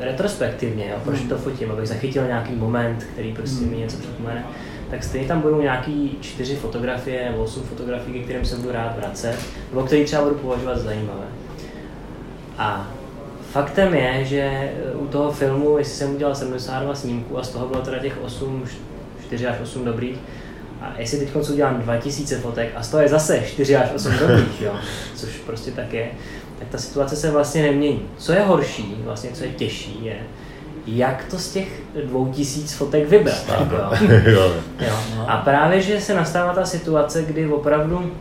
retrospektivně, 0.01 0.89
jo, 0.91 0.97
proč 1.05 1.21
to 1.21 1.39
fotím, 1.39 1.71
abych 1.71 1.89
zachytil 1.89 2.27
nějaký 2.27 2.55
moment, 2.55 3.05
který 3.13 3.33
prostě 3.33 3.67
mi 3.67 3.77
něco 3.77 3.97
připomene, 3.97 4.45
tak 4.91 5.05
stejně 5.05 5.29
tam 5.29 5.41
budou 5.41 5.61
nějaký 5.61 6.19
čtyři 6.21 6.57
fotografie 6.57 7.31
nebo 7.31 7.43
osm 7.43 7.63
fotografií, 7.63 8.15
ke 8.15 8.25
kterým 8.25 8.45
se 8.45 8.57
budu 8.57 8.73
rád 8.73 8.97
vracet, 8.97 9.39
nebo 9.71 9.83
který 9.83 10.05
třeba 10.05 10.23
budu 10.23 10.35
považovat 10.35 10.79
za 10.79 10.85
zajímavé. 10.85 11.27
A 12.59 12.91
Faktem 13.53 13.95
je, 13.95 14.25
že 14.25 14.73
u 14.95 15.07
toho 15.07 15.33
filmu, 15.33 15.79
jestli 15.79 15.95
jsem 15.95 16.15
udělal 16.15 16.35
72 16.35 16.95
snímků 16.95 17.39
a 17.39 17.43
z 17.43 17.49
toho 17.49 17.67
bylo 17.67 17.83
teda 17.83 17.99
těch 17.99 18.23
8, 18.23 18.65
4 19.27 19.47
až 19.47 19.61
8 19.63 19.85
dobrých, 19.85 20.19
a 20.81 20.95
jestli 20.99 21.19
teď 21.19 21.37
udělám 21.37 21.83
2000 21.83 22.39
fotek 22.39 22.73
a 22.77 22.83
z 22.83 22.91
toho 22.91 23.03
je 23.03 23.09
zase 23.09 23.43
4 23.47 23.77
až 23.77 23.91
8 23.95 24.13
dobrých, 24.19 24.63
jo, 24.63 24.75
což 25.15 25.31
prostě 25.31 25.71
tak 25.71 25.93
je, 25.93 26.11
tak 26.59 26.69
ta 26.69 26.79
situace 26.79 27.17
se 27.17 27.31
vlastně 27.31 27.63
nemění. 27.63 28.03
Co 28.17 28.33
je 28.33 28.41
horší, 28.41 28.97
vlastně 29.05 29.31
co 29.33 29.45
je 29.45 29.51
těžší, 29.51 30.05
je, 30.05 30.17
jak 30.87 31.25
to 31.31 31.39
z 31.39 31.53
těch 31.53 31.83
2000 32.05 32.77
fotek 32.77 33.09
vybrat. 33.09 33.45
Jako, 33.49 33.75
jo. 34.31 34.53
jo. 34.81 34.99
A 35.27 35.37
právě, 35.37 35.81
že 35.81 36.01
se 36.01 36.15
nastává 36.15 36.55
ta 36.55 36.65
situace, 36.65 37.23
kdy 37.23 37.47
opravdu, 37.49 38.13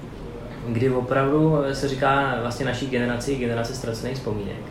kdy 0.67 0.89
opravdu 0.89 1.57
se 1.73 1.87
říká 1.87 2.37
vlastně 2.41 2.65
naší 2.65 2.87
generaci, 2.87 3.35
generace 3.35 3.75
ztracených 3.75 4.15
vzpomínek, 4.15 4.70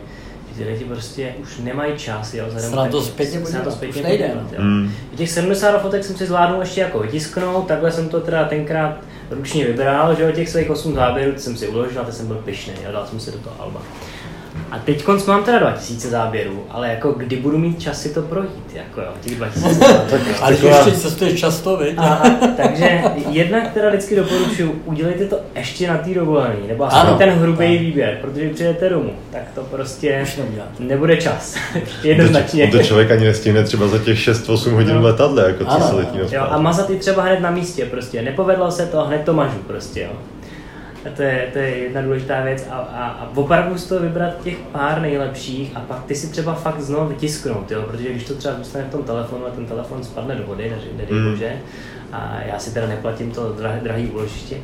ty 0.57 0.63
lidi 0.63 0.85
prostě 0.85 1.33
už 1.41 1.57
nemají 1.57 1.97
čas, 1.97 2.33
jo, 2.33 2.45
se 2.57 2.75
na 2.75 2.87
to 2.87 3.01
zpětně 3.01 3.39
podívat, 3.39 3.59
na 3.59 3.63
to 3.65 3.71
zpětně 3.71 4.03
nejde, 4.03 4.27
podívat, 4.27 4.53
jo. 4.53 4.59
Mm. 4.61 4.91
Těch 5.15 5.31
70 5.31 5.81
fotek 5.81 6.03
jsem 6.03 6.17
si 6.17 6.25
zvládnul 6.25 6.61
ještě 6.61 6.81
jako 6.81 6.99
vytisknout, 6.99 7.67
takhle 7.67 7.91
jsem 7.91 8.09
to 8.09 8.21
teda 8.21 8.45
tenkrát 8.45 8.97
ručně 9.29 9.65
vybral, 9.65 10.15
že 10.15 10.29
o 10.29 10.31
těch 10.31 10.49
svých 10.49 10.69
8 10.69 10.93
záběrů 10.93 11.31
jsem 11.37 11.57
si 11.57 11.67
uložil 11.67 12.01
a 12.01 12.03
teď 12.03 12.15
jsem 12.15 12.27
byl 12.27 12.35
pišný 12.35 12.73
a 12.89 12.91
dal 12.91 13.07
jsem 13.07 13.19
si 13.19 13.31
do 13.31 13.37
toho 13.37 13.55
alba. 13.59 13.81
A 14.71 14.79
teď 14.79 15.07
mám 15.27 15.43
teda 15.43 15.59
2000 15.59 16.09
záběrů, 16.09 16.63
ale 16.69 16.89
jako 16.89 17.11
kdy 17.11 17.35
budu 17.35 17.57
mít 17.57 17.81
čas 17.81 18.01
si 18.01 18.13
to 18.13 18.21
projít, 18.21 18.73
jako 18.73 19.01
jo, 19.01 19.07
těch 19.21 19.35
2000 19.35 19.73
záběrů. 19.79 20.23
ale 20.41 20.53
ještě 20.53 20.91
cestuješ 20.91 21.39
často, 21.39 21.77
viď? 21.77 21.93
A, 21.97 22.13
a, 22.13 22.29
takže 22.57 23.01
jednak 23.29 23.73
teda 23.73 23.89
vždycky 23.89 24.15
doporučuji, 24.15 24.81
udělejte 24.85 25.25
to 25.25 25.39
ještě 25.55 25.87
na 25.87 25.97
té 25.97 26.13
dovolené, 26.13 26.55
nebo 26.67 26.85
aspoň 26.85 27.17
ten 27.17 27.29
hrubý 27.29 27.65
ano. 27.65 27.77
výběr, 27.79 28.17
protože 28.21 28.41
když 28.41 28.53
přijdete 28.53 28.89
domů, 28.89 29.11
tak 29.31 29.41
to 29.55 29.61
prostě 29.61 30.25
nebude 30.79 31.17
čas. 31.17 31.55
Jednoznačně. 32.03 32.67
To, 32.67 32.77
to 32.77 32.83
člověk 32.83 33.11
ani 33.11 33.25
nestihne 33.25 33.63
třeba 33.63 33.87
za 33.87 33.99
těch 33.99 34.17
6-8 34.17 34.71
hodin 34.71 34.95
no. 34.95 35.01
letadle, 35.01 35.43
jako 35.47 35.65
co 35.65 35.81
se 35.81 35.95
letí 35.95 36.17
jo, 36.31 36.41
A 36.49 36.57
mazat 36.57 36.89
i 36.89 36.95
třeba 36.95 37.23
hned 37.23 37.39
na 37.39 37.51
místě, 37.51 37.85
prostě 37.85 38.21
nepovedlo 38.21 38.71
se 38.71 38.85
to, 38.85 39.03
hned 39.03 39.21
to 39.25 39.33
mažu 39.33 39.57
prostě, 39.67 40.01
jo. 40.01 40.11
A 41.05 41.09
to 41.15 41.21
je, 41.21 41.49
to 41.53 41.59
je 41.59 41.69
jedna 41.69 42.01
důležitá 42.01 42.41
věc 42.41 42.67
a, 42.69 42.75
a, 42.75 43.07
a 43.07 43.31
opravdu 43.35 43.77
z 43.77 43.85
toho 43.85 44.01
vybrat 44.01 44.43
těch 44.43 44.57
pár 44.57 45.01
nejlepších 45.01 45.71
a 45.75 45.79
pak 45.79 46.03
ty 46.03 46.15
si 46.15 46.27
třeba 46.27 46.53
fakt 46.53 46.81
znovu 46.81 47.07
vytisknout, 47.07 47.71
jo? 47.71 47.81
protože 47.81 48.09
když 48.09 48.23
to 48.23 48.35
třeba 48.35 48.55
zůstane 48.55 48.85
v 48.85 48.91
tom 48.91 49.03
telefonu 49.03 49.45
a 49.45 49.49
ten 49.49 49.65
telefon 49.65 50.03
spadne 50.03 50.35
do 50.35 50.43
vody, 50.43 50.73
nedej 50.97 51.17
mm. 51.17 51.31
bože, 51.31 51.53
a 52.11 52.39
já 52.45 52.59
si 52.59 52.73
teda 52.73 52.87
neplatím 52.87 53.31
to 53.31 53.53
drahé, 53.53 53.79
drahý 53.83 54.07
úložiště, 54.07 54.57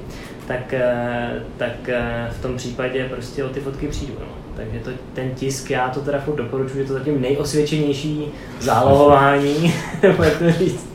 tak, 0.48 0.74
eh, 0.74 1.44
tak 1.58 1.90
eh, 1.90 2.28
v 2.32 2.42
tom 2.42 2.58
případě 2.58 3.10
prostě 3.10 3.44
o 3.44 3.50
ty 3.50 3.60
fotky 3.60 3.88
přijdu. 3.88 4.14
No. 4.20 4.28
Takže 4.56 4.80
to, 4.80 4.92
ten 5.14 5.32
tisk, 5.36 5.70
já 5.70 5.90
to 5.90 6.00
teda 6.00 6.20
furt 6.20 6.36
doporučuji, 6.36 6.80
je 6.80 6.86
to 6.86 6.94
zatím 6.94 7.22
nejosvědčenější 7.22 8.28
zálohování, 8.60 9.74
nebo 10.02 10.24
jak 10.24 10.38
to 10.38 10.52
říct, 10.52 10.90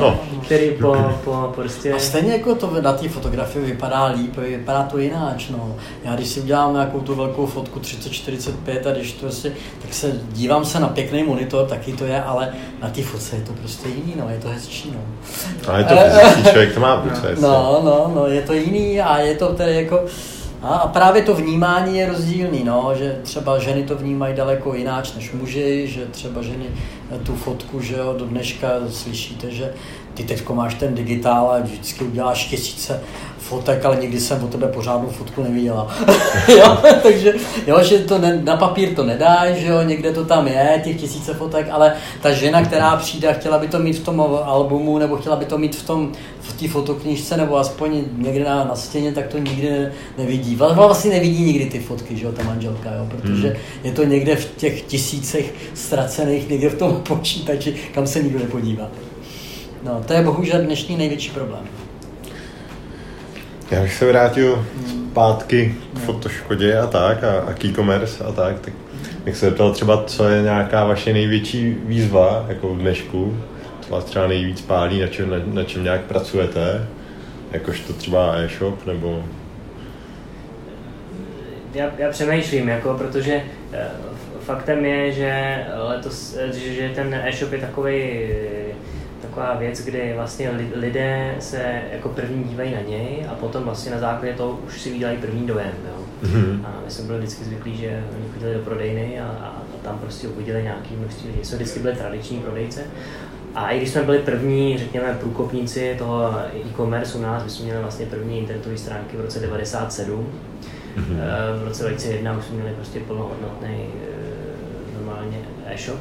No. 0.00 0.20
Který 0.44 0.70
po, 0.70 0.96
po 1.24 1.52
prostě... 1.54 1.92
A 1.92 1.98
stejně 1.98 2.32
jako 2.32 2.54
to 2.54 2.80
na 2.80 2.92
té 2.92 3.08
fotografii 3.08 3.64
vypadá 3.64 4.04
líp, 4.06 4.36
vypadá 4.36 4.82
to 4.82 4.98
jináč, 4.98 5.48
no. 5.48 5.76
Já 6.04 6.14
když 6.14 6.28
si 6.28 6.40
udělám 6.40 6.72
nějakou 6.72 7.00
tu 7.00 7.14
velkou 7.14 7.46
fotku 7.46 7.80
3045 7.80 8.86
a 8.86 8.92
když 8.92 9.12
to 9.12 9.30
si, 9.30 9.52
tak 9.82 9.94
se 9.94 10.20
dívám 10.32 10.64
se 10.64 10.80
na 10.80 10.88
pěkný 10.88 11.22
monitor, 11.22 11.66
taky 11.66 11.92
to 11.92 12.04
je, 12.04 12.22
ale 12.22 12.52
na 12.82 12.90
té 12.90 13.02
fotce 13.02 13.36
je 13.36 13.42
to 13.42 13.52
prostě 13.52 13.88
jiný, 13.88 14.14
no, 14.18 14.28
je 14.30 14.38
to 14.38 14.48
hezčí, 14.48 14.92
no. 14.94 15.00
A 15.72 15.78
je 15.78 15.84
to 15.84 15.94
fyzický 15.96 16.42
člověk, 16.42 16.74
to 16.74 16.80
má 16.80 16.96
být 16.96 17.40
No, 17.40 17.80
no, 17.84 18.12
no, 18.14 18.26
je 18.26 18.42
to 18.42 18.52
jiný 18.52 19.00
a 19.00 19.18
je 19.18 19.34
to 19.34 19.54
tedy 19.54 19.74
jako, 19.74 20.04
a 20.62 20.78
právě 20.78 21.22
to 21.22 21.34
vnímání 21.34 21.98
je 21.98 22.08
rozdílný, 22.08 22.64
no, 22.64 22.92
že 22.94 23.20
třeba 23.22 23.58
ženy 23.58 23.82
to 23.82 23.96
vnímají 23.96 24.34
daleko 24.34 24.74
jináč 24.74 25.14
než 25.14 25.32
muži, 25.32 25.88
že 25.88 26.06
třeba 26.06 26.42
ženy 26.42 26.66
tu 27.22 27.34
fotku, 27.36 27.80
že 27.80 27.96
jo, 27.96 28.14
do 28.18 28.26
dneška 28.26 28.68
slyšíte, 28.88 29.50
že 29.50 29.72
ty 30.16 30.24
teď 30.24 30.48
máš 30.48 30.74
ten 30.74 30.94
digitál 30.94 31.50
a 31.50 31.60
vždycky 31.60 32.04
uděláš 32.04 32.44
tisíce 32.44 33.00
fotek, 33.38 33.84
ale 33.84 33.96
nikdy 33.96 34.20
jsem 34.20 34.44
o 34.44 34.46
tebe 34.46 34.68
pořádnou 34.68 35.08
fotku 35.08 35.42
neviděla. 35.42 35.96
jo, 36.48 36.78
takže 37.02 37.34
jo, 37.66 37.82
že 37.82 37.98
to 37.98 38.18
ne, 38.18 38.40
na 38.44 38.56
papír 38.56 38.94
to 38.94 39.04
nedáš, 39.04 39.56
že 39.56 39.66
jo, 39.66 39.82
někde 39.82 40.12
to 40.12 40.24
tam 40.24 40.48
je, 40.48 40.80
těch 40.84 41.00
tisíce 41.00 41.34
fotek, 41.34 41.68
ale 41.70 41.92
ta 42.22 42.32
žena, 42.32 42.62
která 42.62 42.96
přijde 42.96 43.28
a 43.28 43.32
chtěla 43.32 43.58
by 43.58 43.68
to 43.68 43.78
mít 43.78 43.98
v 43.98 44.04
tom 44.04 44.20
albumu, 44.44 44.98
nebo 44.98 45.16
chtěla 45.16 45.36
by 45.36 45.44
to 45.44 45.58
mít 45.58 45.76
v 45.76 45.86
tom 45.86 46.12
v 46.40 46.60
té 46.60 46.68
fotoknížce, 46.68 47.36
nebo 47.36 47.56
aspoň 47.56 48.04
někde 48.16 48.44
na, 48.44 48.64
na 48.64 48.76
stěně, 48.76 49.12
tak 49.12 49.26
to 49.26 49.38
nikdy 49.38 49.88
nevidí. 50.18 50.56
Vlastně 50.56 51.10
nevidí 51.10 51.44
nikdy 51.44 51.66
ty 51.66 51.78
fotky, 51.78 52.16
že 52.16 52.26
jo, 52.26 52.32
ta 52.32 52.42
manželka, 52.42 52.94
jo, 52.94 53.06
protože 53.10 53.48
hmm. 53.48 53.56
je 53.84 53.92
to 53.92 54.04
někde 54.04 54.36
v 54.36 54.56
těch 54.56 54.82
tisícech 54.82 55.54
ztracených, 55.74 56.48
někde 56.48 56.68
v 56.68 56.78
tom 56.78 57.02
počítači, 57.08 57.74
kam 57.94 58.06
se 58.06 58.22
nikdo 58.22 58.38
nepodívá. 58.38 58.88
No, 59.86 60.02
to 60.06 60.12
je 60.12 60.22
bohužel 60.22 60.62
dnešní 60.62 60.96
největší 60.96 61.30
problém. 61.30 61.62
Já 63.70 63.82
bych 63.82 63.94
se 63.94 64.06
vrátil 64.06 64.66
zpátky 65.10 65.74
k 65.94 65.98
fotoškodě 65.98 66.78
a 66.78 66.86
tak 66.86 67.24
a, 67.24 67.40
a 67.40 67.66
e-commerce 67.66 68.24
a 68.24 68.32
tak, 68.32 68.60
tak 68.60 68.74
bych 69.24 69.36
se 69.36 69.46
zeptal 69.46 69.72
třeba, 69.72 70.04
co 70.04 70.28
je 70.28 70.42
nějaká 70.42 70.84
vaše 70.84 71.12
největší 71.12 71.76
výzva 71.84 72.44
jako 72.48 72.74
v 72.74 72.78
dnešku, 72.78 73.36
co 73.80 73.92
vás 73.92 74.04
třeba 74.04 74.26
nejvíc 74.26 74.60
pálí, 74.60 75.00
na 75.00 75.06
čem, 75.06 75.30
na, 75.30 75.36
na 75.46 75.64
čem 75.64 75.84
nějak 75.84 76.00
pracujete, 76.00 76.88
jakož 77.52 77.80
to 77.80 77.92
třeba 77.92 78.36
e-shop 78.36 78.86
nebo... 78.86 79.24
Já, 81.74 81.90
já 81.98 82.10
přemýšlím, 82.10 82.68
jako, 82.68 82.94
protože 82.94 83.42
eh, 83.72 83.88
faktem 84.40 84.84
je, 84.84 85.12
že 85.12 85.64
letos, 85.88 86.36
že, 86.52 86.74
že 86.74 86.90
ten 86.94 87.14
e-shop 87.14 87.52
je 87.52 87.58
takový 87.58 88.28
taková 89.36 89.54
věc, 89.54 89.80
kdy 89.80 90.12
vlastně 90.16 90.50
lidé 90.74 91.34
se 91.38 91.82
jako 91.92 92.08
první 92.08 92.44
dívají 92.44 92.74
na 92.74 92.80
něj 92.80 93.26
a 93.30 93.34
potom 93.34 93.64
vlastně 93.64 93.90
na 93.90 93.98
základě 93.98 94.34
toho 94.34 94.58
už 94.66 94.80
si 94.80 94.92
vydělají 94.92 95.18
první 95.18 95.46
dojem. 95.46 95.72
Jo. 95.88 96.04
Mm-hmm. 96.22 96.60
A 96.64 96.80
my 96.84 96.90
jsme 96.90 97.04
byli 97.04 97.18
vždycky 97.18 97.44
zvyklí, 97.44 97.76
že 97.76 98.04
oni 98.16 98.28
chodili 98.34 98.54
do 98.54 98.60
prodejny 98.60 99.20
a, 99.20 99.24
a, 99.24 99.46
a 99.46 99.84
tam 99.84 99.98
prostě 99.98 100.28
uviděli 100.28 100.62
nějaký 100.62 100.96
množství 100.96 101.30
lidí. 101.30 101.44
Jsme 101.44 101.56
vždycky 101.56 101.80
byli 101.80 101.96
tradiční 101.96 102.38
prodejce. 102.38 102.80
A 103.54 103.70
i 103.70 103.76
když 103.76 103.90
jsme 103.90 104.02
byli 104.02 104.18
první, 104.18 104.78
řekněme, 104.78 105.16
průkopníci 105.20 105.94
toho 105.98 106.34
e-commerce 106.54 107.18
u 107.18 107.22
nás, 107.22 107.44
my 107.44 107.50
jsme 107.50 107.64
měli 107.64 107.80
vlastně 107.80 108.06
první 108.06 108.38
internetové 108.38 108.78
stránky 108.78 109.16
v 109.16 109.20
roce 109.20 109.40
97. 109.40 110.26
Mm-hmm. 110.96 111.60
V 111.60 111.64
roce 111.64 111.82
2001 111.82 112.38
už 112.38 112.44
jsme 112.44 112.56
měli 112.56 112.74
prostě 112.74 113.00
plnohodnotný 113.00 113.68
eh, 113.68 114.98
normálně 114.98 115.38
e-shop 115.66 116.00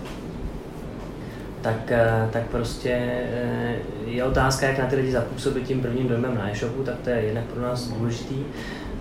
tak, 1.65 1.91
eh, 1.91 2.29
tak 2.31 2.43
prostě 2.43 2.89
eh, 2.89 3.75
je 4.05 4.23
otázka, 4.23 4.67
jak 4.67 4.79
na 4.79 4.85
ty 4.85 4.95
lidi 4.95 5.11
zapůsobit 5.11 5.63
tím 5.63 5.81
prvním 5.81 6.07
dojmem 6.07 6.35
na 6.35 6.51
e-shopu, 6.51 6.83
tak 6.83 6.95
to 7.03 7.09
je 7.09 7.21
jednak 7.21 7.43
pro 7.43 7.61
nás 7.61 7.87
důležitý. 7.87 8.35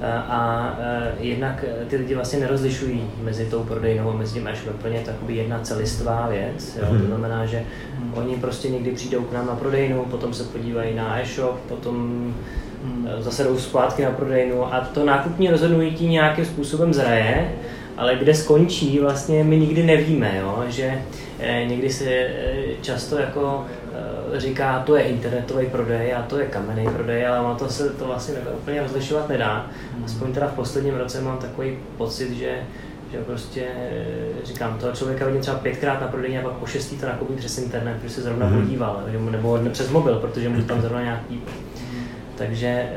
Eh, 0.00 0.12
a 0.12 0.74
jednak 1.20 1.64
ty 1.88 1.96
lidi 1.96 2.14
vlastně 2.14 2.38
nerozlišují 2.38 3.10
mezi 3.22 3.44
tou 3.46 3.62
prodejnou 3.62 4.10
a 4.10 4.16
mezi 4.16 4.34
tím 4.34 4.48
e-shopem. 4.48 4.78
Pro 4.78 4.90
ně 4.90 4.96
je 4.96 5.04
to 5.04 5.10
jedna 5.28 5.58
celistvá 5.58 6.28
věc. 6.28 6.76
Jo? 6.76 6.86
To 6.86 6.94
mhm. 6.94 7.06
znamená, 7.06 7.46
že 7.46 7.62
hmm. 7.98 8.14
oni 8.14 8.36
prostě 8.36 8.68
někdy 8.68 8.90
přijdou 8.90 9.22
k 9.22 9.32
nám 9.32 9.46
na 9.46 9.54
prodejnu, 9.56 10.04
potom 10.04 10.34
se 10.34 10.44
podívají 10.44 10.94
na 10.94 11.20
e-shop, 11.20 11.60
potom 11.68 11.96
hmm. 12.84 13.08
zase 13.18 13.44
jdou 13.44 13.58
zpátky 13.58 14.04
na 14.04 14.10
prodejnu 14.10 14.74
a 14.74 14.80
to 14.80 15.04
nákupní 15.04 15.50
rozhodnutí 15.50 16.08
nějakým 16.08 16.44
způsobem 16.44 16.94
zraje, 16.94 17.52
ale 17.96 18.16
kde 18.16 18.34
skončí, 18.34 18.98
vlastně 18.98 19.44
my 19.44 19.56
nikdy 19.58 19.82
nevíme, 19.82 20.38
jo? 20.38 20.64
že 20.68 21.02
Eh, 21.38 21.64
někdy 21.66 21.90
se 21.90 22.04
eh, 22.04 22.54
často 22.80 23.18
jako 23.18 23.66
eh, 24.34 24.40
říká, 24.40 24.82
to 24.86 24.96
je 24.96 25.02
internetový 25.02 25.66
prodej 25.66 26.14
a 26.14 26.22
to 26.22 26.38
je 26.38 26.46
kamenný 26.46 26.88
prodej, 26.88 27.26
ale 27.26 27.40
ono 27.40 27.54
to 27.54 27.68
se 27.68 27.90
to 27.90 28.06
vlastně 28.06 28.34
úplně 28.56 28.82
rozlišovat 28.82 29.28
nedá. 29.28 29.66
Hmm. 29.94 30.04
Aspoň 30.04 30.32
teda 30.32 30.46
v 30.46 30.54
posledním 30.54 30.94
roce 30.94 31.20
mám 31.20 31.38
takový 31.38 31.78
pocit, 31.96 32.36
že 32.38 32.54
že 33.12 33.20
prostě 33.20 33.66
říkám, 34.44 34.78
toho 34.78 34.92
člověka 34.92 35.26
vidím 35.26 35.40
třeba 35.40 35.56
pětkrát 35.56 36.00
na 36.00 36.08
prodejně 36.08 36.40
a 36.40 36.42
pak 36.42 36.52
po 36.52 36.66
šestý 36.66 36.96
to 36.96 37.06
nakoupí 37.06 37.34
přes 37.34 37.58
internet, 37.58 37.96
protože 37.96 38.14
se 38.14 38.22
zrovna 38.22 38.46
mm. 38.46 38.60
podíval, 38.60 39.02
nebo 39.30 39.58
přes 39.72 39.90
mobil, 39.90 40.14
protože 40.14 40.48
mu 40.48 40.62
tam 40.62 40.80
zrovna 40.80 41.02
nějaký. 41.02 41.42
Takže 42.38 42.88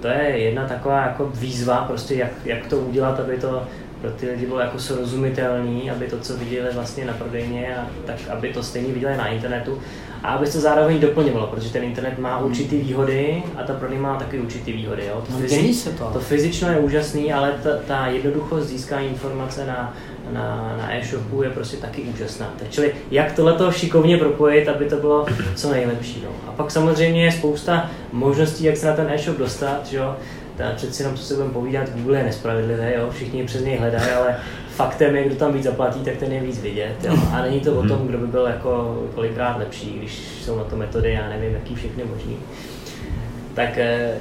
to 0.00 0.08
je 0.08 0.38
jedna 0.38 0.68
taková 0.68 1.02
jako 1.02 1.30
výzva, 1.34 1.84
prostě 1.84 2.14
jak, 2.14 2.30
jak 2.44 2.66
to 2.66 2.78
udělat, 2.78 3.20
aby 3.20 3.36
to 3.36 3.62
pro 4.02 4.10
ty 4.10 4.30
lidi 4.30 4.46
bylo 4.46 4.60
jako 4.60 4.78
srozumitelný, 4.78 5.90
aby 5.90 6.06
to, 6.06 6.18
co 6.18 6.36
viděli 6.36 6.70
vlastně 6.74 7.04
na 7.04 7.12
prodejně, 7.12 7.76
a 7.76 7.86
tak 8.06 8.16
aby 8.28 8.52
to 8.52 8.62
stejně 8.62 8.92
viděli 8.92 9.16
na 9.16 9.28
internetu 9.28 9.78
a 10.22 10.28
aby 10.28 10.46
se 10.46 10.60
zároveň 10.60 11.00
doplňovalo, 11.00 11.46
protože 11.46 11.72
ten 11.72 11.84
internet 11.84 12.18
má 12.18 12.36
hmm. 12.36 12.46
určitý 12.46 12.78
výhody 12.78 13.42
a 13.56 13.62
ta 13.62 13.72
prodej 13.72 13.98
má 13.98 14.16
taky 14.16 14.38
určitý 14.38 14.72
výhody. 14.72 15.06
Jo? 15.06 15.22
To, 15.26 15.32
no, 15.32 15.38
fyzi- 15.38 15.72
se 15.72 15.90
to. 15.90 16.10
to 16.12 16.20
fyzično 16.20 16.70
je 16.70 16.78
úžasný, 16.78 17.32
ale 17.32 17.54
ta, 17.62 17.70
ta 17.86 18.06
jednoduchost 18.06 18.68
získání 18.68 19.08
informace 19.08 19.66
na, 19.66 19.94
na, 20.32 20.76
na 20.78 20.96
e-shopu 20.96 21.42
je 21.42 21.50
prostě 21.50 21.76
taky 21.76 22.02
úžasná. 22.02 22.54
Tak 22.58 22.70
čili 22.70 22.94
jak 23.10 23.32
tohle 23.32 23.72
šikovně 23.72 24.18
propojit, 24.18 24.68
aby 24.68 24.84
to 24.84 24.96
bylo 24.96 25.26
co 25.54 25.70
nejlepší. 25.70 26.22
No. 26.24 26.30
A 26.48 26.52
pak 26.52 26.70
samozřejmě 26.70 27.24
je 27.24 27.32
spousta 27.32 27.90
možností, 28.12 28.64
jak 28.64 28.76
se 28.76 28.86
na 28.86 28.96
ten 28.96 29.10
e-shop 29.10 29.38
dostat. 29.38 29.86
Že 29.86 29.96
jo? 29.96 30.16
Ta 30.56 30.72
přeci 30.76 31.02
jenom, 31.02 31.16
co 31.16 31.22
se 31.22 31.34
budeme 31.34 31.52
povídat, 31.52 31.90
Google 31.90 32.18
je 32.18 32.24
nespravedlivé, 32.24 32.94
jo? 32.94 33.10
všichni 33.10 33.44
přes 33.44 33.64
něj 33.64 33.76
hledají, 33.76 34.10
ale 34.10 34.36
faktem 34.68 35.16
je, 35.16 35.24
kdo 35.24 35.34
tam 35.34 35.52
víc 35.52 35.62
zaplatí, 35.62 36.00
tak 36.00 36.16
ten 36.16 36.32
je 36.32 36.40
víc 36.40 36.62
vidět. 36.62 36.94
Jo? 37.04 37.14
A 37.32 37.42
není 37.42 37.60
to 37.60 37.74
o 37.74 37.88
tom, 37.88 38.06
kdo 38.06 38.18
by 38.18 38.26
byl 38.26 38.46
jako 38.46 39.02
kolikrát 39.14 39.58
lepší, 39.58 39.98
když 39.98 40.18
jsou 40.42 40.58
na 40.58 40.64
to 40.64 40.76
metody, 40.76 41.12
já 41.12 41.28
nevím, 41.28 41.54
jaký 41.54 41.74
všechny 41.74 42.04
možný. 42.04 42.36
Tak, 43.54 43.78
eh, 43.78 44.14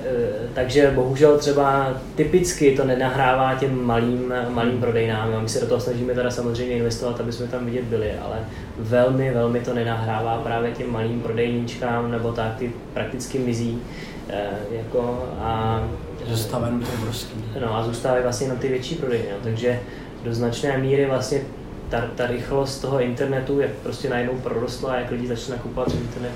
takže 0.54 0.92
bohužel 0.96 1.38
třeba 1.38 1.94
typicky 2.16 2.76
to 2.78 2.86
nenahrává 2.86 3.56
těm 3.56 3.86
malým, 3.86 4.34
malým 4.50 4.80
prodejnám. 4.80 5.34
A 5.36 5.40
my 5.40 5.50
se 5.50 5.60
do 5.60 5.68
toho 5.68 5.82
snažíme 5.82 6.14
teda 6.14 6.32
samozřejmě 6.32 6.76
investovat, 6.76 7.22
aby 7.22 7.32
jsme 7.32 7.48
tam 7.48 7.66
vidět 7.66 7.84
byli, 7.84 8.12
ale 8.26 8.40
velmi, 8.80 9.32
velmi 9.34 9.60
to 9.60 9.74
nenahrává 9.74 10.38
právě 10.38 10.72
těm 10.72 10.92
malým 10.92 11.22
prodejníčkám 11.22 12.12
nebo 12.12 12.32
tak, 12.32 12.56
ty 12.56 12.72
prakticky 12.94 13.40
mizí. 13.40 13.82
Eh, 14.30 14.50
jako 14.72 15.30
a 15.40 15.84
Zůstává 16.28 16.66
jenom 16.66 16.82
to 16.82 16.88
obrovský. 17.00 17.34
No 17.62 17.76
a 17.76 17.84
zůstávají 17.84 18.24
vlastně 18.24 18.48
na 18.48 18.56
ty 18.56 18.68
větší 18.68 18.96
prodejny. 18.96 19.28
No. 19.32 19.38
Takže 19.44 19.80
do 20.24 20.34
značné 20.34 20.78
míry 20.78 21.06
vlastně 21.06 21.42
ta, 21.90 22.02
ta 22.16 22.28
rychlost 22.28 22.80
toho 22.80 23.02
internetu, 23.02 23.60
jak 23.60 23.72
prostě 23.72 24.10
najednou 24.10 24.34
prorostla, 24.34 24.96
jak 24.96 25.12
lidi 25.12 25.28
začali 25.28 25.58
nakupovat 25.58 25.94
internet, 25.94 26.32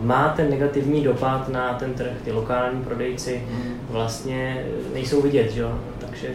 má 0.00 0.28
ten 0.28 0.50
negativní 0.50 1.04
dopad 1.04 1.48
na 1.48 1.74
ten 1.74 1.94
trh. 1.94 2.12
Ty 2.24 2.32
lokální 2.32 2.82
prodejci 2.82 3.42
hmm. 3.50 3.80
vlastně 3.90 4.64
nejsou 4.94 5.22
vidět, 5.22 5.52
že? 5.52 5.64
takže 5.98 6.28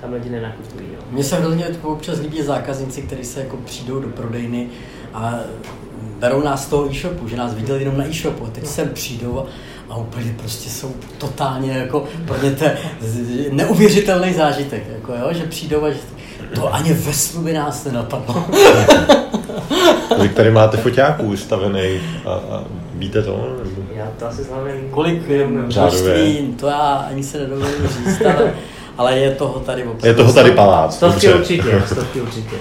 tam 0.00 0.12
lidi 0.12 0.30
nenakupují. 0.30 0.86
Jo. 0.92 0.98
Mně 1.10 1.24
se 1.24 1.36
hrozně 1.36 1.66
občas 1.82 2.20
líbí 2.20 2.42
zákazníci, 2.42 3.02
kteří 3.02 3.24
se 3.24 3.40
jako 3.40 3.56
přijdou 3.56 4.00
do 4.00 4.08
prodejny 4.08 4.68
a 5.14 5.40
berou 6.18 6.42
nás 6.42 6.66
z 6.66 6.68
toho 6.68 6.90
e-shopu, 6.90 7.28
že 7.28 7.36
nás 7.36 7.54
viděli 7.54 7.80
jenom 7.80 7.98
na 7.98 8.08
e-shopu 8.08 8.44
a 8.46 8.50
teď 8.50 8.66
sem 8.66 8.88
přijdou 8.88 9.46
a 9.90 9.96
úplně 9.96 10.34
prostě 10.38 10.70
jsou 10.70 10.92
totálně 11.18 11.72
jako 11.72 12.04
pro 12.26 12.42
ně 12.42 12.50
to 12.50 12.64
neuvěřitelný 13.52 14.34
zážitek, 14.34 14.82
jako 14.92 15.12
jo, 15.12 15.28
že 15.30 15.44
přijdou 15.44 15.84
a 15.84 15.90
že 15.90 15.98
to 16.54 16.74
ani 16.74 16.92
ve 16.92 17.12
snu 17.12 17.42
by 17.42 17.52
nás 17.52 17.84
nenapadlo. 17.84 18.44
Kolik 20.16 20.34
tady 20.34 20.50
máte 20.50 20.76
foťáků 20.76 21.22
ustavený 21.22 22.00
a, 22.26 22.30
a 22.30 22.64
víte 22.94 23.22
to? 23.22 23.30
Nebo? 23.64 23.82
Já 23.94 24.06
to 24.18 24.26
asi 24.26 24.42
znamená. 24.42 24.80
Kolik 24.90 25.28
množství, 25.46 26.54
to 26.60 26.66
já 26.66 27.06
ani 27.10 27.22
se 27.22 27.38
nedovolím 27.38 27.88
říct, 27.88 28.22
ale, 28.22 28.54
ale 28.98 29.18
je 29.18 29.30
toho 29.30 29.60
tady 29.60 29.82
opravdu. 29.82 30.06
Je 30.06 30.14
toho 30.14 30.32
tady 30.32 30.50
palác. 30.50 30.96
Stovky 30.96 31.34
určitě, 31.34 31.82
stovky 31.86 32.20
určitě. 32.20 32.56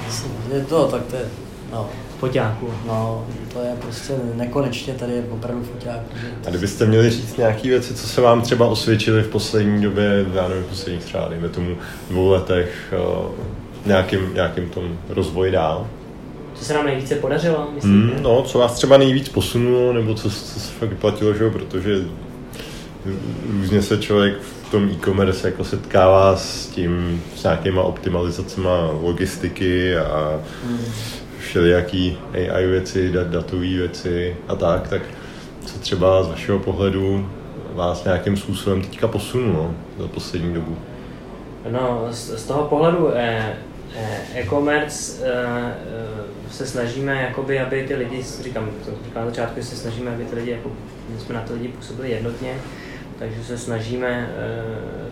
Je 0.53 0.61
to, 0.61 0.87
tak 0.87 1.01
to 1.05 1.15
je, 1.15 1.21
no 1.71 1.89
foťáků. 2.19 2.69
No, 2.87 3.27
to 3.53 3.59
je 3.59 3.75
prostě 3.81 4.13
nekonečně 4.35 4.93
tady 4.93 5.13
je 5.13 5.23
opravdu 5.29 5.63
foťák. 5.63 5.99
A 6.47 6.49
kdybyste 6.49 6.85
měli 6.85 7.09
říct 7.09 7.37
nějaké 7.37 7.69
věci, 7.69 7.93
co 7.93 8.07
se 8.07 8.21
vám 8.21 8.41
třeba 8.41 8.67
osvědčily 8.67 9.23
v 9.23 9.27
poslední 9.27 9.81
době, 9.81 10.25
já 10.33 10.47
nevím, 10.47 10.63
v 10.63 10.67
posledních 10.67 11.03
třeba, 11.03 11.27
dejme 11.27 11.49
tomu 11.49 11.77
dvou 12.09 12.29
letech, 12.29 12.93
nějakým, 13.85 14.33
nějakým 14.33 14.69
tom 14.69 14.97
rozvoji 15.09 15.51
dál? 15.51 15.87
Co 16.55 16.65
se 16.65 16.73
nám 16.73 16.85
nejvíce 16.85 17.15
podařilo, 17.15 17.67
myslíte? 17.75 17.95
Mm, 17.95 18.23
no, 18.23 18.43
co 18.43 18.59
vás 18.59 18.73
třeba 18.73 18.97
nejvíc 18.97 19.29
posunulo, 19.29 19.93
nebo 19.93 20.13
co, 20.13 20.29
co 20.29 20.59
se 20.59 20.71
fakt 20.79 20.89
vyplatilo, 20.89 21.33
že? 21.33 21.49
protože 21.49 21.95
různě 23.59 23.81
se 23.81 23.97
člověk 23.97 24.41
v 24.41 24.71
tom 24.71 24.89
e-commerce 24.89 25.47
jako 25.47 25.63
setkává 25.63 26.37
s 26.37 26.67
tím, 26.67 27.23
s 27.35 27.43
nějakýma 27.43 27.81
optimalizacemi 27.81 28.67
logistiky 29.01 29.97
a 29.97 30.39
mm 30.65 30.85
všelijaký 31.49 32.17
AI 32.33 32.67
věci, 32.67 33.11
dat, 33.11 33.27
datové 33.27 33.67
věci 33.67 34.37
a 34.47 34.55
tak, 34.55 34.87
tak 34.87 35.01
co 35.65 35.79
třeba 35.79 36.23
z 36.23 36.27
vašeho 36.27 36.59
pohledu 36.59 37.29
vás 37.73 38.03
nějakým 38.03 38.37
způsobem 38.37 38.81
teďka 38.81 39.07
posunulo 39.07 39.73
za 39.97 40.07
poslední 40.07 40.53
dobu? 40.53 40.77
No, 41.69 42.07
z, 42.11 42.39
z 42.39 42.45
toho 42.45 42.63
pohledu 42.63 43.11
eh, 43.15 43.53
e-commerce 44.35 45.23
se 46.51 46.65
snažíme, 46.65 47.21
jakoby, 47.21 47.59
aby 47.59 47.83
ty 47.87 47.95
lidi, 47.95 48.23
říkám, 48.41 48.69
říkám 49.05 49.23
na 49.23 49.29
začátku, 49.29 49.61
se 49.61 49.75
snažíme, 49.75 50.11
aby 50.11 50.25
ty 50.25 50.35
lidi, 50.35 50.51
jako, 50.51 50.71
jsme 51.19 51.35
na 51.35 51.41
ty 51.41 51.53
lidi 51.53 51.67
působili 51.67 52.11
jednotně, 52.11 52.55
takže 53.19 53.43
se 53.43 53.57
snažíme 53.57 54.29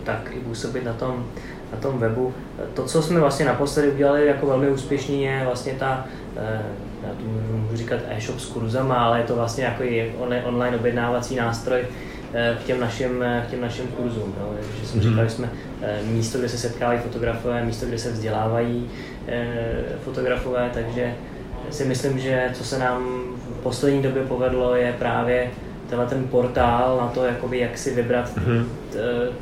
tak 0.03 0.31
i 0.35 0.39
působit 0.39 0.85
na 0.85 0.93
tom, 0.93 1.25
na 1.71 1.77
tom 1.77 1.99
webu. 1.99 2.33
To, 2.73 2.83
co 2.83 3.01
jsme 3.01 3.19
vlastně 3.19 3.45
naposledy 3.45 3.91
udělali 3.91 4.27
jako 4.27 4.45
velmi 4.45 4.69
úspěšný, 4.69 5.23
je 5.23 5.41
vlastně 5.45 5.73
ta, 5.73 6.05
já 7.03 7.13
tu 7.17 7.23
můžu 7.57 7.77
říkat 7.77 7.99
e-shop 8.09 8.39
s 8.39 8.45
kurzama, 8.45 8.95
ale 8.95 9.19
je 9.19 9.23
to 9.23 9.35
vlastně 9.35 9.63
jako 9.63 10.23
online 10.43 10.77
objednávací 10.77 11.35
nástroj, 11.35 11.81
k 12.63 12.63
těm 12.63 12.79
našim, 12.79 13.25
k 13.47 13.49
těm 13.49 13.61
našim 13.61 13.87
kurzům. 13.87 14.35
No. 14.39 14.49
Že 14.81 14.87
jsem 14.87 15.01
říkal, 15.01 15.23
že 15.23 15.29
jsme 15.29 15.49
místo, 16.03 16.37
kde 16.37 16.49
se 16.49 16.57
setkávají 16.57 16.99
fotografové, 16.99 17.65
místo, 17.65 17.85
kde 17.85 17.97
se 17.97 18.11
vzdělávají 18.11 18.89
fotografové, 20.03 20.69
takže 20.73 21.13
si 21.69 21.85
myslím, 21.85 22.19
že 22.19 22.49
co 22.53 22.63
se 22.63 22.79
nám 22.79 23.03
v 23.59 23.63
poslední 23.63 24.01
době 24.01 24.23
povedlo, 24.23 24.75
je 24.75 24.95
právě 24.99 25.49
tenhle 25.89 26.07
ten 26.07 26.23
portál 26.23 26.97
na 26.97 27.07
to, 27.07 27.25
jakoby, 27.25 27.59
jak 27.59 27.77
si 27.77 27.95
vybrat 27.95 28.37
mm-hmm. 28.37 28.65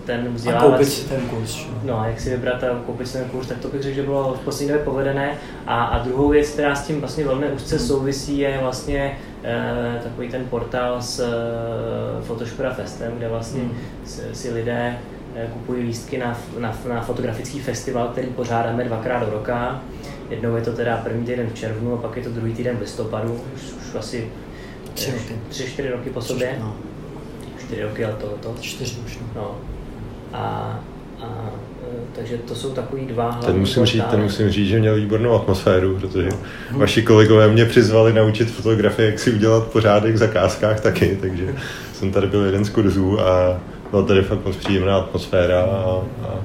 Ten 0.06 0.34
vzdělávací... 0.34 0.68
A 0.68 0.72
koupit 0.72 0.86
si 0.86 1.10
ten 1.10 1.22
kurz. 1.30 1.66
No, 1.84 2.04
jak 2.08 2.20
si 2.20 2.30
vybrat 2.30 2.64
a 2.64 2.68
koupit 2.86 3.08
si 3.08 3.18
ten 3.18 3.30
kurz, 3.30 3.48
tak 3.48 3.58
to 3.58 3.68
bych 3.68 3.82
řekl, 3.82 3.96
že 3.96 4.04
bylo 4.04 4.34
v 4.34 4.46
poslední 4.46 4.68
době 4.68 4.86
povedené. 4.86 5.38
A, 5.68 5.84
a 5.84 6.04
druhou 6.04 6.30
věc, 6.30 6.50
která 6.50 6.76
s 6.76 6.88
tím 6.88 7.00
vlastně 7.00 7.26
velmi 7.26 7.48
úzce 7.52 7.80
souvisí, 7.80 8.38
je 8.38 8.58
vlastně 8.62 9.18
eh, 9.44 10.00
takový 10.04 10.30
ten 10.30 10.46
portál 10.46 11.02
s 11.02 11.20
eh, 11.20 12.22
Photoshopera 12.22 12.74
Festem, 12.74 13.12
kde 13.18 13.28
vlastně 13.30 13.62
mm. 13.62 13.78
si, 14.06 14.22
si 14.34 14.54
lidé 14.54 14.98
eh, 15.36 15.48
kupují 15.54 15.84
lístky 15.84 16.18
na, 16.18 16.38
na, 16.60 16.78
na 16.90 17.02
fotografický 17.02 17.60
festival, 17.60 18.08
který 18.08 18.28
pořádáme 18.28 18.84
dvakrát 18.84 19.26
do 19.26 19.32
roka. 19.32 19.82
Jednou 20.30 20.56
je 20.56 20.62
to 20.62 20.74
teda 20.74 20.98
první 20.98 21.26
týden 21.26 21.48
v 21.48 21.54
červnu 21.54 21.94
a 21.94 21.98
pak 21.98 22.18
je 22.18 22.24
to 22.24 22.30
druhý 22.30 22.54
týden 22.54 22.78
v 22.78 22.82
listopadu, 22.82 23.42
už, 23.56 23.62
už 23.62 23.96
asi 23.96 24.30
Tři 24.96 25.12
roky. 25.12 25.40
Tři, 25.50 25.64
čtyři 25.64 25.90
roky 25.90 26.10
po 26.10 26.22
sobě. 26.22 26.56
No. 26.60 26.76
Čtyři 27.66 27.84
roky, 27.84 28.06
ale 28.06 28.14
to, 28.14 28.28
to. 28.28 28.56
Čtyři 28.62 28.96
už. 29.06 29.20
No. 29.36 29.42
no. 29.42 29.56
A, 30.34 30.80
a, 31.22 31.50
takže 32.16 32.38
to 32.38 32.56
jsou 32.56 32.72
takový 32.72 33.06
dva 33.06 33.24
hlavní 33.24 33.48
ten 33.48 33.60
musím, 33.60 33.86
říct, 33.86 34.04
ten 34.12 34.22
musím 34.22 34.50
říct, 34.50 34.68
že 34.68 34.80
měl 34.80 34.96
výbornou 34.96 35.36
atmosféru, 35.36 35.98
protože 36.00 36.30
hmm. 36.70 36.80
vaši 36.80 37.04
kolegové 37.04 37.48
mě 37.48 37.66
přizvali 37.66 38.14
naučit 38.14 38.52
fotografii, 38.52 39.10
jak 39.10 39.20
si 39.20 39.32
udělat 39.32 39.68
pořádek 39.68 40.16
v 40.16 40.18
zakázkách 40.18 40.80
taky, 40.80 41.18
takže 41.22 41.56
jsem 41.94 42.12
tady 42.12 42.28
byl 42.28 42.46
jeden 42.46 42.66
z 42.66 42.70
kurzů 42.70 43.20
a 43.20 43.62
byla 43.92 44.06
tady 44.06 44.22
fakt 44.22 44.46
moc 44.46 44.56
příjemná 44.56 44.98
atmosféra 44.98 45.62
a, 45.62 46.04
a 46.24 46.40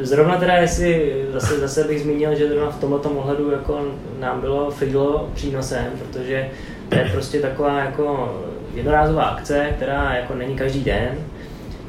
Zrovna 0.00 0.36
teda, 0.36 0.54
jestli 0.54 1.12
zase, 1.32 1.60
zase 1.60 1.84
bych 1.84 2.00
zmínil, 2.00 2.34
že 2.34 2.48
zrovna 2.48 2.70
v 2.70 2.80
tomto 2.80 3.10
ohledu 3.10 3.50
jako 3.50 3.80
nám 4.20 4.40
bylo 4.40 4.70
Freelo 4.70 5.28
přínosem, 5.34 5.86
protože 5.98 6.48
to 6.88 6.94
je 6.94 7.08
prostě 7.12 7.40
taková 7.40 7.78
jako 7.78 8.34
jednorázová 8.74 9.24
akce, 9.24 9.72
která 9.76 10.14
jako 10.14 10.34
není 10.34 10.56
každý 10.56 10.84
den 10.84 11.18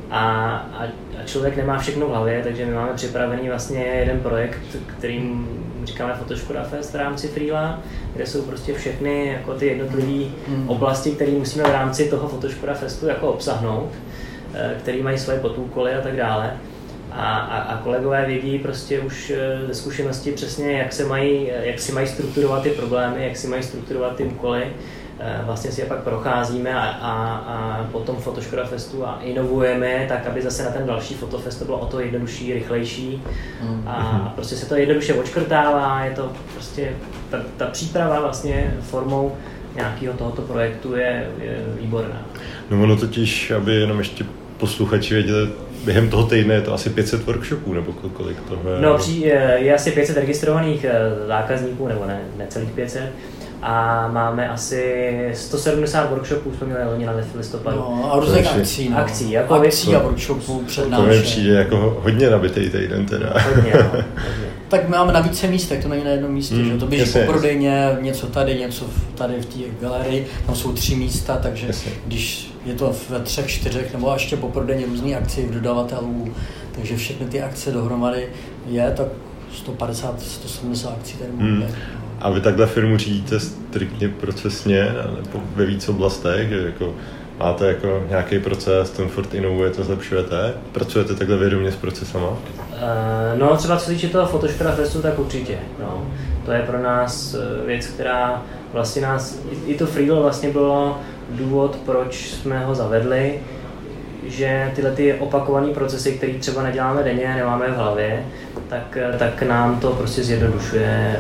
a, 0.10 0.22
a, 0.74 0.84
a 1.22 1.26
člověk 1.26 1.58
nemá 1.58 1.80
všechno 1.80 2.06
v 2.06 2.10
hlavě, 2.10 2.42
takže 2.44 2.66
my 2.66 2.74
máme 2.74 2.94
připravený 2.94 3.50
vlastně 3.50 3.84
jeden 3.84 4.20
projekt, 4.20 4.60
kterým 4.98 5.48
říkáme 5.84 6.14
Photoshop 6.14 6.56
Fest 6.70 6.94
v 6.94 6.96
rámci 6.96 7.28
Freela, 7.28 7.80
kde 8.16 8.26
jsou 8.26 8.42
prostě 8.42 8.74
všechny 8.74 9.28
jako 9.28 9.54
ty 9.54 9.68
jednotlivé 9.68 10.32
mm. 10.48 10.70
oblasti, 10.70 11.12
které 11.12 11.32
musíme 11.32 11.64
v 11.64 11.72
rámci 11.72 12.10
toho 12.10 12.28
Photoshop 12.28 12.70
Festu 12.74 13.08
jako 13.08 13.28
obsahnout, 13.28 13.90
eh, 14.54 14.76
který 14.80 15.02
mají 15.04 15.18
svoje 15.18 15.40
podúkoly 15.40 15.96
a 15.96 16.02
tak 16.02 16.16
dále. 16.16 16.58
A, 17.12 17.38
a, 17.40 17.60
a 17.60 17.82
kolegové 17.84 18.26
vědí 18.26 18.60
prostě 18.60 19.00
už 19.00 19.30
eh, 19.36 19.68
ze 19.68 19.74
zkušenosti 19.74 20.32
přesně, 20.32 20.72
jak, 20.72 20.94
se 20.94 21.06
mají, 21.06 21.52
jak 21.62 21.80
si 21.80 21.92
mají 21.92 22.08
strukturovat 22.08 22.64
ty 22.64 22.70
problémy, 22.70 23.28
jak 23.28 23.38
si 23.38 23.48
mají 23.48 23.64
strukturovat 23.64 24.16
ty 24.16 24.24
úkoly. 24.24 24.64
Eh, 25.22 25.42
vlastně 25.46 25.72
si 25.72 25.82
je 25.82 25.88
pak 25.88 26.00
procházíme 26.00 26.74
a, 26.74 26.82
a, 26.82 27.36
a 27.36 27.88
potom 27.92 28.16
Photoshop 28.16 28.60
Festu 28.70 29.06
a 29.06 29.20
inovujeme 29.24 30.06
tak, 30.08 30.28
aby 30.28 30.42
zase 30.42 30.64
na 30.64 30.72
ten 30.72 30.88
další 30.88 31.14
Fotofest 31.14 31.60
to 31.60 31.66
bylo 31.66 31.80
o 31.80 31.86
to 31.86 32.00
jednodušší, 32.00 32.54
rychlejší 32.54 33.24
mm. 33.62 33.84
a, 33.88 33.94
a 33.94 34.30
prostě 34.30 34.56
se 34.56 34.66
to 34.66 34.76
jednoduše 34.76 35.14
očkrtává, 35.14 36.06
je 36.06 36.12
to 36.12 36.32
prostě 36.54 36.92
ta, 37.30 37.38
ta 37.58 37.66
příprava 37.66 38.20
vlastně 38.20 38.74
formou 38.82 39.36
nějakého 39.76 40.14
tohoto 40.14 40.42
projektu 40.42 40.96
je, 40.96 41.28
je 41.42 41.66
výborná. 41.82 42.22
No 42.70 42.84
ono 42.84 42.98
totiž, 42.98 43.52
aby 43.52 43.76
jenom 43.76 44.00
ještě 44.00 44.26
posluchači 44.58 45.14
věděli, 45.14 45.50
během 45.86 46.10
toho 46.10 46.24
týdne 46.24 46.54
je 46.54 46.62
to 46.62 46.74
asi 46.74 46.90
500 46.90 47.26
workshopů, 47.26 47.74
nebo 47.74 47.94
kolik 47.94 48.42
toho 48.42 48.70
je? 48.70 48.82
No, 48.82 48.98
při, 48.98 49.20
je 49.56 49.76
asi 49.76 49.92
500 49.92 50.18
registrovaných 50.18 50.84
eh, 50.84 51.28
zákazníků, 51.28 51.88
nebo 51.88 52.06
ne, 52.06 52.22
necelých 52.38 52.70
500 52.70 53.04
a 53.62 54.08
máme 54.08 54.50
asi 54.50 55.32
170 55.34 56.10
workshopů, 56.10 56.54
jsme 56.58 56.68
měli 56.68 56.86
loni 56.86 57.06
na 57.06 57.14
listopadu. 57.36 57.78
No, 57.78 58.14
a 58.14 58.20
různých 58.20 58.48
akcí, 58.48 58.90
no. 58.90 58.98
Akcí, 58.98 59.32
jako 59.32 59.54
akcí 59.54 59.96
a 59.96 60.00
workshopů 60.00 60.64
před 60.68 60.90
To 60.90 61.02
mi 61.02 61.22
přijde 61.22 61.54
jako 61.54 62.00
hodně 62.04 62.30
nabitý 62.30 62.70
týden 62.70 63.06
teda. 63.06 63.34
Hodně, 63.56 63.72
no, 63.74 63.90
hodně. 63.92 64.50
tak 64.68 64.84
my 64.84 64.90
máme 64.90 65.14
na 65.14 65.20
více 65.20 65.48
místech, 65.48 65.84
to 65.84 65.90
není 65.90 66.04
na 66.04 66.10
jednom 66.10 66.32
místě, 66.32 66.56
mm, 66.56 66.66
že? 66.66 66.78
to 66.78 66.88
běží 66.88 67.12
po 67.12 67.20
prodejně, 67.20 67.98
něco 68.02 68.28
tady, 68.28 68.56
něco 68.56 68.86
tady 69.16 69.34
v 69.42 69.46
té 69.46 69.60
galerii, 69.82 70.28
tam 70.46 70.56
jsou 70.56 70.74
tři 70.74 70.96
místa, 70.96 71.38
takže 71.38 71.68
jasně. 71.68 71.92
když 72.06 72.52
je 72.66 72.74
to 72.74 72.96
ve 73.10 73.20
třech, 73.20 73.48
čtyřech, 73.48 73.94
nebo 73.94 74.14
ještě 74.14 74.38
po 74.38 74.48
prodejně 74.48 74.86
různé 74.86 75.16
akci 75.16 75.46
v 75.46 75.52
dodavatelů, 75.52 76.34
takže 76.72 76.98
všechny 76.98 77.26
ty 77.26 77.42
akce 77.42 77.72
dohromady 77.72 78.28
je, 78.68 78.94
tak 78.98 79.08
150, 79.56 80.22
170 80.22 80.90
akcí 80.90 81.18
tady 81.18 81.32
máme. 81.32 81.50
Mm. 81.50 81.66
A 82.22 82.30
vy 82.30 82.42
takhle 82.42 82.66
firmu 82.66 82.98
řídíte 82.98 83.40
striktně 83.40 84.10
procesně 84.10 84.84
nebo 85.16 85.44
ve 85.56 85.66
víc 85.66 85.90
oblastech, 85.90 86.50
že 86.50 86.58
jako 86.66 86.94
máte 87.40 87.68
jako 87.68 88.04
nějaký 88.10 88.40
proces, 88.40 88.90
ten 88.90 89.10
furt 89.10 89.34
inovujete, 89.34 89.84
zlepšujete? 89.84 90.54
Pracujete 90.72 91.16
takhle 91.16 91.38
vědomě 91.38 91.72
s 91.72 91.76
procesama? 91.76 92.30
Uh, 92.30 92.38
no 93.40 93.58
třeba 93.58 93.78
co 93.78 93.92
týče 93.92 94.10
toho 94.10 94.28
Photoshop 94.28 94.76
Festu, 94.76 95.02
tak 95.02 95.20
určitě. 95.20 95.58
No. 95.80 96.08
To 96.46 96.52
je 96.52 96.62
pro 96.62 96.82
nás 96.82 97.34
eh, 97.34 97.66
věc, 97.66 97.86
která 97.88 98.44
vlastně 98.74 99.02
nás, 99.02 99.40
i 99.66 99.76
to 99.76 99.86
freelo 99.86 100.22
vlastně 100.22 100.50
bylo 100.50 101.00
důvod, 101.30 101.76
proč 101.86 102.30
jsme 102.30 102.66
ho 102.66 102.76
zavedli, 102.76 103.40
že 104.28 104.72
tyhle 104.76 104.92
ty 104.92 105.14
opakované 105.14 105.68
procesy, 105.68 106.12
které 106.12 106.34
třeba 106.34 106.64
neděláme 106.64 107.04
denně, 107.04 107.36
nemáme 107.36 107.68
v 107.68 107.76
hlavě, 107.76 108.26
tak, 108.70 108.98
eh, 108.98 109.18
tak 109.20 109.42
nám 109.44 109.80
to 109.80 109.92
prostě 109.92 110.24
zjednodušuje 110.24 111.20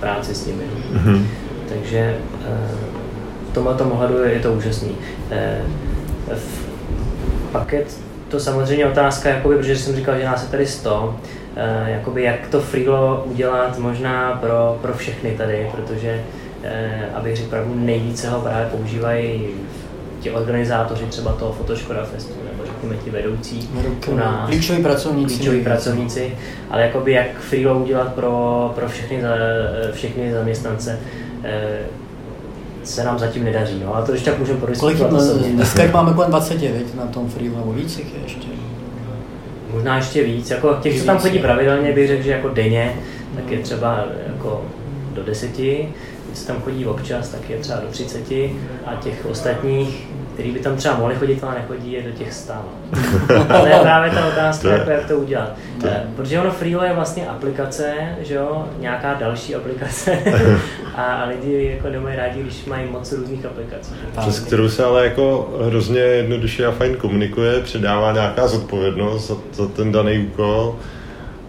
práci 0.00 0.34
s 0.34 0.46
nimi. 0.46 0.62
Mm-hmm. 0.92 1.26
Takže 1.68 2.16
eh, 2.44 2.68
v 3.50 3.54
tomhle 3.54 3.74
tom 3.74 3.92
ohledu 3.92 4.22
je 4.22 4.40
to 4.40 4.52
úžasný. 4.52 4.96
Eh, 5.30 5.60
pak 7.52 7.72
je 7.72 7.84
to 8.28 8.40
samozřejmě 8.40 8.86
otázka, 8.86 9.28
jakoby, 9.28 9.56
protože 9.56 9.76
jsem 9.76 9.96
říkal, 9.96 10.18
že 10.18 10.24
nás 10.24 10.42
je 10.42 10.48
tady 10.48 10.66
100, 10.66 11.16
eh, 11.56 11.90
jakoby 11.90 12.22
jak 12.22 12.48
to 12.48 12.60
freelo 12.60 13.24
udělat 13.26 13.78
možná 13.78 14.38
pro, 14.40 14.78
pro 14.82 14.94
všechny 14.94 15.30
tady, 15.30 15.70
protože 15.76 16.24
abych 17.14 17.36
řekl 17.36 17.50
pravdu, 17.50 17.74
nejvíce 17.74 18.30
ho 18.30 18.40
právě 18.40 18.66
používají 18.66 19.48
ti 20.20 20.30
organizátoři 20.30 21.04
třeba 21.04 21.32
toho 21.32 21.52
Photoshop 21.52 21.96
Festu, 22.12 22.34
řekněme 22.78 23.02
ti 23.04 23.10
vedoucí 23.10 23.68
u 24.08 24.16
nás, 24.16 24.48
klíčoví 24.48 24.82
pracovníci. 24.82 25.34
Klíčoví 25.34 25.60
pracovníci, 25.60 26.32
ale 26.70 26.82
jakoby 26.82 27.12
jak 27.12 27.38
freelo 27.40 27.78
udělat 27.78 28.14
pro, 28.14 28.72
pro 28.74 28.88
všechny, 28.88 29.22
všechny 29.92 30.32
zaměstnance, 30.32 30.98
eh, 31.44 31.78
se 32.84 33.04
nám 33.04 33.18
zatím 33.18 33.44
nedaří, 33.44 33.82
no, 33.84 33.94
ale 33.94 34.06
to 34.06 34.12
ještě 34.12 34.30
tak 34.30 34.38
můžeme 34.38 34.60
podiskutovat. 34.60 35.10
Kolik, 35.10 35.52
dneska 35.52 35.82
máme 35.92 36.12
kolem 36.12 36.30
20, 36.30 36.60
viď, 36.60 36.94
na 36.94 37.06
tom 37.06 37.28
freelo, 37.28 37.56
nebo 37.56 37.72
víc 37.72 37.98
jich 37.98 38.14
je 38.14 38.20
ještě? 38.22 38.48
Možná 39.72 39.96
ještě 39.96 40.24
víc, 40.24 40.50
jako 40.50 40.74
těch, 40.82 41.00
co 41.00 41.06
tam 41.06 41.18
chodí 41.18 41.38
pravidelně, 41.38 41.92
bych 41.92 42.08
řekl, 42.08 42.22
že 42.22 42.30
jako 42.30 42.48
denně, 42.48 42.94
tak 43.34 43.50
je 43.50 43.58
třeba 43.58 44.04
jako 44.26 44.64
do 45.14 45.22
deseti, 45.22 45.88
co 46.32 46.46
tam 46.46 46.62
chodí 46.62 46.86
občas, 46.86 47.28
tak 47.28 47.50
je 47.50 47.58
třeba 47.58 47.80
do 47.80 47.86
30 47.88 48.32
a 48.86 48.94
těch 49.00 49.26
ostatních, 49.30 50.07
který 50.38 50.50
by 50.50 50.58
tam 50.58 50.76
třeba 50.76 50.96
mohli 50.96 51.14
chodit, 51.14 51.44
ale 51.44 51.54
nechodí, 51.54 51.92
je 51.92 52.02
do 52.02 52.10
těch 52.10 52.32
100. 52.32 52.52
Ale 53.48 53.68
je 53.70 53.78
právě 53.80 54.10
ta 54.10 54.26
otázka, 54.26 54.68
jako 54.68 54.90
jak 54.90 55.06
to 55.06 55.18
udělat. 55.18 55.52
To. 55.80 55.86
Eh, 55.86 56.02
protože 56.16 56.40
ono 56.40 56.50
Freelo 56.50 56.84
je 56.84 56.92
vlastně 56.92 57.26
aplikace, 57.26 57.94
že 58.20 58.34
jo, 58.34 58.68
nějaká 58.78 59.14
další 59.14 59.54
aplikace 59.54 60.18
a 60.96 61.24
lidi 61.28 61.70
jako 61.74 61.88
nemají 61.88 62.16
rádi, 62.16 62.42
když 62.42 62.64
mají 62.64 62.90
moc 62.90 63.12
různých 63.12 63.46
aplikací. 63.46 63.92
Přes 64.20 64.40
kterou 64.40 64.68
se 64.68 64.84
ale 64.84 65.04
jako 65.04 65.54
hrozně 65.66 66.00
jednoduše 66.00 66.66
a 66.66 66.70
fajn 66.70 66.94
komunikuje, 66.94 67.60
předává 67.60 68.12
nějaká 68.12 68.46
zodpovědnost 68.46 69.28
za, 69.28 69.34
za 69.52 69.68
ten 69.68 69.92
daný 69.92 70.18
úkol 70.18 70.76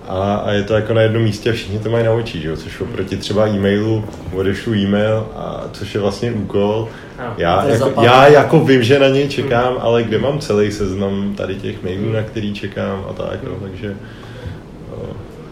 a, 0.07 0.35
a 0.35 0.51
je 0.51 0.63
to 0.63 0.73
jako 0.73 0.93
na 0.93 1.01
jednom 1.01 1.23
místě 1.23 1.49
a 1.49 1.53
všichni 1.53 1.79
to 1.79 1.89
mají 1.89 2.05
na 2.05 2.11
očí, 2.11 2.41
že? 2.41 2.57
což 2.57 2.81
oproti 2.81 3.17
třeba 3.17 3.47
e-mailu 3.47 4.05
odešlu 4.33 4.73
e-mail, 4.73 5.27
a 5.35 5.63
což 5.71 5.95
je 5.95 6.01
vlastně 6.01 6.31
úkol. 6.31 6.87
Já, 7.37 7.67
jako, 7.67 8.01
já 8.01 8.27
jako 8.27 8.59
vím, 8.59 8.83
že 8.83 8.99
na 8.99 9.07
něj 9.07 9.27
čekám, 9.29 9.73
hmm. 9.73 9.81
ale 9.81 10.03
kde 10.03 10.17
mám 10.17 10.39
celý 10.39 10.71
seznam 10.71 11.33
tady 11.37 11.55
těch 11.55 11.83
mailů, 11.83 12.11
na 12.11 12.21
který 12.21 12.53
čekám 12.53 13.05
a 13.09 13.13
tak, 13.13 13.43
no, 13.43 13.51
takže... 13.61 13.95
No. 14.91 15.03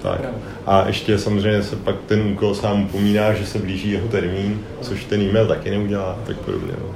Tak. 0.01 0.21
A 0.65 0.87
ještě 0.87 1.19
samozřejmě 1.19 1.63
se 1.63 1.75
pak 1.75 1.95
ten 2.07 2.21
úkol 2.21 2.55
sám 2.55 2.83
upomíná, 2.83 3.33
že 3.33 3.45
se 3.45 3.59
blíží 3.59 3.91
jeho 3.91 4.07
termín, 4.07 4.59
což 4.81 5.03
ten 5.03 5.21
e-mail 5.21 5.47
taky 5.47 5.69
neudělá, 5.69 6.17
tak 6.27 6.37
podobně. 6.37 6.73
No. 6.81 6.95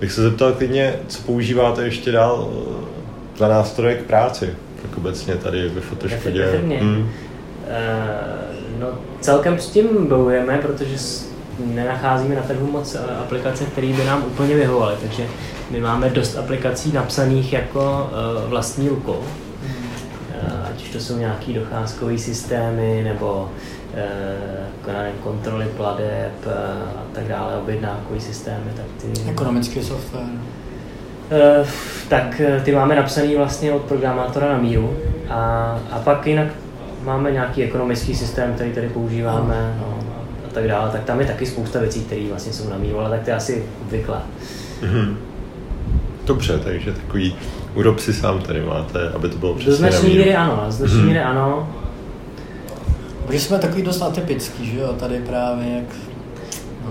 Bych 0.00 0.12
se 0.12 0.22
zeptal 0.22 0.52
klidně, 0.52 0.94
co 1.08 1.22
používáte 1.22 1.84
ještě 1.84 2.12
dál 2.12 2.50
eh, 2.50 3.38
za 3.38 3.48
nástroje 3.48 3.94
k 3.94 4.02
práci, 4.02 4.54
tak 4.82 4.98
obecně 4.98 5.34
tady 5.34 5.68
ve 5.68 5.80
Photoshopě. 5.80 6.60
Hmm. 6.80 6.98
Uh, 6.98 8.80
no 8.80 8.88
celkem 9.20 9.58
s 9.58 9.70
tím 9.70 10.06
bojujeme, 10.06 10.58
protože 10.58 10.98
nenacházíme 11.58 12.34
na 12.34 12.42
trhu 12.42 12.70
moc 12.70 12.94
eh, 12.94 13.16
aplikace, 13.16 13.64
které 13.64 13.92
by 13.92 14.04
nám 14.04 14.24
úplně 14.26 14.54
vyhovovaly, 14.54 14.96
takže 15.00 15.26
my 15.70 15.80
máme 15.80 16.10
dost 16.10 16.36
aplikací 16.36 16.92
napsaných 16.92 17.52
jako 17.52 18.10
uh, 18.44 18.50
vlastní 18.50 18.88
rukou. 18.88 19.18
Uh, 19.18 20.68
ať 20.70 20.82
už 20.82 20.88
to 20.88 21.00
jsou 21.00 21.18
nějaký 21.18 21.54
docházkové 21.54 22.18
systémy, 22.18 23.02
nebo 23.04 23.48
uh, 24.84 25.22
kontroly 25.22 25.66
pladeb 25.76 26.46
a 26.46 27.02
tak 27.12 27.24
dále, 27.24 27.56
objednávkové 27.56 28.20
systémy. 28.20 28.70
Tak 28.76 28.84
ty... 29.02 29.30
Ekonomický 29.30 29.82
software. 29.82 30.26
Tak 32.08 32.40
ty 32.64 32.74
máme 32.74 32.96
napsaný 32.96 33.36
vlastně 33.36 33.72
od 33.72 33.82
programátora 33.82 34.52
na 34.52 34.58
míru 34.58 34.96
a, 35.28 35.34
a 35.90 35.98
pak 35.98 36.26
jinak 36.26 36.48
máme 37.04 37.32
nějaký 37.32 37.62
ekonomický 37.62 38.14
systém, 38.14 38.54
který 38.54 38.72
tady 38.72 38.88
používáme. 38.88 39.74
No 39.80 39.95
tak 40.56 40.68
dále, 40.68 40.90
tak 40.90 41.04
tam 41.04 41.20
je 41.20 41.26
taky 41.26 41.46
spousta 41.46 41.80
věcí, 41.80 42.00
které 42.00 42.26
vlastně 42.28 42.52
jsou 42.52 42.68
na 42.68 42.78
míru, 42.78 43.00
ale 43.00 43.10
tak 43.10 43.24
to 43.24 43.30
je 43.30 43.36
asi 43.36 43.64
obvyklé. 43.82 44.18
Mm-hmm. 44.82 45.16
Dobře, 46.24 46.58
takže 46.58 46.92
takový 46.92 47.36
úrob 47.74 47.98
si 47.98 48.12
sám 48.12 48.42
tady 48.42 48.60
máte, 48.60 49.10
aby 49.10 49.28
to 49.28 49.38
bylo 49.38 49.54
přesně 49.54 49.70
Do 49.70 49.76
značné 49.76 50.08
míry 50.08 50.34
ano, 50.34 50.62
do 50.66 50.72
značné 50.72 50.96
mm-hmm. 50.96 51.06
míry 51.06 51.20
ano. 51.20 51.68
Protože 53.26 53.40
jsme 53.40 53.58
takový 53.58 53.82
dost 53.82 54.02
atypický, 54.02 54.66
že 54.66 54.78
jo, 54.78 54.92
tady 54.92 55.18
právě 55.18 55.68
jak 55.76 55.84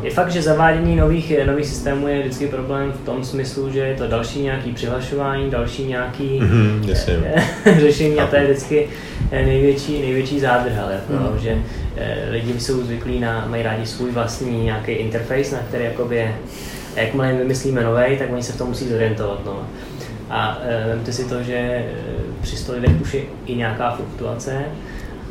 je 0.04 0.12
fakt, 0.12 0.32
že 0.32 0.42
zavádění 0.42 0.96
nových, 0.96 1.34
nových 1.46 1.66
systémů 1.66 2.08
je 2.08 2.20
vždycky 2.20 2.48
problém 2.48 2.92
v 2.92 3.06
tom 3.06 3.24
smyslu, 3.24 3.72
že 3.72 3.80
je 3.80 3.96
to 3.96 4.08
další 4.08 4.42
nějaký 4.42 4.72
přihlašování, 4.72 5.50
další 5.50 5.86
nějaký 5.88 6.40
mm, 6.40 6.84
řešení 7.80 8.20
a 8.20 8.28
to 8.28 8.36
je 8.36 8.44
vždycky 8.44 8.88
eh, 9.32 9.46
největší, 9.46 10.02
největší 10.02 10.40
zádrhel, 10.40 10.90
jako, 10.90 11.14
mm. 11.14 11.40
že 11.40 11.58
eh, 11.98 12.28
lidi 12.30 12.60
jsou 12.60 12.84
zvyklí 12.84 13.20
na, 13.20 13.46
mají 13.50 13.64
rádi 13.64 13.86
svůj 13.86 14.12
vlastní 14.12 14.64
nějaký 14.64 14.92
interface, 14.92 15.56
na 15.56 15.62
který 15.62 15.84
jakoby 15.84 16.36
jakmile 16.96 17.34
vymyslíme 17.34 17.84
nový, 17.84 18.18
tak 18.18 18.32
oni 18.32 18.44
se 18.44 18.54
v 18.54 18.58
tom 18.58 18.68
musí 18.68 18.90
zorientovat. 18.90 19.46
No. 19.46 19.68
A 20.30 20.60
vemte 20.88 21.14
si 21.14 21.26
to, 21.26 21.44
že 21.44 21.86
při 22.42 22.58
100 22.58 22.74
lidech 22.74 23.02
už 23.02 23.14
je 23.14 23.22
i 23.46 23.56
nějaká 23.56 23.92
fluktuace, 23.92 24.66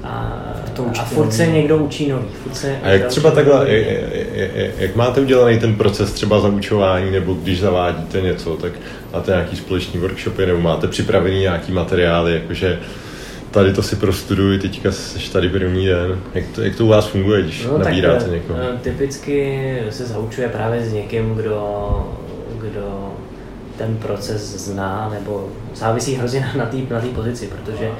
a, 0.04 0.42
to 0.72 0.86
a 0.98 1.04
furt 1.04 1.32
se 1.32 1.46
někdo 1.46 1.78
učí 1.78 2.08
nový. 2.08 2.26
Furt 2.42 2.56
se 2.56 2.78
a 2.82 2.88
jak 2.88 3.06
třeba 3.06 3.30
takhle, 3.30 3.66
jak, 3.70 4.70
jak 4.78 4.96
máte 4.96 5.20
udělaný 5.20 5.58
ten 5.58 5.74
proces 5.74 6.12
třeba 6.12 6.40
zaučování, 6.40 7.10
nebo 7.10 7.34
když 7.34 7.60
zavádíte 7.60 8.20
něco, 8.20 8.56
tak 8.56 8.72
máte 9.12 9.30
nějaký 9.30 9.56
společný 9.56 10.00
workshopy, 10.00 10.46
nebo 10.46 10.60
máte 10.60 10.88
připravený 10.88 11.40
nějaký 11.40 11.72
materiály, 11.72 12.34
jakože 12.34 12.78
tady 13.50 13.72
to 13.72 13.82
si 13.82 13.96
prostuduji, 13.96 14.58
teďka 14.58 14.92
jsi 14.92 15.32
tady 15.32 15.48
první 15.48 15.86
den. 15.86 16.20
Jak 16.34 16.44
to, 16.54 16.62
jak 16.62 16.76
to 16.76 16.84
u 16.84 16.88
vás 16.88 17.06
funguje, 17.06 17.42
když 17.42 17.66
no, 17.66 17.78
nabíráte 17.78 18.24
tak, 18.24 18.32
někoho? 18.32 18.58
Eh, 18.62 18.78
typicky 18.82 19.78
se 19.90 20.06
zaučuje 20.06 20.48
právě 20.48 20.84
s 20.84 20.92
někým, 20.92 21.34
kdo, 21.34 21.58
kdo 22.60 23.03
ten 23.78 23.96
proces 23.96 24.40
zná, 24.40 25.10
nebo 25.14 25.48
závisí 25.74 26.14
hrozně 26.14 26.46
na 26.56 26.66
té 26.66 26.76
na 26.76 27.00
pozici, 27.14 27.46
protože 27.46 27.90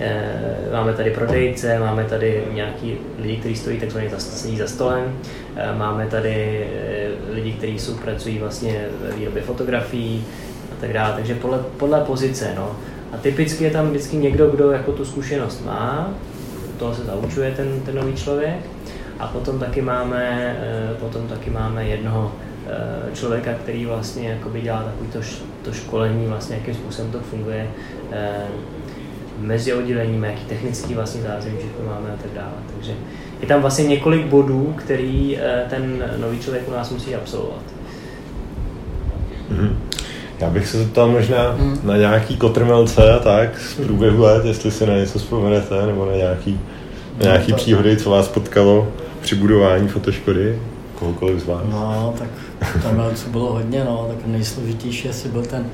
e, 0.00 0.32
máme 0.72 0.92
tady 0.92 1.10
prodejce, 1.10 1.78
máme 1.78 2.04
tady 2.04 2.44
nějaký 2.52 2.96
lidi, 3.18 3.36
kteří 3.36 3.56
stojí 3.56 3.80
takzvaně 3.80 4.10
za, 4.10 4.18
za 4.56 4.66
stolem, 4.66 5.12
e, 5.56 5.74
máme 5.74 6.06
tady 6.06 6.66
e, 7.30 7.32
lidi, 7.32 7.52
kteří 7.52 7.78
jsou 7.78 7.94
pracují 7.94 8.38
vlastně 8.38 8.86
ve 9.02 9.16
výrobě 9.16 9.42
fotografií 9.42 10.24
a 10.72 10.80
tak 10.80 10.92
dále, 10.92 11.14
takže 11.14 11.34
podle, 11.34 11.58
podle 11.76 12.00
pozice, 12.00 12.52
no. 12.56 12.76
A 13.12 13.16
typicky 13.16 13.64
je 13.64 13.70
tam 13.70 13.90
vždycky 13.90 14.16
někdo, 14.16 14.46
kdo 14.46 14.70
jako 14.70 14.92
tu 14.92 15.04
zkušenost 15.04 15.64
má, 15.64 16.14
toho 16.78 16.94
se 16.94 17.04
zaučuje 17.04 17.50
ten, 17.50 17.80
ten 17.80 17.94
nový 17.94 18.14
člověk, 18.14 18.56
a 19.18 19.26
potom 19.26 19.58
taky 19.58 19.82
máme, 19.82 20.56
potom 21.00 21.28
taky 21.28 21.50
máme 21.50 21.84
jednoho 21.84 22.32
člověka, 23.14 23.54
který 23.54 23.86
vlastně 23.86 24.28
jakoby 24.28 24.60
dělá 24.60 24.82
takový 24.82 25.10
to, 25.10 25.18
to 25.62 25.72
školení, 25.72 26.26
vlastně 26.26 26.56
jakým 26.56 26.74
způsobem 26.74 27.12
to 27.12 27.20
funguje 27.20 27.70
eh, 28.12 28.42
mezi 29.38 29.74
odděleními, 29.74 30.26
jaký 30.26 30.44
technický 30.44 30.94
vlastně 30.94 31.22
zázemí 31.22 31.58
všechno 31.58 31.86
máme 31.86 32.12
a 32.12 32.22
tak 32.22 32.30
dále. 32.34 32.52
Takže 32.74 32.92
je 33.40 33.48
tam 33.48 33.60
vlastně 33.60 33.84
několik 33.84 34.26
bodů, 34.26 34.74
který 34.78 35.38
eh, 35.38 35.66
ten 35.70 36.04
nový 36.20 36.38
člověk 36.38 36.68
u 36.68 36.72
nás 36.72 36.90
musí 36.90 37.14
absolvovat. 37.14 37.62
Mm-hmm. 39.52 39.76
Já 40.40 40.50
bych 40.50 40.66
se 40.66 40.78
zeptal 40.78 41.08
možná 41.08 41.52
mm. 41.58 41.78
na 41.82 41.96
nějaký 41.96 42.36
kotrmelce 42.36 43.12
a 43.12 43.18
tak 43.18 43.60
z 43.60 43.74
průběhu 43.74 44.22
let, 44.22 44.44
jestli 44.44 44.70
si 44.70 44.86
na 44.86 44.96
něco 44.96 45.18
vzpomenete, 45.18 45.86
nebo 45.86 46.06
na 46.06 46.16
nějaký, 46.16 46.60
na 47.18 47.22
nějaký 47.22 47.50
no, 47.50 47.56
příhody, 47.56 47.96
co 47.96 48.10
vás 48.10 48.28
potkalo 48.28 48.88
při 49.20 49.34
budování 49.34 49.88
fotoškody, 49.88 50.58
kohokoliv 50.94 51.40
z 51.40 51.46
vás. 51.46 51.62
No, 51.70 52.14
tak 52.18 52.28
tam 52.82 53.02
co 53.14 53.30
bylo 53.30 53.52
hodně, 53.52 53.84
no, 53.84 54.06
tak 54.08 54.26
nejsložitější 54.26 55.08
asi 55.08 55.28
byl 55.28 55.42
ten 55.42 55.66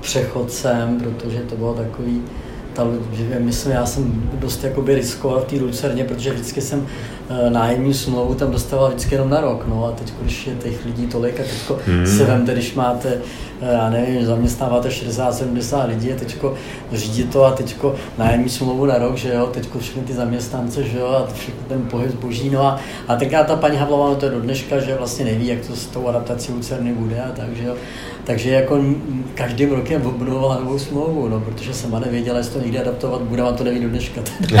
přechod 0.00 0.52
sem, 0.52 1.00
protože 1.00 1.38
to 1.38 1.56
bylo 1.56 1.74
takový, 1.74 2.22
ta, 2.72 2.86
že 3.12 3.36
myslím, 3.38 3.72
já 3.72 3.86
jsem 3.86 4.30
dost 4.32 4.64
jakoby 4.64 4.94
riskoval 4.94 5.40
v 5.40 5.44
té 5.44 5.56
Lucerně, 5.56 6.04
protože 6.04 6.30
vždycky 6.32 6.60
jsem 6.60 6.86
nájemní 7.48 7.94
smlouvu 7.94 8.34
tam 8.34 8.50
dostával 8.50 8.88
vždycky 8.88 9.14
jenom 9.14 9.30
na 9.30 9.40
rok, 9.40 9.64
no 9.68 9.84
a 9.84 9.90
teď, 9.90 10.12
když 10.22 10.46
je 10.46 10.54
těch 10.54 10.84
lidí 10.84 11.06
tolik 11.06 11.40
a 11.40 11.42
teď 11.42 11.78
hmm. 11.86 12.06
se 12.06 12.24
vemte, 12.24 12.52
když 12.52 12.74
máte, 12.74 13.08
e, 13.60 13.72
já 13.72 13.90
nevím, 13.90 14.26
zaměstnáváte 14.26 14.88
60-70 14.88 15.88
lidí 15.88 16.12
a 16.12 16.16
teď 16.16 16.36
řídí 16.92 17.24
to 17.24 17.44
a 17.44 17.50
teď 17.50 17.76
nájemní 18.18 18.48
smlouvu 18.48 18.86
na 18.86 18.98
rok, 18.98 19.16
že 19.16 19.34
jo, 19.34 19.46
teď 19.46 19.68
všechny 19.78 20.02
ty 20.02 20.12
zaměstnance, 20.12 20.82
že 20.82 20.98
jo, 20.98 21.06
a 21.06 21.32
všechny 21.34 21.60
ten 21.68 21.82
pohyb 21.82 22.10
zboží, 22.10 22.50
no 22.50 22.66
a, 22.66 22.80
a 23.08 23.16
tenkrát 23.16 23.46
ta 23.46 23.56
paní 23.56 23.76
Havlová, 23.76 24.08
no 24.08 24.16
to 24.16 24.24
je 24.24 24.30
do 24.30 24.40
dneška, 24.40 24.78
že 24.78 24.94
vlastně 24.94 25.24
neví, 25.24 25.46
jak 25.46 25.66
to 25.66 25.76
s 25.76 25.86
tou 25.86 26.08
adaptací 26.08 26.52
Lucerny 26.52 26.92
bude 26.92 27.22
a 27.22 27.32
tak, 27.32 27.56
že 27.56 27.64
jo, 27.64 27.74
takže 28.24 28.50
jako 28.50 28.80
každým 29.34 29.72
rokem 29.72 30.06
obnovovala 30.06 30.58
novou 30.58 30.78
smlouvu, 30.78 31.28
no, 31.28 31.40
protože 31.40 31.74
sama 31.74 31.98
nevěděla, 31.98 32.38
jestli 32.38 32.52
to 32.52 32.60
někdy 32.60 32.78
adaptovat 32.78 33.22
bude, 33.22 33.42
a 33.42 33.52
to 33.52 33.64
neví 33.64 33.80
do 33.80 33.88
dneška. 33.88 34.20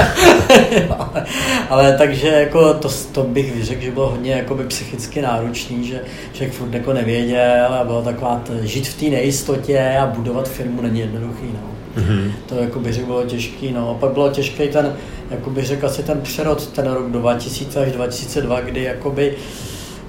ale, 0.98 1.26
ale, 1.70 1.98
takže 1.98 2.28
jako 2.28 2.55
to, 2.74 2.88
to 3.12 3.22
bych 3.22 3.64
řekl, 3.64 3.82
že 3.82 3.90
bylo 3.90 4.10
hodně 4.10 4.32
jakoby 4.32 4.64
psychicky 4.64 5.22
náročný, 5.22 5.86
že 5.86 6.00
člověk 6.32 6.52
furt 6.52 6.74
jako 6.74 6.92
nevěděl 6.92 7.74
a 7.80 7.84
bylo 7.84 8.02
taková 8.02 8.42
t, 8.44 8.66
žít 8.66 8.88
v 8.88 9.00
té 9.00 9.04
nejistotě 9.04 9.96
a 10.02 10.06
budovat 10.06 10.48
firmu 10.48 10.82
není 10.82 11.00
jednoduchý. 11.00 11.46
No. 11.52 11.76
Mm-hmm. 12.02 12.32
To 12.46 12.54
jako 12.54 12.80
bych 12.80 12.92
řekl 12.92 13.06
bylo 13.06 13.24
těžký. 13.24 13.72
No. 13.72 13.90
A 13.90 13.94
pak 13.94 14.12
bylo 14.12 14.30
těžký 14.30 14.68
ten, 14.68 14.96
jako 15.30 15.50
bych 15.50 15.64
řekl 15.64 15.86
asi 15.86 16.02
ten 16.02 16.20
přerod, 16.20 16.66
ten 16.66 16.92
rok 16.92 17.10
2000 17.10 17.80
až 17.80 17.92
2002, 17.92 18.60
kdy 18.60 18.82
jakoby 18.82 19.36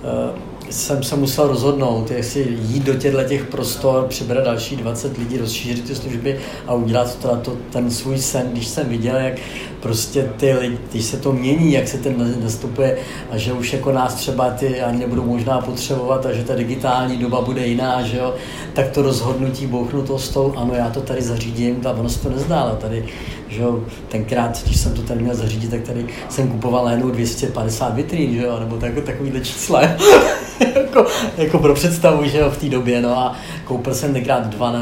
uh, 0.04 0.40
jsem 0.70 1.04
se 1.04 1.16
musel 1.16 1.48
rozhodnout, 1.48 2.12
jestli 2.12 2.58
jít 2.62 2.84
do 2.84 2.94
těchto 2.94 3.24
těch 3.24 3.44
prostor, 3.44 4.06
přibrat 4.08 4.44
další 4.44 4.76
20 4.76 5.18
lidí, 5.18 5.38
rozšířit 5.38 5.88
ty 5.88 5.96
služby 5.96 6.40
a 6.68 6.74
udělat 6.74 7.16
to, 7.16 7.36
to, 7.36 7.58
ten 7.70 7.92
svůj 7.92 8.18
sen, 8.18 8.50
když 8.52 8.68
jsem 8.68 8.90
viděl, 8.90 9.16
jak 9.16 9.34
prostě 9.82 10.30
ty 10.38 10.54
lidi, 10.54 10.78
když 10.92 11.06
se 11.06 11.18
to 11.18 11.32
mění, 11.32 11.74
jak 11.74 11.88
se 11.88 11.98
ten 11.98 12.36
nastupuje 12.44 12.98
a 13.32 13.38
že 13.38 13.54
už 13.54 13.74
jako 13.74 13.92
nás 13.92 14.16
třeba 14.16 14.50
ty 14.50 14.82
ani 14.82 15.00
nebudou 15.00 15.24
možná 15.24 15.62
potřebovat 15.62 16.26
a 16.26 16.34
že 16.34 16.44
ta 16.44 16.56
digitální 16.56 17.18
doba 17.18 17.42
bude 17.42 17.68
jiná, 17.68 18.02
že 18.02 18.18
jo, 18.18 18.36
tak 18.74 18.90
to 18.90 19.02
rozhodnutí 19.02 19.68
bouchnu 19.68 20.02
to 20.02 20.20
stolu, 20.20 20.54
ano, 20.58 20.74
já 20.74 20.90
to 20.90 21.02
tady 21.02 21.22
zařídím, 21.22 21.82
a 21.88 21.92
ono 21.92 22.10
se 22.10 22.20
to 22.20 22.30
nezdá, 22.30 22.60
ale 22.60 22.76
tady, 22.76 23.06
že 23.48 23.62
jo, 23.62 23.84
tenkrát, 24.10 24.64
když 24.64 24.78
jsem 24.78 24.94
to 24.94 25.02
tady 25.02 25.22
měl 25.22 25.36
zařídit, 25.36 25.72
tak 25.72 25.82
tady 25.82 26.06
jsem 26.30 26.48
kupoval 26.48 26.86
najednou 26.86 27.10
250 27.10 27.96
vitrín, 27.96 28.34
že 28.34 28.44
jo, 28.44 28.60
nebo 28.60 28.78
tak, 28.78 28.94
takovýhle 29.04 29.40
čísla. 29.40 29.82
jako, 30.76 31.06
jako, 31.38 31.60
pro 31.60 31.74
představu, 31.74 32.26
že 32.26 32.38
jo, 32.38 32.50
v 32.50 32.58
té 32.58 32.70
době, 32.70 33.02
no 33.02 33.18
a 33.18 33.36
koupil 33.68 33.96
jsem 33.96 34.14
tenkrát 34.14 34.48
dva, 34.48 34.74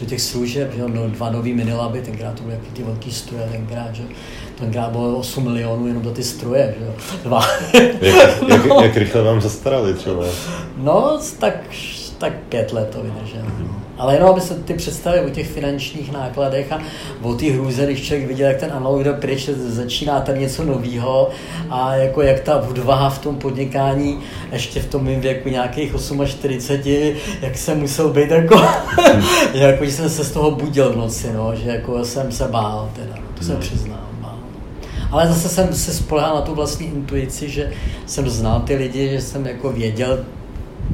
do 0.00 0.06
těch 0.06 0.20
služeb, 0.20 0.74
že 0.74 0.80
jo, 0.80 0.88
no, 0.88 1.08
dva 1.08 1.30
nový 1.30 1.54
minilaby, 1.54 2.02
tenkrát 2.02 2.34
to 2.34 2.42
byly 2.42 2.58
ty 2.72 2.82
velký 2.82 3.12
stroje, 3.12 3.48
tenkrát, 3.52 3.94
že 3.94 4.02
tenkrát 4.58 4.90
bylo 4.90 5.16
8 5.16 5.44
milionů 5.44 5.86
jenom 5.86 6.02
do 6.02 6.10
ty 6.10 6.22
stroje, 6.22 6.74
že 6.78 6.84
jo, 6.84 6.92
dva. 7.22 7.46
jak, 8.02 8.02
jak, 8.48 8.66
no. 8.66 8.80
jak 8.80 8.96
rychle 8.96 9.22
vám 9.22 9.40
zastarali 9.40 9.94
třeba? 9.94 10.24
No, 10.76 11.20
tak, 11.38 11.54
tak 12.18 12.32
pět 12.48 12.72
let 12.72 12.90
to 12.90 13.02
vydrželo. 13.02 13.44
Mm-hmm. 13.44 13.83
Ale 13.98 14.14
jenom, 14.14 14.30
aby 14.30 14.40
se 14.40 14.54
ty 14.54 14.74
představy 14.74 15.20
o 15.20 15.30
těch 15.30 15.50
finančních 15.50 16.12
nákladech 16.12 16.72
a 16.72 16.78
o 17.22 17.34
té 17.34 17.46
hrůze, 17.46 17.84
když 17.86 18.02
člověk 18.02 18.28
viděl, 18.28 18.48
jak 18.48 18.56
ten 18.56 18.72
analog 18.72 19.02
jde 19.02 19.12
pryč, 19.12 19.48
začíná 19.48 20.20
tam 20.20 20.40
něco 20.40 20.64
nového 20.64 21.30
a 21.70 21.94
jako 21.94 22.22
jak 22.22 22.40
ta 22.40 22.56
odvaha 22.56 23.10
v 23.10 23.18
tom 23.18 23.36
podnikání, 23.36 24.20
ještě 24.52 24.80
v 24.80 24.86
tom 24.86 25.04
mým 25.04 25.20
věku 25.20 25.48
nějakých 25.48 25.94
48, 26.26 27.20
jak 27.42 27.56
jsem 27.56 27.80
musel 27.80 28.08
být 28.08 28.30
jako, 28.30 28.60
jako 29.54 29.84
že 29.84 29.92
jsem 29.92 30.10
se 30.10 30.24
z 30.24 30.30
toho 30.30 30.50
budil 30.50 30.92
v 30.92 30.96
noci, 30.96 31.32
no, 31.32 31.56
že 31.56 31.70
jako 31.70 32.04
jsem 32.04 32.32
se 32.32 32.44
bál 32.44 32.90
teda, 32.96 33.14
to 33.38 33.44
se 33.44 33.52
hmm. 33.52 33.60
přiznám. 33.60 34.04
Ale 35.14 35.26
zase 35.26 35.48
jsem 35.48 35.74
se 35.74 35.94
spolehal 35.94 36.34
na 36.34 36.40
tu 36.40 36.54
vlastní 36.54 36.86
intuici, 36.86 37.50
že 37.50 37.72
jsem 38.06 38.28
znal 38.28 38.60
ty 38.60 38.74
lidi, 38.74 39.08
že 39.08 39.20
jsem 39.20 39.46
jako 39.46 39.72
věděl 39.72 40.24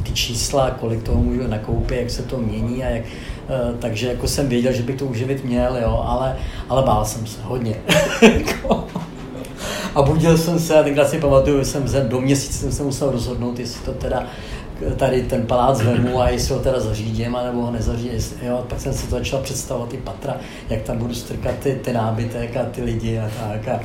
ty 0.03 0.13
čísla, 0.13 0.71
kolik 0.71 1.03
toho 1.03 1.23
můžu 1.23 1.47
nakoupit, 1.47 1.97
jak 1.97 2.11
se 2.11 2.23
to 2.23 2.39
mění 2.39 2.85
a 2.85 2.89
jak, 2.89 3.05
uh, 3.05 3.79
takže 3.79 4.09
jako 4.09 4.29
jsem 4.29 4.49
věděl, 4.49 4.73
že 4.73 4.83
bych 4.83 4.97
to 4.97 5.07
uživit 5.07 5.45
měl, 5.45 5.77
jo, 5.77 6.05
ale, 6.07 6.37
ale 6.69 6.83
bál 6.83 7.05
jsem 7.05 7.27
se 7.27 7.43
hodně. 7.43 7.75
a 9.95 10.03
budil 10.03 10.39
jsem 10.39 10.59
se 10.59 10.79
a 10.79 10.83
tenkrát 10.83 11.09
si 11.09 11.19
pamatuju, 11.19 11.59
že 11.59 11.65
jsem 11.65 11.85
do 12.09 12.21
měsíce 12.21 12.59
jsem 12.59 12.73
se 12.73 12.83
musel 12.83 13.11
rozhodnout, 13.11 13.59
jestli 13.59 13.85
to 13.85 13.93
teda 13.93 14.27
tady 14.97 15.23
ten 15.23 15.47
palác 15.47 15.83
vemu 15.83 16.21
a 16.21 16.29
jestli 16.29 16.55
ho 16.55 16.61
teda 16.61 16.81
zařídím, 16.81 17.37
anebo 17.37 17.63
ho 17.63 17.71
nezařídím. 17.71 18.21
Jo, 18.43 18.65
pak 18.69 18.81
jsem 18.81 18.93
si 18.93 19.07
to 19.07 19.11
začal 19.11 19.41
představovat 19.41 19.89
ty 19.89 19.97
patra, 19.97 20.37
jak 20.71 20.83
tam 20.83 20.99
budu 20.99 21.15
strkat 21.15 21.55
ty, 21.59 21.75
ty 21.75 21.93
nábytek 21.93 22.57
a 22.57 22.65
ty 22.65 22.83
lidi 22.83 23.19
a 23.19 23.31
tak. 23.41 23.69
A, 23.69 23.81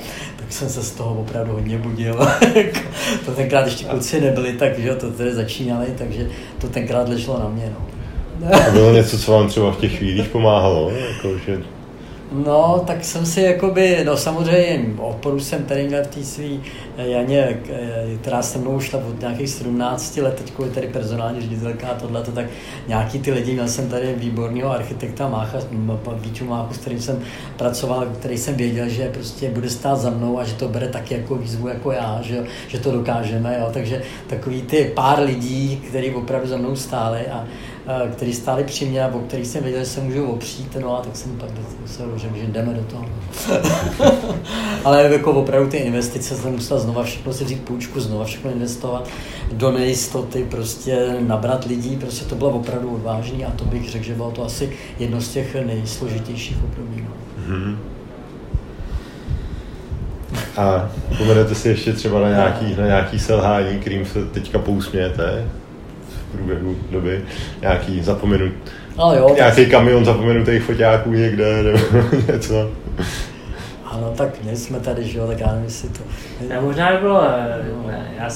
tak 0.45 0.53
jsem 0.53 0.69
se 0.69 0.83
z 0.83 0.91
toho 0.91 1.15
opravdu 1.21 1.53
hodně 1.53 1.77
budil. 1.77 2.13
to 3.25 3.31
tenkrát 3.31 3.65
ještě 3.65 3.85
kluci 3.85 4.21
nebyli, 4.21 4.53
takže 4.53 4.95
to 4.95 5.11
tedy 5.11 5.33
začínali, 5.33 5.87
takže 5.97 6.29
to 6.61 6.67
tenkrát 6.67 7.09
leželo 7.09 7.39
na 7.39 7.49
mě. 7.49 7.73
No. 7.73 8.55
A 8.55 8.71
bylo 8.71 8.93
něco, 8.93 9.19
co 9.19 9.31
vám 9.31 9.47
třeba 9.47 9.71
v 9.71 9.77
těch 9.77 9.97
chvílích 9.97 10.27
pomáhalo? 10.27 10.91
Jako, 10.91 11.37
že 11.37 11.61
No, 12.31 12.83
tak 12.87 13.05
jsem 13.05 13.25
si 13.25 13.41
jakoby, 13.41 14.03
no 14.05 14.17
samozřejmě 14.17 14.85
oporu 14.97 15.39
jsem 15.39 15.63
tady 15.63 15.87
měl 15.87 16.03
v 16.03 16.07
té 16.07 16.23
svý 16.23 16.63
eh, 16.97 17.07
Janě, 17.07 17.59
eh, 17.69 18.17
která 18.21 18.41
se 18.41 18.57
mnou 18.57 18.79
šla 18.79 18.99
od 19.09 19.19
nějakých 19.19 19.49
17 19.49 20.17
let, 20.17 20.35
teď 20.35 20.53
je 20.63 20.69
tady 20.71 20.87
personální 20.87 21.41
ředitelka 21.41 21.87
a 21.87 21.93
tohle, 21.93 22.23
tak 22.23 22.45
nějaký 22.87 23.19
ty 23.19 23.31
lidi, 23.31 23.53
měl 23.53 23.67
jsem 23.67 23.89
tady 23.89 24.13
výborného 24.17 24.71
architekta 24.71 25.29
Mácha, 25.29 25.57
Víču 26.15 26.45
Máchu, 26.45 26.73
s 26.73 26.77
kterým 26.77 27.01
jsem 27.01 27.19
pracoval, 27.57 28.05
který 28.19 28.37
jsem 28.37 28.55
věděl, 28.55 28.89
že 28.89 29.09
prostě 29.13 29.49
bude 29.49 29.69
stát 29.69 29.99
za 29.99 30.09
mnou 30.09 30.39
a 30.39 30.43
že 30.43 30.53
to 30.53 30.67
bere 30.67 30.87
taky 30.87 31.13
jako 31.13 31.35
výzvu 31.35 31.67
jako 31.67 31.91
já, 31.91 32.19
že, 32.21 32.43
že 32.67 32.79
to 32.79 32.91
dokážeme, 32.91 33.57
jo, 33.59 33.69
takže 33.73 34.01
takový 34.27 34.61
ty 34.61 34.91
pár 34.95 35.19
lidí, 35.19 35.77
kteří 35.89 36.11
opravdu 36.11 36.47
za 36.47 36.57
mnou 36.57 36.75
stáli 36.75 37.27
a 37.27 37.45
který 38.11 38.33
stáli 38.33 38.63
při 38.63 38.85
mě 38.85 39.05
o 39.05 39.19
který 39.19 39.45
jsem 39.45 39.63
věděl, 39.63 39.79
že 39.79 39.85
se 39.85 40.01
můžu 40.01 40.25
opřít, 40.25 40.77
no 40.81 40.99
a 40.99 41.01
tak 41.01 41.15
jsem 41.15 41.37
pak 41.37 41.49
se 41.85 42.03
že 42.15 42.47
jdeme 42.47 42.73
do 42.73 42.83
toho. 42.83 43.05
Ale 44.83 45.03
jako 45.03 45.31
opravdu 45.31 45.69
ty 45.69 45.77
investice 45.77 46.35
jsem 46.35 46.51
musel 46.51 46.79
znova 46.79 47.03
všechno 47.03 47.33
si 47.33 47.43
vzít 47.43 47.61
půjčku, 47.61 47.99
znova 47.99 48.25
všechno 48.25 48.51
investovat 48.51 49.09
do 49.51 49.71
nejistoty, 49.71 50.47
prostě 50.51 51.15
nabrat 51.19 51.65
lidí, 51.65 51.95
prostě 51.95 52.25
to 52.25 52.35
bylo 52.35 52.49
opravdu 52.49 52.95
odvážné 52.95 53.45
a 53.45 53.51
to 53.51 53.65
bych 53.65 53.89
řekl, 53.89 54.05
že 54.05 54.13
bylo 54.13 54.31
to 54.31 54.45
asi 54.45 54.69
jedno 54.99 55.21
z 55.21 55.29
těch 55.29 55.55
nejsložitějších 55.65 56.57
období. 56.63 57.07
Mm-hmm. 57.47 57.77
A 60.57 60.89
pomenete 61.17 61.55
si 61.55 61.69
ještě 61.69 61.93
třeba 61.93 62.19
na 62.19 62.29
nějaký, 62.29 62.75
na 62.77 62.85
nějaký 62.85 63.19
selhání, 63.19 63.79
kterým 63.79 64.05
se 64.05 64.25
teďka 64.25 64.59
pousmějete? 64.59 65.45
Průběhu 66.35 66.75
doby 66.91 67.21
nějaký 67.61 68.03
zapomenut, 68.03 68.51
ale 68.97 69.17
jo, 69.17 69.33
nějaký 69.35 69.61
tak... 69.61 69.71
kamion 69.71 70.05
zapomenutých 70.05 70.63
foťáků 70.63 71.13
někde 71.13 71.63
nebo 71.63 71.79
něco. 72.31 72.71
Ano, 73.95 74.13
tak 74.17 74.43
my 74.43 74.55
jsme 74.55 74.79
tady, 74.79 75.03
že 75.03 75.19
jo, 75.19 75.27
tak 75.27 75.39
já 75.39 75.47
nevím, 75.47 75.63
jestli 75.63 75.89
to... 75.89 75.99
Ne, 76.49 76.61
možná 76.61 76.91
by 76.91 76.97
bylo, 76.97 77.23
eh, 77.23 77.87
ne, 77.87 78.11
já, 78.17 78.29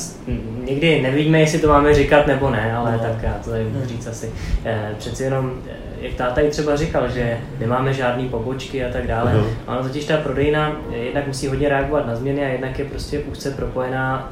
někdy 0.64 1.02
nevíme, 1.02 1.40
jestli 1.40 1.60
to 1.60 1.68
máme 1.68 1.94
říkat 1.94 2.28
nebo 2.28 2.50
ne, 2.50 2.74
ale 2.74 2.92
no. 2.92 3.00
tak 3.00 3.24
já 3.24 3.34
to 3.44 3.50
tady 3.50 3.64
můžu 3.64 3.86
říct 3.86 4.08
asi. 4.08 4.32
Eh, 4.66 4.96
přeci 4.98 5.24
jenom, 5.24 5.54
eh, 5.68 5.72
jak 6.02 6.14
táta 6.14 6.42
i 6.42 6.50
třeba 6.50 6.76
říkal, 6.76 7.10
že 7.10 7.38
nemáme 7.60 7.94
žádné 7.94 8.30
pobočky 8.30 8.86
a 8.86 8.92
tak 8.94 9.08
dále. 9.08 9.34
Uh-huh. 9.34 9.74
Ono 9.74 9.84
totiž 9.84 10.06
ta 10.06 10.18
prodejna 10.18 10.76
jednak 10.92 11.28
musí 11.28 11.48
hodně 11.48 11.70
reagovat 11.70 12.08
na 12.08 12.16
změny 12.16 12.46
a 12.46 12.48
jednak 12.48 12.80
je 12.80 12.86
prostě 12.86 13.20
úzce 13.20 13.52
propojená 13.52 14.32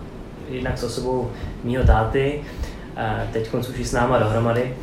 jednak 0.49 0.78
s 0.78 0.84
osobou 0.84 1.32
mýho 1.63 1.84
táty 1.84 2.39
teď 3.34 3.54
už 3.54 3.88
s 3.88 3.91
náma 3.91 4.20
dohromady, 4.20 4.74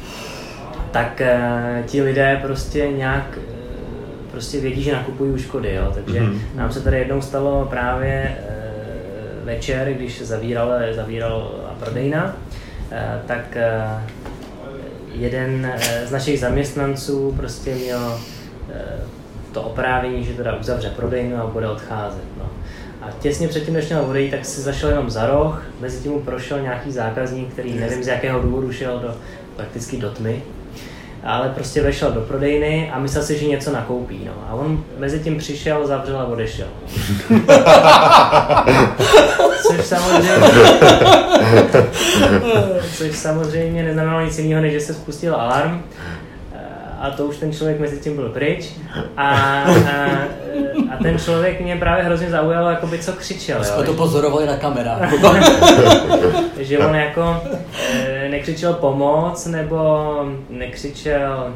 tak 0.91 1.21
eh, 1.21 1.83
ti 1.87 2.03
lidé 2.03 2.39
prostě 2.43 2.89
nějak 2.89 3.39
eh, 3.39 4.31
prostě 4.31 4.61
vědí, 4.61 4.83
že 4.83 4.93
nakupují 4.93 5.43
škody, 5.43 5.75
jo. 5.75 5.93
takže 5.95 6.21
mm-hmm. 6.21 6.39
nám 6.55 6.73
se 6.73 6.81
tady 6.81 6.99
jednou 6.99 7.23
stalo 7.23 7.67
právě 7.71 8.13
eh, 8.13 9.45
večer, 9.45 9.93
když 9.93 10.23
zavíral, 10.23 10.73
zavíral 10.93 11.65
prodejna, 11.79 12.37
tak 13.27 13.57
jeden 15.13 15.73
z 16.05 16.11
našich 16.11 16.41
zaměstnanců 16.41 17.35
prostě 17.37 17.75
měl 17.75 18.19
to 19.53 19.63
oprávnění, 19.63 20.25
že 20.25 20.35
teda 20.35 20.57
uzavře 20.57 20.91
prodejnu 20.91 21.37
a 21.37 21.47
bude 21.47 21.69
odcházet. 21.69 22.25
No. 22.39 22.51
A 23.05 23.09
těsně 23.21 23.49
předtím, 23.49 23.75
než 23.75 23.89
měl 23.89 24.05
odejít, 24.05 24.31
tak 24.31 24.45
si 24.45 24.61
zašel 24.61 24.89
jenom 24.89 25.11
za 25.11 25.27
roh, 25.27 25.63
mezi 25.81 26.03
tím 26.03 26.13
mu 26.13 26.21
prošel 26.21 26.61
nějaký 26.61 26.93
zákazník, 26.93 27.53
který 27.53 27.75
nevím 27.75 28.05
z 28.05 28.07
jakého 28.07 28.41
důvodu 28.41 28.73
šel 28.73 28.99
do, 28.99 29.15
prakticky 29.57 29.97
do 29.97 30.11
tmy, 30.11 30.43
ale 31.25 31.49
prostě 31.49 31.83
vešel 31.83 32.13
do 32.13 32.21
prodejny 32.21 32.91
a 32.95 32.99
myslel 32.99 33.25
si, 33.25 33.39
že 33.39 33.47
něco 33.47 33.73
nakoupí. 33.73 34.21
No. 34.27 34.33
A 34.49 34.55
on 34.55 34.85
mezi 34.99 35.21
tím 35.21 35.39
přišel, 35.39 35.87
zavřel 35.87 36.19
a 36.19 36.25
odešel. 36.25 36.67
což 39.67 39.85
samozřejmě, 39.87 40.31
což 42.97 43.17
samozřejmě 43.17 43.83
neznamenalo 43.83 44.25
nic 44.25 44.39
jiného, 44.39 44.63
než 44.63 44.73
že 44.73 44.81
se 44.81 44.95
spustil 44.95 45.35
alarm 45.35 45.83
a 47.05 47.11
to 47.11 47.27
už 47.27 47.37
ten 47.37 47.53
člověk 47.53 47.81
mezi 47.81 48.01
tím 48.01 48.17
byl 48.17 48.29
pryč. 48.29 48.73
A, 49.17 49.29
a, 49.31 49.65
a 50.95 51.03
ten 51.03 51.19
člověk 51.19 51.61
mě 51.61 51.77
právě 51.77 52.05
hrozně 52.05 52.31
zaujal, 52.31 52.69
jakoby 52.69 52.99
co 52.99 53.13
křičel. 53.13 53.65
Jsme 53.65 53.85
to 53.85 53.93
pozorovali 53.93 54.47
na 54.47 54.57
kamerách. 54.57 55.13
že 56.59 56.79
on 56.79 56.95
jako 56.95 57.43
e, 57.93 58.29
nekřičel 58.29 58.73
pomoc, 58.73 59.47
nebo 59.47 60.15
nekřičel 60.51 61.53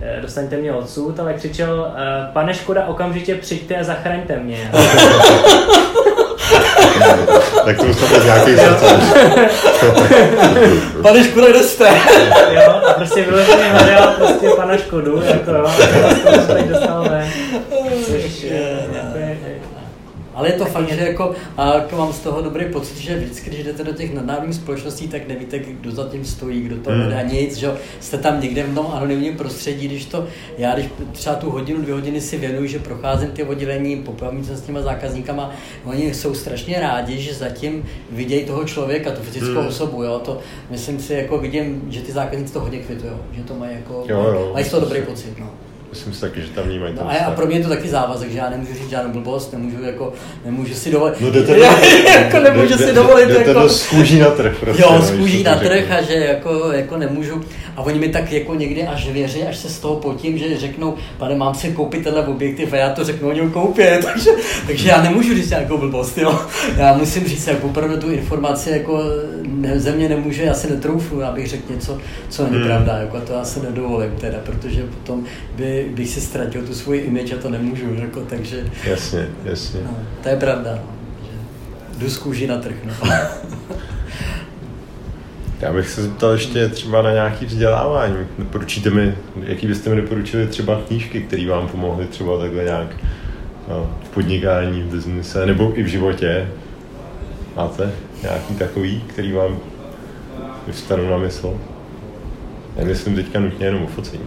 e, 0.00 0.20
dostaňte 0.20 0.56
mě 0.56 0.72
odsud, 0.72 1.20
ale 1.20 1.34
křičel, 1.34 1.92
e, 1.96 2.32
pane 2.32 2.54
Škoda, 2.54 2.86
okamžitě 2.86 3.34
přijďte 3.34 3.76
a 3.76 3.84
zachraňte 3.84 4.36
mě. 4.36 4.70
tak 7.64 7.76
to 7.76 7.84
už 7.84 7.96
nějaký 8.24 8.56
srdce. 8.56 8.86
Pane 11.02 11.24
Škoda, 11.24 11.46
kde 11.50 11.62
jste? 11.62 11.88
jo, 12.50 12.80
a 12.88 12.92
prostě 12.92 13.22
vyloženě 13.22 13.64
hledal 13.64 14.12
prostě 14.18 14.48
pana 14.56 14.76
Škodu, 14.76 15.22
jako 15.26 15.52
jo, 15.52 15.66
a 15.66 16.86
to 16.86 17.10
ven. 17.10 17.30
Což, 18.06 18.22
jako 18.22 18.42
je, 18.42 18.77
ale 20.38 20.48
je 20.48 20.52
to 20.52 20.64
fakt, 20.64 20.88
že 20.88 21.00
jako, 21.00 21.32
a 21.56 21.74
jako 21.74 21.96
mám 21.96 22.12
z 22.12 22.20
toho 22.20 22.42
dobrý 22.42 22.64
pocit, 22.64 22.98
že 22.98 23.18
vždycky, 23.18 23.50
když 23.50 23.64
jdete 23.64 23.84
do 23.84 23.92
těch 23.92 24.14
nadnárodních 24.14 24.54
společností, 24.54 25.08
tak 25.08 25.28
nevíte, 25.28 25.58
kdo 25.58 25.90
za 25.90 26.08
tím 26.08 26.24
stojí, 26.24 26.60
kdo 26.60 26.76
to 26.76 26.90
vede 26.90 27.16
hmm. 27.16 27.32
nic, 27.32 27.56
že 27.56 27.72
jste 28.00 28.18
tam 28.18 28.40
někde 28.40 28.62
v 28.62 28.74
tom 28.74 28.86
anonymním 28.92 29.36
prostředí, 29.36 29.88
když 29.88 30.04
to, 30.04 30.26
já 30.58 30.74
když 30.74 30.86
třeba 31.12 31.36
tu 31.36 31.50
hodinu, 31.50 31.82
dvě 31.82 31.94
hodiny 31.94 32.20
si 32.20 32.36
věnuju, 32.36 32.66
že 32.66 32.78
procházím 32.78 33.30
ty 33.30 33.44
oddělení, 33.44 33.96
popravím 33.96 34.44
se 34.44 34.56
s 34.56 34.62
těma 34.62 34.82
zákazníkama, 34.82 35.50
oni 35.84 36.14
jsou 36.14 36.34
strašně 36.34 36.80
rádi, 36.80 37.18
že 37.18 37.34
zatím 37.34 37.84
vidějí 38.10 38.44
toho 38.44 38.64
člověka, 38.64 39.10
tu 39.10 39.22
fyzickou 39.22 39.58
hmm. 39.58 39.68
osobu, 39.68 40.02
jo, 40.02 40.18
to 40.24 40.38
myslím 40.70 41.00
si, 41.00 41.14
jako 41.14 41.38
vidím, 41.38 41.82
že 41.88 42.00
ty 42.00 42.12
zákazníci 42.12 42.52
to 42.52 42.60
hodně 42.60 42.78
kvitují, 42.78 43.12
že 43.32 43.42
to 43.42 43.54
mají 43.54 43.74
jako, 43.74 44.04
jo, 44.08 44.22
jo. 44.22 44.50
mají 44.52 44.64
z 44.64 44.70
toho 44.70 44.80
dobrý 44.80 45.02
pocit, 45.02 45.38
no. 45.38 45.50
Myslím 45.90 46.12
si 46.12 46.20
taky, 46.20 46.40
že 46.40 46.48
tam 46.48 46.64
vnímají 46.64 46.94
no, 46.96 47.10
a, 47.10 47.14
a 47.14 47.30
pro 47.30 47.46
mě 47.46 47.56
je 47.56 47.62
to 47.62 47.68
taky 47.68 47.88
závazek, 47.88 48.30
že 48.30 48.38
já 48.38 48.50
nemůžu 48.50 48.74
říct 48.74 48.90
žádnou 48.90 49.12
blbost, 49.12 49.52
nemůžu 49.52 49.82
jako, 49.82 50.12
nemůžu 50.44 50.74
si 50.74 50.90
dovolit. 50.90 51.20
No 51.20 51.30
jdete, 51.30 51.58
já, 51.58 51.78
jako 52.18 52.40
nemůžu 52.40 52.78
jde, 52.78 52.86
si 52.86 52.92
dovolit. 52.92 53.28
Jdete 53.28 53.48
jako, 53.48 53.60
do 53.60 53.68
skůží 53.68 54.18
na 54.18 54.30
trh. 54.30 54.56
Prostě, 54.60 54.82
jo, 54.82 55.02
skůží 55.02 55.42
na 55.42 55.56
trh 55.56 55.90
a 55.90 56.02
že 56.02 56.14
jako, 56.14 56.72
jako 56.72 56.96
nemůžu. 56.96 57.40
A 57.76 57.82
oni 57.82 57.98
mi 57.98 58.08
tak 58.08 58.32
jako 58.32 58.54
někdy 58.54 58.86
až 58.86 59.08
věří, 59.08 59.42
až 59.42 59.56
se 59.56 59.68
z 59.68 59.78
toho 59.78 59.96
potím, 59.96 60.38
že 60.38 60.58
řeknou, 60.58 60.94
pane, 61.18 61.34
mám 61.34 61.54
si 61.54 61.72
koupit 61.72 62.04
tenhle 62.04 62.26
objektiv 62.26 62.72
a 62.72 62.76
já 62.76 62.90
to 62.90 63.04
řeknu, 63.04 63.28
oni 63.28 63.40
ho 63.40 63.50
koupí. 63.50 63.82
Takže, 64.02 64.30
takže 64.66 64.88
já 64.88 65.02
nemůžu 65.02 65.34
říct 65.34 65.50
nějakou 65.50 65.78
blbost, 65.78 66.18
jo. 66.18 66.40
Já 66.76 66.96
musím 66.96 67.24
říct, 67.24 67.46
jako 67.46 67.66
opravdu 67.66 67.96
tu 67.96 68.10
informaci 68.10 68.70
jako 68.70 69.02
ne, 69.46 69.80
ze 69.80 69.92
mě 69.92 70.08
nemůže, 70.08 70.42
já 70.42 70.54
si 70.54 70.70
netroufu, 70.70 71.22
abych 71.22 71.48
řekl 71.48 71.72
něco, 71.72 71.98
co 72.28 72.44
není 72.44 72.56
hmm. 72.56 72.66
pravda, 72.66 72.96
jako 72.96 73.20
to 73.20 73.32
já 73.32 73.44
se 73.44 73.62
nedovolím 73.62 74.10
teda, 74.20 74.38
protože 74.44 74.82
potom 74.82 75.24
by, 75.56 75.87
bych 75.88 76.08
si 76.08 76.20
ztratil 76.20 76.62
tu 76.62 76.74
svoji 76.74 77.00
image 77.00 77.32
a 77.32 77.36
to 77.36 77.50
nemůžu, 77.50 77.94
jako, 77.94 78.20
takže... 78.20 78.64
Jasně, 78.84 79.28
jasně. 79.44 79.80
No, 79.84 79.96
to 80.22 80.28
je 80.28 80.36
pravda, 80.36 80.70
no, 80.74 80.92
že 81.22 81.98
jdu 81.98 82.10
z 82.10 82.18
kůži 82.18 82.46
na 82.46 82.58
trh, 82.58 82.76
no. 82.84 83.10
Já 85.60 85.72
bych 85.72 85.88
se 85.88 86.02
zeptal 86.02 86.32
ještě 86.32 86.68
třeba 86.68 87.02
na 87.02 87.12
nějaké 87.12 87.46
vzdělávání. 87.46 88.16
Doporučíte 88.38 88.90
mi, 88.90 89.14
jaký 89.42 89.66
byste 89.66 89.90
mi 89.90 89.96
doporučili 89.96 90.46
třeba 90.46 90.80
knížky, 90.86 91.20
které 91.20 91.46
vám 91.46 91.68
pomohly 91.68 92.06
třeba 92.06 92.38
takhle 92.38 92.64
nějak 92.64 92.96
no, 93.68 93.98
v 94.04 94.08
podnikání, 94.08 94.82
v 94.82 94.86
biznise, 94.86 95.46
nebo 95.46 95.78
i 95.78 95.82
v 95.82 95.86
životě? 95.86 96.48
Máte 97.56 97.92
nějaký 98.22 98.54
takový, 98.54 99.04
který 99.06 99.32
vám 99.32 99.58
vyvstanou 100.66 101.10
na 101.10 101.18
mysl? 101.18 101.60
Nemyslím 102.76 103.14
teďka 103.14 103.40
nutně 103.40 103.66
jenom 103.66 103.82
o 103.82 103.86
focení. 103.86 104.22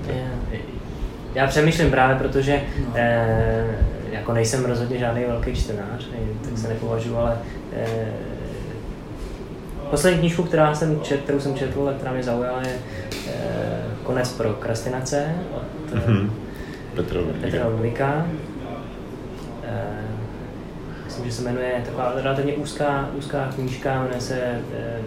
Já 1.36 1.48
přemýšlím 1.48 1.92
právě, 1.92 2.16
protože 2.16 2.62
no. 2.80 2.94
eh, 2.96 3.76
jako 4.12 4.34
nejsem 4.34 4.66
rozhodně 4.66 4.98
žádný 4.98 5.24
velký 5.26 5.56
čtenář, 5.56 6.10
ne, 6.12 6.18
tak 6.50 6.58
se 6.58 6.68
nepovažuji, 6.68 7.16
ale 7.16 7.38
e, 7.74 7.86
poslední 9.90 10.20
knížku, 10.20 10.44
která 10.44 10.76
jsem 10.76 11.02
čet, 11.02 11.22
kterou 11.22 11.40
jsem 11.40 11.56
četl 11.56 11.90
a 11.90 11.94
která 11.94 12.12
mě 12.12 12.24
zaujala, 12.24 12.62
je 12.62 12.76
e, 13.28 13.42
Konec 14.04 14.42
krastinace 14.60 15.36
od 15.52 15.96
mm-hmm. 15.96 16.30
Petra 17.42 17.68
Ludvíka. 17.68 18.26
E, 19.64 19.84
myslím, 21.06 21.26
že 21.26 21.32
se 21.32 21.44
jmenuje 21.44 21.82
taková 21.86 22.14
relativně 22.16 22.54
úzká, 22.54 23.10
úzká 23.18 23.50
knížka, 23.56 24.02
jmenuje 24.02 24.22
se 24.22 24.36
e, 24.36 24.62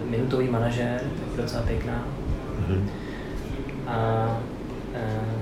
Minutový 0.09 0.47
manažer, 0.47 1.01
tak 1.01 1.45
docela 1.45 1.63
pěkná. 1.63 2.03
Mm-hmm. 2.59 2.83
A 3.87 4.27
e, 4.95 5.34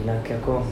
jinak 0.00 0.30
jako 0.30 0.66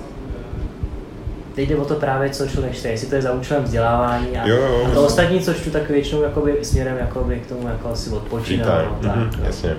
teď 1.56 1.68
jde 1.68 1.76
o 1.76 1.84
to 1.84 1.94
právě, 1.94 2.30
co 2.30 2.46
člověk 2.46 2.74
čte, 2.74 2.88
jestli 2.88 3.08
to 3.08 3.14
je 3.14 3.22
za 3.22 3.32
účelem 3.32 3.64
vzdělávání 3.64 4.38
a, 4.38 4.46
jo, 4.48 4.56
jo, 4.56 4.86
a 4.86 4.90
to 4.90 5.06
ostatní, 5.06 5.40
co 5.40 5.54
čtu, 5.54 5.70
tak 5.70 5.90
většinou 5.90 6.22
jakoby, 6.22 6.58
směrem 6.62 6.96
jakoby, 6.96 7.40
k 7.40 7.46
tomu 7.46 7.68
jako 7.68 7.88
asi 7.88 8.10
odpočínat. 8.10 8.68
No, 8.68 9.08
tak, 9.08 9.16
mm-hmm, 9.16 9.44
jasně. 9.44 9.76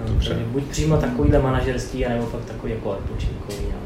No, 0.00 0.12
Dobře. 0.12 0.36
buď 0.46 0.64
přímo 0.64 0.96
takovýhle 0.96 1.38
manažerský, 1.38 2.06
anebo 2.06 2.26
fakt 2.26 2.44
takový 2.44 2.72
jako 2.72 2.90
odpočinkový. 2.90 3.66
No. 3.72 3.78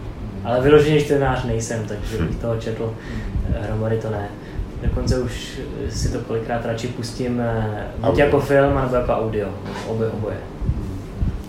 Ale 0.44 0.60
vyloženě 0.60 1.00
čtenář 1.00 1.44
nejsem, 1.44 1.84
takže 1.86 2.18
bych 2.18 2.36
toho 2.36 2.56
četl 2.56 2.94
eh, 3.54 3.66
hromady 3.66 3.98
to 3.98 4.10
ne. 4.10 4.28
Dokonce 4.82 5.18
už 5.18 5.60
si 5.90 6.12
to 6.12 6.18
kolikrát 6.18 6.66
radši 6.66 6.88
pustím 6.88 7.40
eh, 7.40 7.86
buď 7.96 8.08
audio. 8.08 8.24
jako 8.24 8.40
film, 8.40 8.74
nebo 8.82 8.96
jako 8.96 9.12
audio. 9.12 9.48
Obě, 9.86 10.08
oboje. 10.08 10.36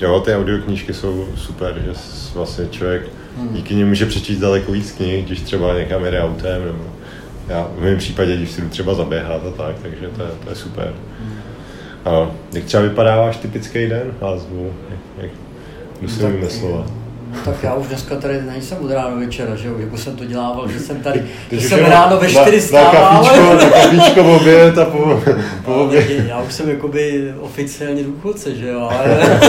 Jo, 0.02 0.20
ty 0.20 0.36
audioknížky 0.36 0.93
jsou 0.93 1.28
super, 1.36 1.82
že 1.86 1.91
vlastně 2.34 2.68
člověk 2.68 3.02
hmm. 3.38 3.54
díky 3.54 3.76
nim 3.76 3.88
může 3.88 4.06
přečíst 4.06 4.39
daleko 4.39 4.72
víc 4.72 4.91
knih, 4.91 5.26
když 5.26 5.41
třeba 5.41 5.80
někam 5.80 6.06
jede 6.06 6.22
autem, 6.22 6.66
nebo 6.66 6.84
já 7.47 7.70
v 7.78 7.82
mém 7.82 7.97
případě, 7.97 8.38
když 8.38 8.52
si 8.52 8.62
jdu 8.62 8.70
třeba 8.70 8.93
zaběhat 8.93 9.41
a 9.47 9.52
tak, 9.52 9.76
takže 9.82 10.08
to 10.16 10.22
je, 10.22 10.30
to 10.43 10.49
je 10.49 10.56
super. 10.56 10.93
Hmm. 11.20 11.34
A 12.06 12.32
jak 12.54 12.64
třeba 12.64 12.84
vypadá 12.84 13.18
váš 13.18 13.38
typický 13.38 13.88
den 13.88 14.14
názvu? 14.22 14.74
Jak, 14.89 14.99
jak, 15.18 15.32
musím 16.02 16.41
tak, 16.41 16.52
slova. 16.52 17.01
No, 17.32 17.38
tak 17.45 17.63
já 17.63 17.73
už 17.73 17.88
dneska 17.88 18.15
tady 18.15 18.41
nejsem 18.41 18.77
od 18.82 18.91
rána 18.91 19.15
večera, 19.15 19.55
že 19.55 19.67
jo, 19.67 19.75
jako 19.79 19.97
jsem 19.97 20.15
to 20.15 20.25
dělával, 20.25 20.71
že 20.71 20.79
jsem 20.79 21.03
tady, 21.03 21.23
že 21.51 21.69
jsem 21.69 21.79
ráno 21.79 22.17
ve 22.17 22.29
čtyři 22.29 22.61
stával. 22.61 23.23
Na 23.23 23.69
kafíčko, 23.69 24.23
na 24.23 24.29
oběd 24.29 24.77
a 24.77 24.86
po, 24.86 25.21
po 25.65 25.73
oběd. 25.73 26.09
Já 26.27 26.41
už 26.41 26.53
jsem 26.53 26.69
jakoby 26.69 27.34
oficiálně 27.39 28.03
důchodce, 28.03 28.55
že 28.55 28.67
jo, 28.67 28.89
ale, 28.91 29.39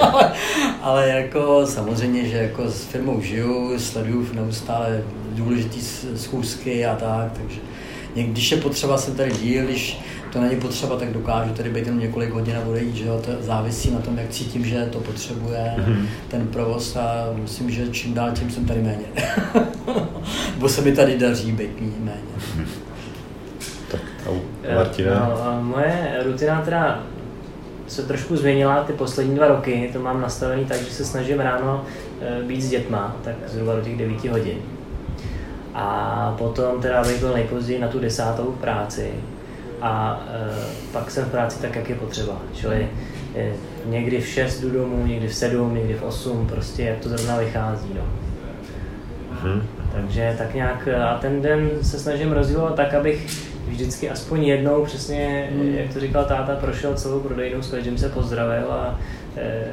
ale, 0.00 0.32
ale, 0.82 1.08
jako 1.08 1.66
samozřejmě, 1.66 2.28
že 2.28 2.36
jako 2.36 2.70
s 2.70 2.84
firmou 2.84 3.20
žiju, 3.20 3.78
sleduju 3.78 4.26
neustále 4.32 5.02
důležité 5.30 5.76
schůzky 6.16 6.86
a 6.86 6.94
tak, 6.96 7.32
takže 7.32 7.60
když 8.14 8.50
je 8.50 8.56
potřeba, 8.56 8.98
jsem 8.98 9.14
tady 9.14 9.30
díl, 9.30 9.64
když 9.64 10.00
to 10.32 10.40
není 10.40 10.60
potřeba, 10.60 10.96
tak 10.96 11.12
dokážu 11.12 11.54
tady 11.54 11.70
být 11.70 11.86
jenom 11.86 12.00
několik 12.00 12.30
hodin 12.30 12.56
a 12.56 12.68
odejít, 12.68 12.96
že 12.96 13.06
jo? 13.06 13.22
To 13.24 13.30
závisí 13.40 13.90
na 13.90 14.00
tom, 14.00 14.18
jak 14.18 14.28
cítím, 14.28 14.64
že 14.64 14.88
to 14.92 15.00
potřebuje 15.00 15.74
mm-hmm. 15.78 16.06
ten 16.28 16.46
provoz 16.46 16.96
a 16.96 17.26
myslím, 17.34 17.70
že 17.70 17.88
čím 17.88 18.14
dál 18.14 18.32
tím 18.32 18.50
jsem 18.50 18.66
tady 18.66 18.82
méně. 18.82 19.06
Bo 20.58 20.68
se 20.68 20.80
mi 20.80 20.92
tady 20.92 21.18
daří 21.18 21.52
být 21.52 21.80
méně. 21.80 22.20
Mm-hmm. 22.38 22.66
Tak 23.90 24.00
a 24.26 24.74
Martina? 24.74 25.28
No, 25.28 25.62
moje 25.62 26.20
rutina 26.24 26.62
teda 26.62 27.02
se 27.86 28.02
trošku 28.02 28.36
změnila 28.36 28.84
ty 28.84 28.92
poslední 28.92 29.34
dva 29.34 29.48
roky, 29.48 29.90
to 29.92 29.98
mám 29.98 30.20
nastavený 30.20 30.64
tak, 30.64 30.78
že 30.78 30.90
se 30.90 31.04
snažím 31.04 31.40
ráno 31.40 31.84
e, 32.20 32.42
být 32.42 32.62
s 32.62 32.70
dětma, 32.70 33.16
tak 33.24 33.34
zhruba 33.46 33.74
do 33.74 33.80
těch 33.80 33.96
9 33.96 34.24
hodin. 34.24 34.58
A 35.74 36.34
potom 36.38 36.80
teda 36.80 37.02
bych 37.02 37.20
byl 37.20 37.32
nejpozději 37.32 37.80
na 37.80 37.88
tu 37.88 37.98
desátou 37.98 38.44
práci, 38.60 39.10
a 39.82 40.22
e, 40.28 40.92
pak 40.92 41.10
jsem 41.10 41.24
v 41.24 41.30
práci 41.30 41.62
tak, 41.62 41.76
jak 41.76 41.88
je 41.88 41.94
potřeba. 41.94 42.42
Čili 42.54 42.88
e, 43.36 43.52
někdy 43.86 44.20
v 44.20 44.26
6 44.26 44.60
jdu 44.60 44.70
domů, 44.70 45.06
někdy 45.06 45.28
v 45.28 45.34
7, 45.34 45.74
někdy 45.74 45.94
v 45.94 46.02
8, 46.02 46.46
prostě 46.46 46.82
jak 46.82 46.98
to 46.98 47.08
zrovna 47.08 47.38
vychází. 47.38 47.88
No. 47.94 48.02
Hmm. 49.42 49.62
Takže 49.92 50.34
tak 50.38 50.54
nějak, 50.54 50.88
a 50.88 51.18
ten 51.18 51.42
den 51.42 51.70
se 51.82 51.98
snažím 51.98 52.32
rozvíjet 52.32 52.74
tak, 52.76 52.94
abych 52.94 53.50
vždycky 53.68 54.10
aspoň 54.10 54.44
jednou, 54.44 54.84
přesně 54.84 55.48
hmm. 55.52 55.74
jak 55.74 55.92
to 55.92 56.00
říkal 56.00 56.24
táta, 56.24 56.56
prošel 56.56 56.94
celou 56.94 57.20
prodejnou, 57.20 57.62
s 57.62 57.70
každým 57.70 57.98
se 57.98 58.08
pozdravil 58.08 58.72
a 58.72 58.98
e, 59.36 59.64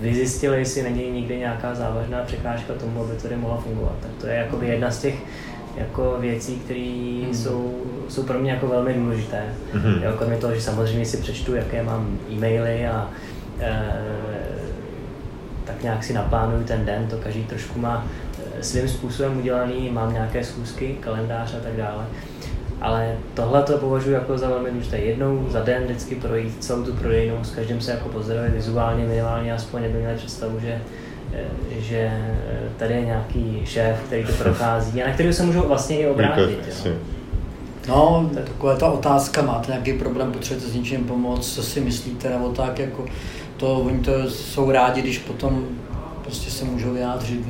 vyzjistil, 0.00 0.54
jestli 0.54 0.82
není 0.82 1.10
nikdy 1.10 1.38
nějaká 1.38 1.74
závažná 1.74 2.22
překážka 2.22 2.74
tomu, 2.74 3.00
aby 3.00 3.12
to 3.16 3.36
mohla 3.36 3.56
fungovat. 3.56 3.96
Tak 4.00 4.10
to 4.20 4.26
je 4.26 4.34
jakoby 4.34 4.66
jedna 4.66 4.90
z 4.90 4.98
těch 4.98 5.14
jako 5.76 6.16
věcí, 6.20 6.56
které 6.56 7.24
mm. 7.26 7.34
jsou, 7.34 7.74
jsou 8.08 8.22
pro 8.22 8.38
mě 8.38 8.50
jako 8.50 8.66
velmi 8.66 8.94
důležité. 8.94 9.42
Mm-hmm. 9.74 10.02
Jo, 10.02 10.12
kromě 10.18 10.36
toho, 10.36 10.54
že 10.54 10.60
samozřejmě 10.60 11.06
si 11.06 11.16
přečtu, 11.16 11.54
jaké 11.54 11.82
mám 11.82 12.18
e-maily 12.30 12.86
a 12.86 13.10
e, 13.60 13.92
tak 15.64 15.82
nějak 15.82 16.04
si 16.04 16.12
naplánuju 16.12 16.64
ten 16.64 16.84
den, 16.84 17.06
to 17.06 17.16
každý 17.16 17.44
trošku 17.44 17.78
má 17.78 18.06
e, 18.58 18.62
svým 18.62 18.88
způsobem 18.88 19.38
udělaný, 19.38 19.90
mám 19.90 20.12
nějaké 20.12 20.44
schůzky, 20.44 20.96
kalendář 21.00 21.54
a 21.54 21.60
tak 21.60 21.76
dále. 21.76 22.04
Ale 22.80 23.16
tohle 23.34 23.62
to 23.62 23.78
považuji 23.78 24.10
jako 24.10 24.38
za 24.38 24.48
velmi 24.48 24.70
důležité. 24.70 24.98
Jednou 24.98 25.46
za 25.48 25.60
den 25.60 25.84
vždycky 25.84 26.14
projít 26.14 26.64
celou 26.64 26.82
tu 26.82 26.92
prodejnou, 26.92 27.44
s 27.44 27.54
každým 27.54 27.80
se 27.80 27.90
jako 27.90 28.08
pozdravit 28.08 28.52
vizuálně, 28.52 29.04
minimálně 29.04 29.54
aspoň, 29.54 29.84
aby 29.84 29.98
měli 29.98 30.16
představu, 30.16 30.60
že 30.60 30.80
Eh, 30.80 31.01
že 31.78 32.12
tady 32.76 32.94
je 32.94 33.00
nějaký 33.00 33.62
šéf, 33.64 33.96
který 34.06 34.24
to 34.24 34.32
prochází 34.32 35.02
a 35.02 35.06
na 35.06 35.14
který 35.14 35.32
se 35.32 35.42
můžou 35.42 35.68
vlastně 35.68 35.98
i 35.98 36.06
obrátit. 36.06 36.58
Jo. 36.84 36.92
No, 37.88 38.30
taková 38.34 38.76
ta 38.76 38.86
otázka, 38.86 39.42
máte 39.42 39.72
nějaký 39.72 39.92
problém, 39.92 40.32
potřebujete 40.32 40.72
s 40.72 40.74
něčím 40.74 41.04
pomoct, 41.04 41.54
co 41.54 41.62
si 41.62 41.80
myslíte, 41.80 42.28
nebo 42.28 42.48
tak, 42.48 42.78
jako 42.78 43.04
to, 43.56 43.80
oni 43.80 44.00
to 44.00 44.30
jsou 44.30 44.70
rádi, 44.70 45.02
když 45.02 45.18
potom 45.18 45.66
prostě 46.22 46.50
se 46.50 46.64
můžou 46.64 46.92
vyjádřit. 46.92 47.40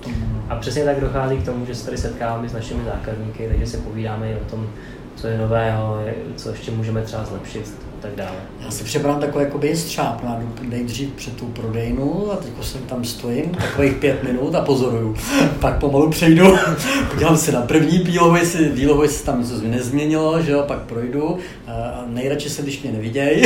Tomu. 0.00 0.16
A 0.48 0.56
přesně 0.56 0.84
tak 0.84 1.00
dochází 1.00 1.36
k 1.36 1.44
tomu, 1.44 1.66
že 1.66 1.74
se 1.74 1.84
tady 1.84 1.98
setkáváme 1.98 2.48
s 2.48 2.52
našimi 2.52 2.84
zákazníky, 2.84 3.48
takže 3.48 3.66
se 3.66 3.76
povídáme 3.76 4.30
i 4.30 4.34
o 4.34 4.50
tom, 4.50 4.68
co 5.16 5.26
je 5.26 5.38
nového, 5.38 6.00
co 6.36 6.50
ještě 6.50 6.70
můžeme 6.70 7.02
třeba 7.02 7.24
zlepšit 7.24 7.72
tak 8.00 8.14
dále. 8.16 8.36
Já 8.64 8.70
si 8.70 8.84
připadám 8.84 9.20
takový 9.20 9.44
jako 9.44 9.60
jestřáb, 9.62 10.22
no, 10.24 10.40
nejdřív 10.62 11.12
před 11.12 11.36
tu 11.36 11.46
prodejnu 11.46 12.32
a 12.32 12.36
teď 12.36 12.50
jsem 12.62 12.80
tam 12.80 13.04
stojím 13.04 13.50
takových 13.50 13.92
pět 13.92 14.22
minut 14.22 14.54
a 14.54 14.60
pozoruju. 14.60 15.16
Pak 15.60 15.78
pomalu 15.78 16.10
přejdu, 16.10 16.56
podívám 17.10 17.36
se 17.36 17.52
na 17.52 17.62
první 17.62 17.98
dílovo, 17.98 18.36
jestli 18.36 18.68
dílovo, 18.68 19.02
jestli 19.02 19.26
tam 19.26 19.40
něco 19.40 19.60
nezměnilo, 19.62 20.42
že 20.42 20.52
jo, 20.52 20.64
pak 20.66 20.78
projdu. 20.78 21.38
A 21.66 22.04
nejradši 22.06 22.50
se, 22.50 22.62
když 22.62 22.82
mě 22.82 22.92
nevidějí. 22.92 23.42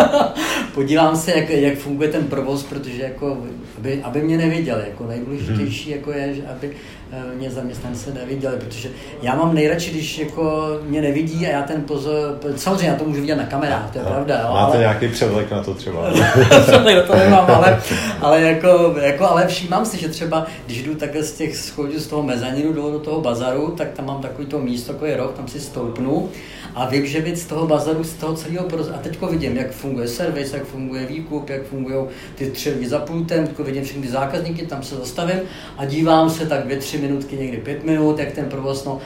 podívám 0.74 1.16
se, 1.16 1.32
jak, 1.32 1.50
jak 1.50 1.78
funguje 1.78 2.08
ten 2.08 2.24
provoz, 2.24 2.62
protože 2.62 3.02
jako, 3.02 3.38
aby, 3.78 4.02
aby 4.02 4.22
mě 4.22 4.38
neviděli, 4.38 4.82
jako 4.86 5.06
nejdůležitější 5.06 5.90
jako 5.90 6.12
je, 6.12 6.34
aby 6.56 6.72
Eh, 7.05 7.05
mě 7.34 7.50
zaměstnanci 7.50 8.12
neviděli, 8.14 8.56
protože 8.56 8.88
já 9.22 9.34
mám 9.34 9.54
nejradši, 9.54 9.90
když 9.90 10.18
jako 10.18 10.66
mě 10.82 11.02
nevidí 11.02 11.46
a 11.46 11.50
já 11.50 11.62
ten 11.62 11.82
pozor, 11.82 12.38
samozřejmě 12.56 12.88
já 12.88 12.94
to 12.94 13.04
můžu 13.04 13.20
vidět 13.20 13.36
na 13.36 13.44
kamerách, 13.44 13.90
to 13.92 13.98
je 13.98 14.04
no, 14.04 14.10
pravda. 14.10 14.40
Jo, 14.40 14.52
máte 14.52 14.72
ale... 14.72 14.78
nějaký 14.78 15.08
převlek 15.08 15.50
na 15.50 15.62
to 15.62 15.74
třeba? 15.74 16.10
převlek 16.66 17.06
to 17.06 17.16
nemám, 17.16 17.50
ale, 17.50 17.82
ale, 18.20 18.40
jako, 18.40 18.94
jako, 19.00 19.24
ale 19.24 19.46
všímám 19.46 19.86
si, 19.86 20.00
že 20.00 20.08
třeba, 20.08 20.46
když 20.66 20.82
jdu 20.82 20.94
takhle 20.94 21.22
z 21.22 21.32
těch 21.32 21.56
schodů 21.56 21.98
z 21.98 22.06
toho 22.06 22.22
mezaninu 22.22 22.72
do, 22.72 22.90
do 22.90 22.98
toho 22.98 23.20
bazaru, 23.20 23.74
tak 23.76 23.88
tam 23.88 24.06
mám 24.06 24.20
takový 24.20 24.46
to 24.46 24.58
místo, 24.58 24.92
takový 24.92 25.14
roh, 25.14 25.32
tam 25.36 25.48
si 25.48 25.60
stoupnu 25.60 26.28
a 26.76 26.86
vím, 26.88 27.06
že 27.06 27.36
z 27.36 27.46
toho 27.46 27.66
bazaru, 27.66 28.04
z 28.04 28.12
toho 28.12 28.34
celého 28.34 28.64
proz... 28.64 28.88
a 28.94 28.98
teďko 28.98 29.26
vidím, 29.26 29.56
jak 29.56 29.70
funguje 29.70 30.08
servis, 30.08 30.52
jak 30.52 30.64
funguje 30.64 31.06
výkup, 31.06 31.50
jak 31.50 31.62
fungují 31.62 32.06
ty 32.34 32.50
tři 32.50 32.70
lidi 32.70 32.88
za 32.88 32.98
pultem, 32.98 33.46
teďko 33.46 33.64
vidím 33.64 33.84
všechny 33.84 34.08
zákazníky, 34.08 34.66
tam 34.66 34.82
se 34.82 34.94
zastavím 34.94 35.40
a 35.78 35.84
dívám 35.84 36.30
se 36.30 36.46
tak 36.46 36.64
dvě, 36.64 36.76
tři 36.76 36.95
minutky, 36.98 37.36
někdy 37.36 37.56
pět 37.56 37.84
minut, 37.84 38.18
jak 38.18 38.32
ten 38.32 38.44
provoz, 38.44 38.84
no. 38.84 38.98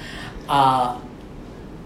A 0.48 0.96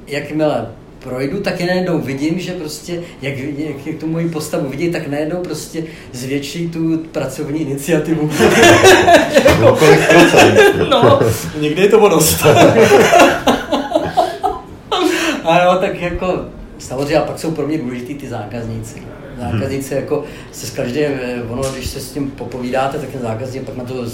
jakmile 0.07 0.67
projdu, 1.05 1.41
tak 1.41 1.61
je 1.61 1.67
najednou 1.67 1.99
vidím, 1.99 2.41
že 2.41 2.53
prostě, 2.53 3.03
jak, 3.23 3.39
jak, 3.39 3.87
jak 3.87 3.97
tu 3.97 4.07
moji 4.07 4.29
postavu 4.29 4.69
vidí, 4.69 4.91
tak 4.91 5.09
najednou 5.09 5.43
prostě 5.43 5.85
zvětší 6.13 6.69
tu 6.69 6.99
pracovní 7.13 7.61
iniciativu. 7.61 8.31
no, 9.61 9.79
no, 10.91 11.21
někdy 11.61 11.83
je 11.83 11.89
to 11.89 12.09
dost. 12.09 12.47
Ano, 15.45 15.79
tak 15.81 16.01
jako 16.01 16.45
samozřejmě, 16.79 17.17
a 17.17 17.25
pak 17.25 17.39
jsou 17.39 17.51
pro 17.51 17.67
mě 17.67 17.79
důležitý 17.79 18.15
ty 18.15 18.29
zákazníci. 18.29 19.03
Zákazníci 19.41 19.95
hmm. 19.95 20.03
jako 20.03 20.25
se 20.53 20.67
s 20.67 20.71
každým, 20.71 21.07
ono, 21.49 21.63
když 21.63 21.87
se 21.87 22.01
s 22.01 22.13
tím 22.13 22.31
popovídáte, 22.31 22.99
tak 22.99 23.09
ten 23.09 23.21
zákazník 23.21 23.63
pak 23.63 23.77
na 23.77 23.85
to 23.85 24.05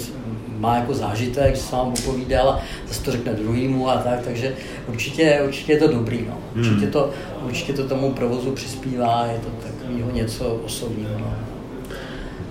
má 0.61 0.75
jako 0.75 0.93
zážitek, 0.93 1.55
že 1.55 1.61
se 1.61 1.75
vám 1.75 1.91
popovídal 1.91 2.49
a 2.49 2.59
zase 2.87 3.03
to 3.03 3.11
řekne 3.11 3.33
druhýmu 3.33 3.89
a 3.89 3.97
tak, 3.97 4.21
takže 4.21 4.53
určitě, 4.87 5.41
určitě 5.45 5.71
je 5.71 5.79
to 5.79 5.87
dobrý, 5.87 6.25
no. 6.27 6.37
Určitě, 6.55 6.81
hmm. 6.81 6.91
to, 6.91 7.09
určitě 7.45 7.73
to 7.73 7.83
tomu 7.83 8.11
provozu 8.11 8.51
přispívá, 8.51 9.25
je 9.31 9.39
to 9.39 9.67
takového 9.67 10.11
něco 10.11 10.45
osobního, 10.65 11.19
no. 11.19 11.33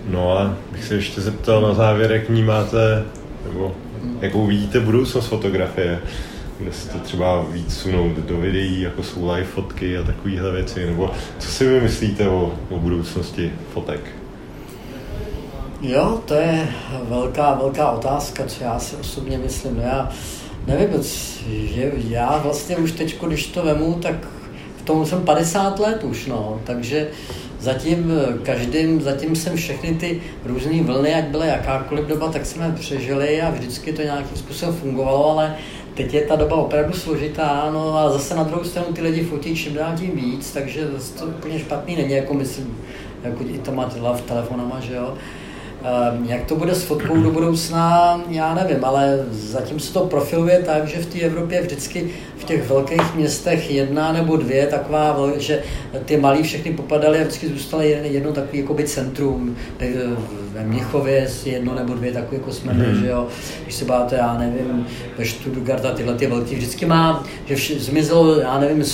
No 0.08 0.38
a 0.38 0.56
bych 0.72 0.84
se 0.84 0.94
ještě 0.94 1.20
zeptal 1.20 1.60
na 1.60 1.74
závěr, 1.74 2.12
jak 2.12 2.28
vnímáte 2.28 3.04
Nebo 3.44 3.74
jakou 4.20 4.46
vidíte 4.46 4.80
budoucnost 4.80 5.26
fotografie? 5.26 6.00
kde 6.60 6.72
se 6.72 6.88
to 6.88 6.98
třeba 6.98 7.42
víc 7.42 7.76
sunout 7.76 8.16
do 8.16 8.36
videí, 8.36 8.80
jako 8.80 9.02
jsou 9.02 9.32
live 9.32 9.46
fotky 9.46 9.98
a 9.98 10.02
takovéhle 10.02 10.52
věci, 10.52 10.86
nebo 10.86 11.10
co 11.38 11.48
si 11.48 11.68
vy 11.68 11.80
myslíte 11.80 12.28
o, 12.28 12.52
o 12.70 12.78
budoucnosti 12.78 13.52
fotek? 13.72 14.19
Jo, 15.82 16.20
to 16.24 16.34
je 16.34 16.68
velká, 17.08 17.54
velká 17.54 17.90
otázka, 17.90 18.44
co 18.46 18.64
já 18.64 18.78
si 18.78 18.96
osobně 18.96 19.38
myslím. 19.38 19.76
No 19.76 19.82
já 19.82 20.10
nevím, 20.66 21.02
že 21.48 21.92
já 22.08 22.38
vlastně 22.38 22.76
už 22.76 22.92
teď, 22.92 23.20
když 23.26 23.46
to 23.46 23.62
vemu, 23.62 23.94
tak 23.94 24.14
v 24.76 24.82
tom 24.82 25.06
jsem 25.06 25.22
50 25.22 25.78
let 25.78 26.04
už, 26.04 26.26
no, 26.26 26.60
takže 26.64 27.08
zatím 27.60 28.12
každým, 28.42 29.00
zatím 29.00 29.36
jsem 29.36 29.56
všechny 29.56 29.94
ty 29.94 30.22
různé 30.44 30.82
vlny, 30.82 31.14
ať 31.14 31.24
byla 31.24 31.44
jakákoliv 31.44 32.06
doba, 32.06 32.28
tak 32.28 32.46
jsme 32.46 32.74
přežili 32.78 33.42
a 33.42 33.50
vždycky 33.50 33.92
to 33.92 34.02
nějakým 34.02 34.36
způsobem 34.36 34.74
fungovalo, 34.74 35.30
ale 35.30 35.56
teď 35.94 36.14
je 36.14 36.22
ta 36.22 36.36
doba 36.36 36.56
opravdu 36.56 36.92
složitá, 36.92 37.70
no 37.72 37.98
a 37.98 38.10
zase 38.12 38.34
na 38.34 38.42
druhou 38.42 38.64
stranu 38.64 38.92
ty 38.92 39.02
lidi 39.02 39.24
fotí 39.24 39.56
čím 39.56 39.74
dál 39.74 39.92
tím 39.98 40.10
víc, 40.10 40.52
takže 40.52 40.88
to 41.18 41.24
úplně 41.24 41.58
špatný 41.58 41.96
není, 41.96 42.12
jako 42.12 42.34
myslím, 42.34 42.78
jako 43.24 43.44
i 43.44 43.58
to 43.58 43.72
máte 43.72 44.00
v 44.00 44.20
telefonama, 44.20 44.80
že 44.80 44.94
jo. 44.94 45.14
Ehm, 45.84 46.24
jak 46.24 46.44
to 46.44 46.56
bude 46.56 46.74
s 46.74 46.82
fotkou 46.82 47.20
do 47.20 47.30
budoucna, 47.30 48.20
já 48.28 48.54
nevím, 48.54 48.84
ale 48.84 49.24
zatím 49.30 49.80
se 49.80 49.92
to 49.92 50.00
profiluje 50.00 50.62
tak, 50.66 50.88
že 50.88 50.98
v 50.98 51.06
té 51.06 51.20
Evropě 51.20 51.62
vždycky 51.62 52.10
v 52.38 52.44
těch 52.44 52.68
velkých 52.68 53.14
městech 53.14 53.70
jedna 53.70 54.12
nebo 54.12 54.36
dvě 54.36 54.66
taková, 54.66 55.16
že 55.36 55.62
ty 56.04 56.16
malí 56.16 56.42
všechny 56.42 56.72
popadaly 56.72 57.18
a 57.18 57.22
vždycky 57.22 57.48
zůstaly 57.48 57.98
jedno 58.02 58.32
takový 58.32 58.58
jako 58.58 58.74
by 58.74 58.84
centrum. 58.84 59.56
Ve 60.52 60.64
Měchově 60.64 61.28
jedno 61.44 61.74
nebo 61.74 61.94
dvě 61.94 62.12
takové 62.12 62.36
jako 62.36 62.52
jsme 62.52 62.72
mm. 62.72 63.00
že 63.00 63.06
jo. 63.06 63.26
Když 63.62 63.74
se 63.74 63.84
báte, 63.84 64.16
já 64.16 64.38
nevím, 64.38 64.86
ve 65.18 65.26
Stuttgarta 65.26 65.90
tyhle 65.90 66.14
ty 66.14 66.26
velký 66.26 66.54
vždycky 66.54 66.86
má, 66.86 67.24
že 67.46 67.54
vš- 67.54 67.78
zmizelo, 67.78 68.40
já 68.40 68.58
nevím, 68.58 68.84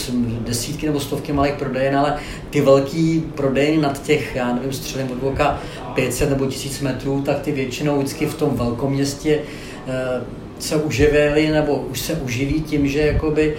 desítky 0.41 0.87
nebo 0.87 1.01
stovky 1.01 1.33
malých 1.33 1.55
prodejen, 1.55 1.97
ale 1.97 2.17
ty 2.51 2.61
velký 2.61 3.25
prodejny 3.35 3.83
nad 3.83 4.03
těch, 4.03 4.37
já 4.37 4.55
nevím, 4.55 4.73
střelím 4.73 5.11
od 5.11 5.23
voka 5.23 5.61
500 5.95 6.31
nebo 6.31 6.47
1000 6.47 6.81
metrů, 6.81 7.23
tak 7.23 7.41
ty 7.41 7.53
většinou 7.53 7.99
vždycky 7.99 8.27
v 8.27 8.35
tom 8.35 8.57
velkoměstě 8.57 9.39
eh, 9.89 10.23
se 10.59 10.77
uživili 10.77 11.51
nebo 11.51 11.77
už 11.77 12.01
se 12.01 12.15
uživí 12.15 12.63
tím, 12.63 12.89
že 12.89 13.01
jakoby 13.01 13.57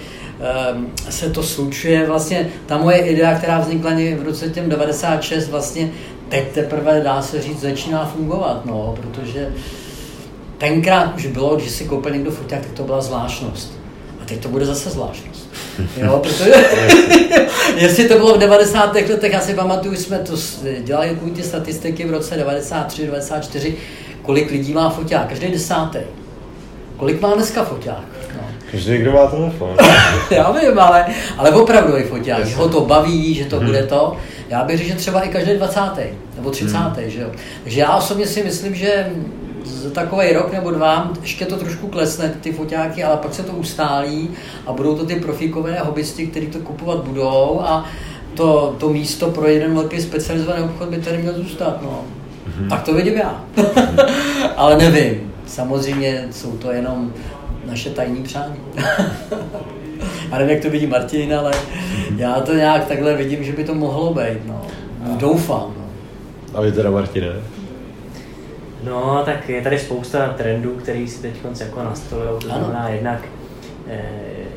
um, 0.76 0.92
se 1.10 1.30
to 1.30 1.44
slučuje. 1.44 2.08
Vlastně 2.08 2.50
ta 2.66 2.78
moje 2.78 2.98
idea, 2.98 3.38
která 3.38 3.60
vznikla 3.60 3.92
v 3.92 4.22
roce 4.26 4.50
těm 4.50 4.70
96, 4.70 5.50
vlastně 5.50 5.92
teď 6.30 6.48
teprve 6.52 7.02
dá 7.02 7.22
se 7.22 7.42
říct, 7.42 7.62
začíná 7.62 8.06
fungovat, 8.06 8.66
no, 8.66 8.96
protože 9.02 9.50
tenkrát 10.58 11.16
už 11.16 11.26
bylo, 11.26 11.56
když 11.56 11.72
si 11.72 11.86
koupil 11.86 12.12
někdo 12.12 12.32
foťák, 12.32 12.62
tak 12.62 12.72
to 12.72 12.84
byla 12.84 13.02
zvláštnost. 13.02 13.74
A 14.22 14.26
teď 14.26 14.40
to 14.40 14.50
bude 14.50 14.66
zase 14.66 14.90
zvláštnost. 14.90 15.48
Jo, 15.98 16.20
protože 16.24 16.54
jestli 17.78 18.08
to 18.08 18.18
bylo 18.18 18.36
v 18.36 18.40
90. 18.40 18.94
letech, 18.94 19.34
já 19.34 19.40
si 19.40 19.54
pamatuju, 19.54 19.96
jsme 19.96 20.20
to 20.20 20.34
dělali 20.82 21.18
ty 21.36 21.44
statistiky 21.44 22.06
v 22.06 22.12
roce 22.12 22.38
93, 22.38 23.06
94, 23.06 23.76
kolik 24.22 24.52
lidí 24.52 24.74
má 24.74 24.90
foťák, 24.90 25.30
každý 25.30 25.48
desátý. 25.48 26.00
Kolik 26.98 27.22
má 27.22 27.34
dneska 27.34 27.64
foťák? 27.64 28.04
No. 28.36 28.42
Každý, 28.72 28.98
kdo 28.98 29.12
má 29.12 29.28
telefon. 29.28 29.76
Já 30.32 30.52
vím, 30.52 30.80
ale, 30.80 31.06
ale 31.38 31.52
opravdu 31.52 31.96
je 31.96 32.04
foťák, 32.04 32.46
že 32.46 32.56
ho 32.56 32.70
to 32.70 32.82
baví, 32.82 33.34
že 33.34 33.46
to 33.46 33.58
hmm. 33.58 33.66
bude 33.66 33.84
to. 33.84 34.18
Já 34.50 34.64
bych 34.64 34.78
řekl, 34.78 34.90
že 34.90 34.96
třeba 34.96 35.22
i 35.22 35.30
každý 35.30 35.54
20. 35.54 35.82
nebo 36.36 36.52
30. 36.52 36.78
Hmm. 36.78 36.94
Že 37.10 37.22
jo? 37.22 37.32
Takže 37.64 37.80
já 37.80 37.96
osobně 37.96 38.28
si 38.28 38.44
myslím, 38.44 38.76
že 38.76 39.12
za 39.66 39.90
takový 39.90 40.34
rok 40.34 40.54
nebo 40.54 40.72
dva 40.72 41.12
ještě 41.22 41.46
to 41.46 41.58
trošku 41.58 41.88
klesne, 41.88 42.34
ty 42.42 42.52
foťáky, 42.52 43.04
ale 43.04 43.18
pak 43.18 43.34
se 43.34 43.44
to 43.44 43.52
ustálí 43.52 44.30
a 44.66 44.74
budou 44.74 44.96
to 44.96 45.06
ty 45.06 45.16
profíkové 45.16 45.80
hobbysti, 45.80 46.28
kteří 46.28 46.48
to 46.48 46.60
kupovat 46.60 46.98
budou 46.98 47.62
a 47.64 47.86
to, 48.34 48.76
to 48.80 48.90
místo 48.90 49.32
pro 49.32 49.48
jeden 49.48 49.76
velký 49.76 50.02
specializovaný 50.02 50.64
obchod 50.64 50.90
by 50.90 50.98
tady 50.98 51.18
měl 51.18 51.34
zůstat. 51.34 51.82
No. 51.82 52.04
Mm-hmm. 52.48 52.70
Tak 52.70 52.84
to 52.84 52.94
vidím 52.94 53.14
já. 53.14 53.44
ale 54.56 54.78
nevím. 54.78 55.34
Samozřejmě 55.46 56.28
jsou 56.32 56.52
to 56.52 56.72
jenom 56.72 57.14
naše 57.66 57.90
tajní 57.90 58.24
přání. 58.24 58.56
já 60.32 60.38
nevím, 60.38 60.56
jak 60.56 60.64
to 60.64 60.70
vidí 60.70 60.88
Martin, 60.88 61.36
ale 61.36 61.52
já 62.18 62.34
to 62.34 62.54
nějak 62.54 62.86
takhle 62.86 63.16
vidím, 63.16 63.44
že 63.44 63.52
by 63.52 63.64
to 63.64 63.74
mohlo 63.74 64.14
být. 64.14 64.46
No. 64.46 64.62
Doufám. 65.18 65.74
No. 65.78 65.88
A 66.54 66.62
vy 66.62 66.72
teda, 66.72 66.92
Martine? 66.92 67.34
No, 68.84 69.22
tak 69.26 69.50
je 69.50 69.62
tady 69.62 69.80
spousta 69.80 70.34
trendů, 70.38 70.72
který 70.72 71.08
si 71.08 71.22
teď 71.22 71.34
jako 71.60 71.84
nastolují. 71.84 72.40
To 72.42 72.48
znamená, 72.48 72.90
jednak, 72.90 73.20
eh, 73.88 74.02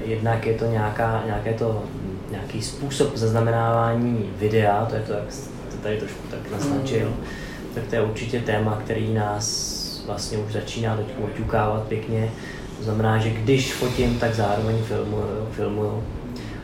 jednak 0.07 0.47
je 0.47 0.55
to 0.55 0.65
nějaká, 0.65 1.23
nějaké 1.27 1.53
to, 1.53 1.83
nějaký 2.31 2.63
způsob 2.63 3.17
zaznamenávání 3.17 4.31
videa, 4.39 4.87
to 4.91 4.95
je 4.95 5.03
to, 5.03 5.13
jak 5.13 5.25
to 5.71 5.77
tady 5.83 5.97
trošku 5.97 6.23
tak 6.31 6.51
naznačil. 6.53 7.09
Mm. 7.09 7.25
Tak 7.75 7.85
to 7.87 7.95
je 7.95 8.03
určitě 8.03 8.41
téma, 8.41 8.81
který 8.85 9.15
nás 9.15 9.81
vlastně 10.07 10.39
už 10.39 10.53
začíná 10.53 10.97
teď 10.97 11.07
oťukávat 11.25 11.83
pěkně. 11.83 12.31
To 12.81 12.85
znamená, 12.85 13.19
že 13.19 13.31
když 13.31 13.75
fotím, 13.75 14.19
tak 14.19 14.35
zároveň 14.35 14.77
filmuju. 14.83 15.49
filmuju. 15.51 16.05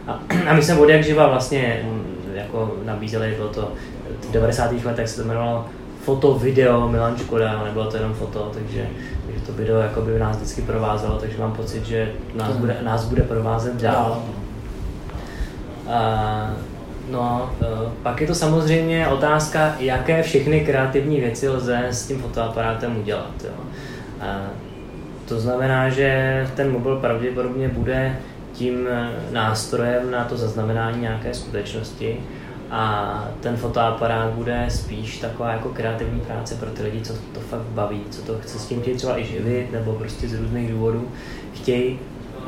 A, 0.07 0.21
a 0.49 0.55
my 0.55 0.62
jsme 0.62 0.79
od 0.79 0.89
jak 0.89 1.05
živa 1.05 1.29
vlastně 1.29 1.81
mm, 1.85 2.17
jako 2.35 2.75
nabízeli, 2.85 3.35
bylo 3.37 3.49
to 3.49 3.73
v 4.29 4.31
90. 4.31 4.85
letech 4.85 5.09
se 5.09 5.17
to 5.17 5.23
jmenovalo 5.23 5.64
foto, 6.03 6.35
video, 6.35 6.89
Milan 6.89 7.17
Škoda, 7.17 7.64
nebylo 7.64 7.91
to 7.91 7.97
jenom 7.97 8.14
foto, 8.14 8.51
takže, 8.55 8.89
takže 9.27 9.41
to 9.41 9.53
video 9.53 9.77
jako 9.77 10.01
by 10.01 10.19
nás 10.19 10.37
vždycky 10.37 10.62
provázelo, 10.62 11.19
takže 11.19 11.39
mám 11.39 11.53
pocit, 11.53 11.87
že 11.87 12.12
nás, 12.35 12.57
bude, 12.57 12.77
nás 12.83 13.05
bude 13.05 13.23
provázet 13.23 13.75
dál. 13.75 14.23
A, 15.89 16.51
no, 17.11 17.51
e, 17.62 17.67
pak 18.03 18.21
je 18.21 18.27
to 18.27 18.35
samozřejmě 18.35 19.09
otázka, 19.09 19.75
jaké 19.79 20.23
všechny 20.23 20.61
kreativní 20.61 21.21
věci 21.21 21.49
lze 21.49 21.87
s 21.91 22.07
tím 22.07 22.23
fotoaparátem 22.23 22.97
udělat. 22.99 23.45
Jo. 23.45 23.64
A, 24.21 24.41
to 25.29 25.41
znamená, 25.41 25.89
že 25.89 26.51
ten 26.57 26.72
mobil 26.72 26.97
pravděpodobně 26.97 27.68
bude 27.68 28.16
tím 28.53 28.89
e, 28.89 29.11
nástrojem 29.33 30.11
na 30.11 30.24
to 30.24 30.37
zaznamenání 30.37 31.01
nějaké 31.01 31.35
skutečnosti 31.35 32.20
a 32.70 33.29
ten 33.41 33.57
fotoaparát 33.57 34.33
bude 34.33 34.66
spíš 34.68 35.18
taková 35.18 35.53
jako 35.53 35.68
kreativní 35.68 36.20
práce 36.20 36.55
pro 36.55 36.70
ty 36.70 36.83
lidi, 36.83 37.01
co 37.01 37.12
to 37.12 37.41
fakt 37.41 37.61
baví, 37.61 38.01
co 38.11 38.22
to 38.22 38.39
chce 38.39 38.59
s 38.59 38.66
tím 38.66 38.81
chtějí 38.81 38.97
třeba 38.97 39.18
i 39.18 39.24
živit, 39.24 39.72
nebo 39.72 39.93
prostě 39.93 40.29
z 40.29 40.41
různých 40.41 40.72
důvodů 40.72 41.09
chtějí 41.55 41.99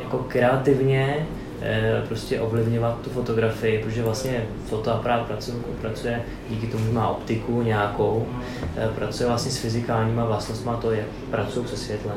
jako 0.03 0.19
kreativně 0.19 1.27
eh, 1.63 2.03
prostě 2.09 2.41
ovlivňovat 2.41 3.01
tu 3.01 3.11
fotografii, 3.11 3.83
protože 3.85 4.03
vlastně 4.03 4.45
fotoaparát 4.67 5.27
pracuje, 5.27 5.57
pracuje 5.81 6.23
díky 6.51 6.67
tomu, 6.67 6.85
že 6.85 6.93
má 6.93 7.09
optiku 7.09 7.63
nějakou, 7.63 8.27
eh, 8.77 8.89
pracuje 8.95 9.29
vlastně 9.29 9.53
s 9.53 9.59
fyzikálníma 9.59 10.25
vlastnostmi 10.25 10.73
to, 10.81 10.93
jak 10.93 11.07
pracují 11.31 11.67
se 11.69 11.77
světlem. 11.77 12.17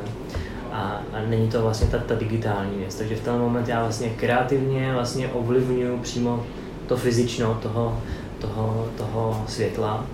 A, 0.72 1.02
a 1.12 1.20
není 1.28 1.48
to 1.48 1.62
vlastně 1.62 1.86
ta, 1.86 1.98
ta 1.98 2.14
digitální 2.14 2.78
věc. 2.78 2.94
Takže 2.94 3.16
v 3.16 3.20
ten 3.20 3.38
moment 3.38 3.68
já 3.68 3.82
vlastně 3.82 4.08
kreativně 4.08 4.92
vlastně 4.92 5.28
ovlivňuji 5.28 5.98
přímo 5.98 6.46
to 6.86 6.96
fyzično 6.96 7.58
toho, 7.62 8.00
toho, 8.38 8.88
toho 8.96 9.44
světla. 9.48 10.06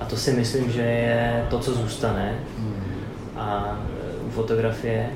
A 0.00 0.04
to 0.04 0.16
si 0.16 0.32
myslím, 0.32 0.70
že 0.70 0.82
je 0.82 1.46
to, 1.50 1.58
co 1.58 1.74
zůstane. 1.74 2.38
Hmm. 2.58 2.84
A 3.36 3.78
u 4.28 4.30
fotografie 4.30 5.10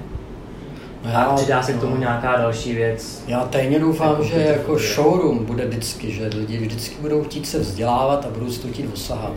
No 1.04 1.10
já, 1.10 1.20
a 1.20 1.36
přidá 1.36 1.62
se 1.62 1.72
k 1.72 1.80
tomu 1.80 1.94
no. 1.94 2.00
nějaká 2.00 2.36
další 2.36 2.74
věc. 2.74 3.22
Já 3.26 3.40
tajně 3.40 3.78
doufám, 3.78 4.10
jako 4.10 4.22
že 4.22 4.40
jako 4.40 4.78
showroom 4.78 5.44
bude 5.44 5.66
vždycky, 5.66 6.12
že 6.12 6.30
lidi 6.34 6.58
vždycky 6.58 6.96
budou 7.00 7.24
chtít 7.24 7.46
se 7.46 7.58
vzdělávat 7.58 8.24
a 8.24 8.28
budou 8.28 8.50
se 8.50 8.60
to 8.60 8.68
chtít 8.68 8.90
osahat. 8.94 9.32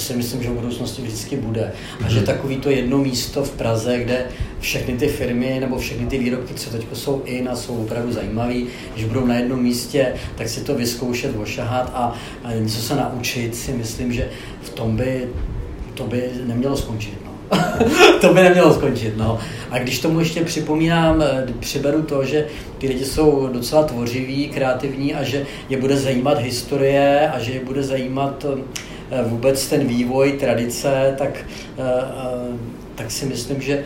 Si 0.00 0.16
myslím, 0.16 0.42
že 0.42 0.50
v 0.50 0.52
budoucnosti 0.52 1.02
vždycky 1.02 1.36
bude. 1.36 1.72
A 2.04 2.08
že 2.08 2.16
mhm. 2.16 2.26
takový 2.26 2.56
to 2.56 2.70
jedno 2.70 2.98
místo 2.98 3.44
v 3.44 3.50
Praze, 3.50 3.98
kde 3.98 4.26
všechny 4.60 4.98
ty 4.98 5.08
firmy 5.08 5.56
nebo 5.60 5.78
všechny 5.78 6.06
ty 6.06 6.18
výrobky, 6.18 6.54
co 6.54 6.70
teď 6.70 6.86
jsou 6.92 7.22
in 7.24 7.48
a 7.48 7.56
jsou 7.56 7.76
opravdu 7.76 8.12
zajímavé, 8.12 8.54
když 8.94 9.04
budou 9.04 9.26
na 9.26 9.34
jednom 9.34 9.62
místě, 9.62 10.14
tak 10.36 10.48
si 10.48 10.60
to 10.60 10.74
vyzkoušet, 10.74 11.36
ošahat 11.36 11.90
a, 11.94 12.14
a 12.44 12.52
něco 12.52 12.82
se 12.82 12.96
naučit, 12.96 13.56
si 13.56 13.72
myslím, 13.72 14.12
že 14.12 14.28
v 14.62 14.70
tom 14.70 14.96
by 14.96 15.28
to 15.94 16.06
by 16.06 16.30
nemělo 16.44 16.76
skončit. 16.76 17.18
No. 17.24 17.30
to 18.20 18.34
by 18.34 18.42
nemělo 18.42 18.74
skončit. 18.74 19.16
No. 19.16 19.38
A 19.70 19.78
když 19.78 19.98
tomu 19.98 20.20
ještě 20.20 20.44
připomínám, 20.44 21.22
eh, 21.22 21.46
přiberu 21.60 22.02
to, 22.02 22.24
že 22.24 22.46
ty 22.78 22.88
lidi 22.88 23.04
jsou 23.04 23.48
docela 23.52 23.82
tvořiví, 23.82 24.48
kreativní 24.48 25.14
a 25.14 25.22
že 25.22 25.46
je 25.68 25.76
bude 25.76 25.96
zajímat 25.96 26.38
historie 26.38 27.30
a 27.34 27.38
že 27.38 27.52
je 27.52 27.64
bude 27.64 27.82
zajímat 27.82 28.46
eh, 28.48 28.62
vůbec 29.24 29.68
ten 29.68 29.86
vývoj, 29.86 30.32
tradice, 30.32 31.14
tak, 31.18 31.30
eh, 31.78 31.82
tak 32.94 33.10
si 33.10 33.26
myslím, 33.26 33.62
že 33.62 33.84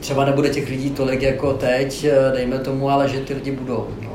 třeba 0.00 0.24
nebude 0.24 0.48
těch 0.48 0.68
lidí 0.68 0.90
tolik 0.90 1.22
jako 1.22 1.52
teď, 1.52 2.06
dejme 2.32 2.58
tomu, 2.58 2.90
ale 2.90 3.08
že 3.08 3.20
ty 3.20 3.34
lidi 3.34 3.50
budou. 3.50 3.88
No. 4.02 4.10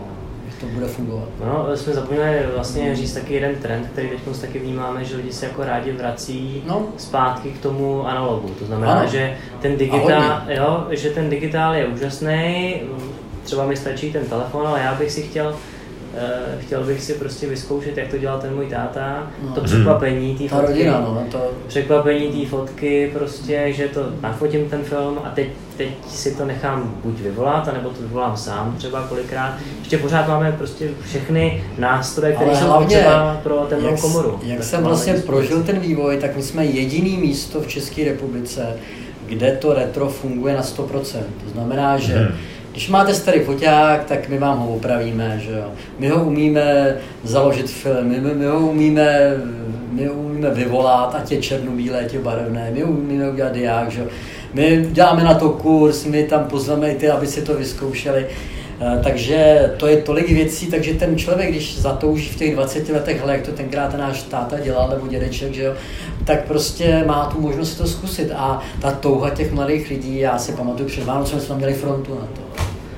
to 0.59 0.65
bude 0.65 0.87
fungovat. 0.87 1.29
No, 1.45 1.77
jsme 1.77 1.93
zapomněli 1.93 2.39
vlastně 2.55 2.95
říct 2.95 3.13
taky 3.13 3.33
jeden 3.33 3.55
trend, 3.55 3.87
který 3.91 4.09
teď 4.09 4.19
taky 4.41 4.59
vnímáme, 4.59 5.05
že 5.05 5.15
lidi 5.15 5.33
se 5.33 5.45
jako 5.45 5.63
rádi 5.63 5.91
vrací 5.91 6.63
no. 6.67 6.87
zpátky 6.97 7.49
k 7.49 7.61
tomu 7.61 8.07
analogu. 8.07 8.49
To 8.59 8.65
znamená, 8.65 8.93
ano. 8.93 9.09
že 9.09 9.37
ten 9.61 9.77
digitál, 9.77 10.41
jo, 10.47 10.87
že 10.89 11.09
ten 11.09 11.29
digitál 11.29 11.75
je 11.75 11.87
úžasný, 11.87 12.75
třeba 13.43 13.65
mi 13.65 13.77
stačí 13.77 14.11
ten 14.11 14.25
telefon, 14.25 14.67
ale 14.67 14.79
já 14.79 14.95
bych 14.95 15.11
si 15.11 15.21
chtěl 15.21 15.55
chtěl 16.59 16.83
bych 16.83 17.03
si 17.03 17.13
prostě 17.13 17.47
vyzkoušet, 17.47 17.97
jak 17.97 18.07
to 18.07 18.17
dělal 18.17 18.39
ten 18.39 18.55
můj 18.55 18.65
táta, 18.65 19.27
no. 19.43 19.55
to 19.55 19.61
překvapení 19.61 20.37
té 20.37 20.47
fotky, 20.47 20.67
rodina, 20.67 20.99
no, 21.01 21.23
to... 21.31 21.51
překvapení 21.67 22.27
té 22.27 22.49
fotky, 22.49 23.09
prostě, 23.13 23.73
že 23.73 23.87
to 23.87 24.01
nafotím 24.21 24.69
ten 24.69 24.83
film 24.83 25.19
a 25.23 25.29
teď, 25.29 25.47
teď 25.77 25.89
si 26.07 26.35
to 26.35 26.45
nechám 26.45 26.95
buď 27.03 27.19
vyvolat, 27.19 27.67
anebo 27.67 27.89
to 27.89 28.01
vyvolám 28.01 28.37
sám 28.37 28.75
třeba 28.77 29.07
kolikrát. 29.07 29.57
Ještě 29.79 29.97
pořád 29.97 30.27
máme 30.27 30.51
prostě 30.51 30.89
všechny 31.05 31.63
nástroje, 31.77 32.33
které 32.33 32.55
jsou 32.55 32.73
potřeba 32.73 33.39
pro 33.43 33.55
temnou 33.55 33.97
komoru. 33.97 34.39
Jak 34.43 34.63
jsem 34.63 34.83
vlastně 34.83 35.13
prožil 35.13 35.63
ten 35.63 35.79
vývoj, 35.79 36.17
tak 36.17 36.35
my 36.35 36.43
jsme 36.43 36.65
jediný 36.65 37.17
místo 37.17 37.61
v 37.61 37.67
České 37.67 38.05
republice, 38.05 38.75
kde 39.25 39.51
to 39.51 39.73
retro 39.73 40.09
funguje 40.09 40.53
na 40.53 40.61
100%. 40.61 41.19
To 41.43 41.49
znamená, 41.49 41.97
že 41.97 42.15
hmm 42.15 42.35
když 42.71 42.89
máte 42.89 43.13
starý 43.13 43.39
foťák, 43.39 44.05
tak 44.05 44.29
my 44.29 44.37
vám 44.37 44.59
ho 44.59 44.75
opravíme, 44.75 45.39
že 45.43 45.51
jo. 45.51 45.71
My 45.99 46.07
ho 46.07 46.23
umíme 46.23 46.95
založit 47.23 47.69
film, 47.69 48.07
my, 48.07 48.19
my 48.19 48.45
ho 48.45 48.59
umíme, 48.59 49.33
my 49.91 50.05
ho 50.05 50.13
umíme 50.13 50.49
vyvolat, 50.49 51.15
ať 51.15 51.31
je 51.31 51.41
černobílé, 51.41 51.99
ať 51.99 52.13
je 52.13 52.19
barevné, 52.19 52.71
my 52.73 52.81
ho 52.81 52.91
umíme 52.91 53.29
udělat 53.29 53.53
diák, 53.53 53.91
že 53.91 53.99
jo. 53.99 54.07
My 54.53 54.87
děláme 54.91 55.23
na 55.23 55.33
to 55.33 55.49
kurz, 55.49 56.05
my 56.05 56.23
tam 56.23 56.43
pozveme 56.43 56.91
i 56.91 56.95
ty, 56.95 57.09
aby 57.09 57.27
si 57.27 57.41
to 57.41 57.53
vyzkoušeli. 57.53 58.25
Eh, 58.81 58.99
takže 59.03 59.71
to 59.77 59.87
je 59.87 59.97
tolik 59.97 60.29
věcí, 60.29 60.67
takže 60.67 60.93
ten 60.93 61.17
člověk, 61.17 61.49
když 61.49 61.79
zatouží 61.79 62.29
v 62.29 62.35
těch 62.35 62.55
20 62.55 62.89
letech, 62.89 63.19
hele, 63.19 63.33
jak 63.33 63.41
to 63.41 63.51
tenkrát 63.51 63.97
náš 63.97 64.23
táta 64.23 64.59
dělal, 64.59 64.89
nebo 64.89 65.07
dědeček, 65.07 65.53
že 65.53 65.63
jo, 65.63 65.73
tak 66.25 66.45
prostě 66.45 67.03
má 67.07 67.25
tu 67.25 67.41
možnost 67.41 67.75
to 67.75 67.87
zkusit. 67.87 68.31
A 68.35 68.61
ta 68.81 68.91
touha 68.91 69.29
těch 69.29 69.53
mladých 69.53 69.89
lidí, 69.89 70.19
já 70.19 70.37
si 70.37 70.51
pamatuju, 70.51 70.89
před 70.89 71.03
Vánocem 71.03 71.39
jsme 71.39 71.55
měli 71.55 71.73
frontu 71.73 72.15
na 72.15 72.27
to. 72.35 72.48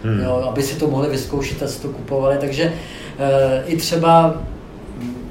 Hmm. 0.04 0.20
Jo, 0.20 0.48
aby 0.50 0.64
si 0.64 0.76
to 0.76 0.88
mohli 0.88 1.10
vyzkoušet 1.10 1.64
a 1.64 1.68
si 1.68 1.82
to 1.82 1.90
kupovali. 1.90 2.38
Takže 2.38 2.64
e, 2.64 2.74
i 3.66 3.78
třeba 3.78 4.42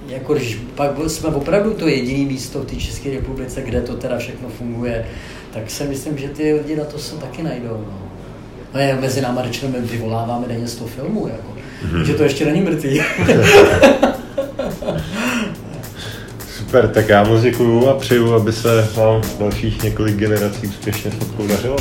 jako 0.09 0.35
když 0.35 0.61
pak 0.75 0.91
jsme 1.07 1.29
opravdu 1.29 1.75
to 1.75 1.89
jediné 1.89 2.29
místo 2.29 2.61
v 2.61 2.67
té 2.67 2.77
České 2.77 3.11
republice, 3.11 3.63
kde 3.63 3.81
to 3.81 3.97
teda 3.97 4.19
všechno 4.19 4.49
funguje, 4.49 5.07
tak 5.55 5.71
si 5.71 5.85
myslím, 5.85 6.19
že 6.19 6.29
ty 6.29 6.53
lidi 6.53 6.77
na 6.77 6.85
to 6.85 6.99
se 6.99 7.17
taky 7.17 7.43
najdou. 7.43 7.85
No. 7.87 8.11
No 8.75 8.81
je, 8.81 8.99
mezi 9.01 9.21
náma 9.21 9.45
řečeno, 9.45 9.73
my 9.73 9.87
vyvoláváme 9.87 10.49
denně 10.49 10.69
100 10.69 10.87
filmů, 10.87 11.29
jako. 11.29 11.57
Mm-hmm. 11.87 12.03
že 12.03 12.15
to 12.15 12.23
ještě 12.23 12.45
není 12.45 12.61
mrtvý. 12.61 13.01
Super, 16.57 16.89
tak 16.89 17.09
já 17.09 17.25
moc 17.25 17.43
děkuju 17.43 17.89
a 17.89 17.99
přeju, 17.99 18.35
aby 18.35 18.53
se 18.53 18.89
vám 18.97 19.23
dalších 19.39 19.83
několik 19.83 20.17
generací 20.17 20.67
úspěšně 20.67 21.11
fotkou 21.11 21.47
dařilo. 21.47 21.77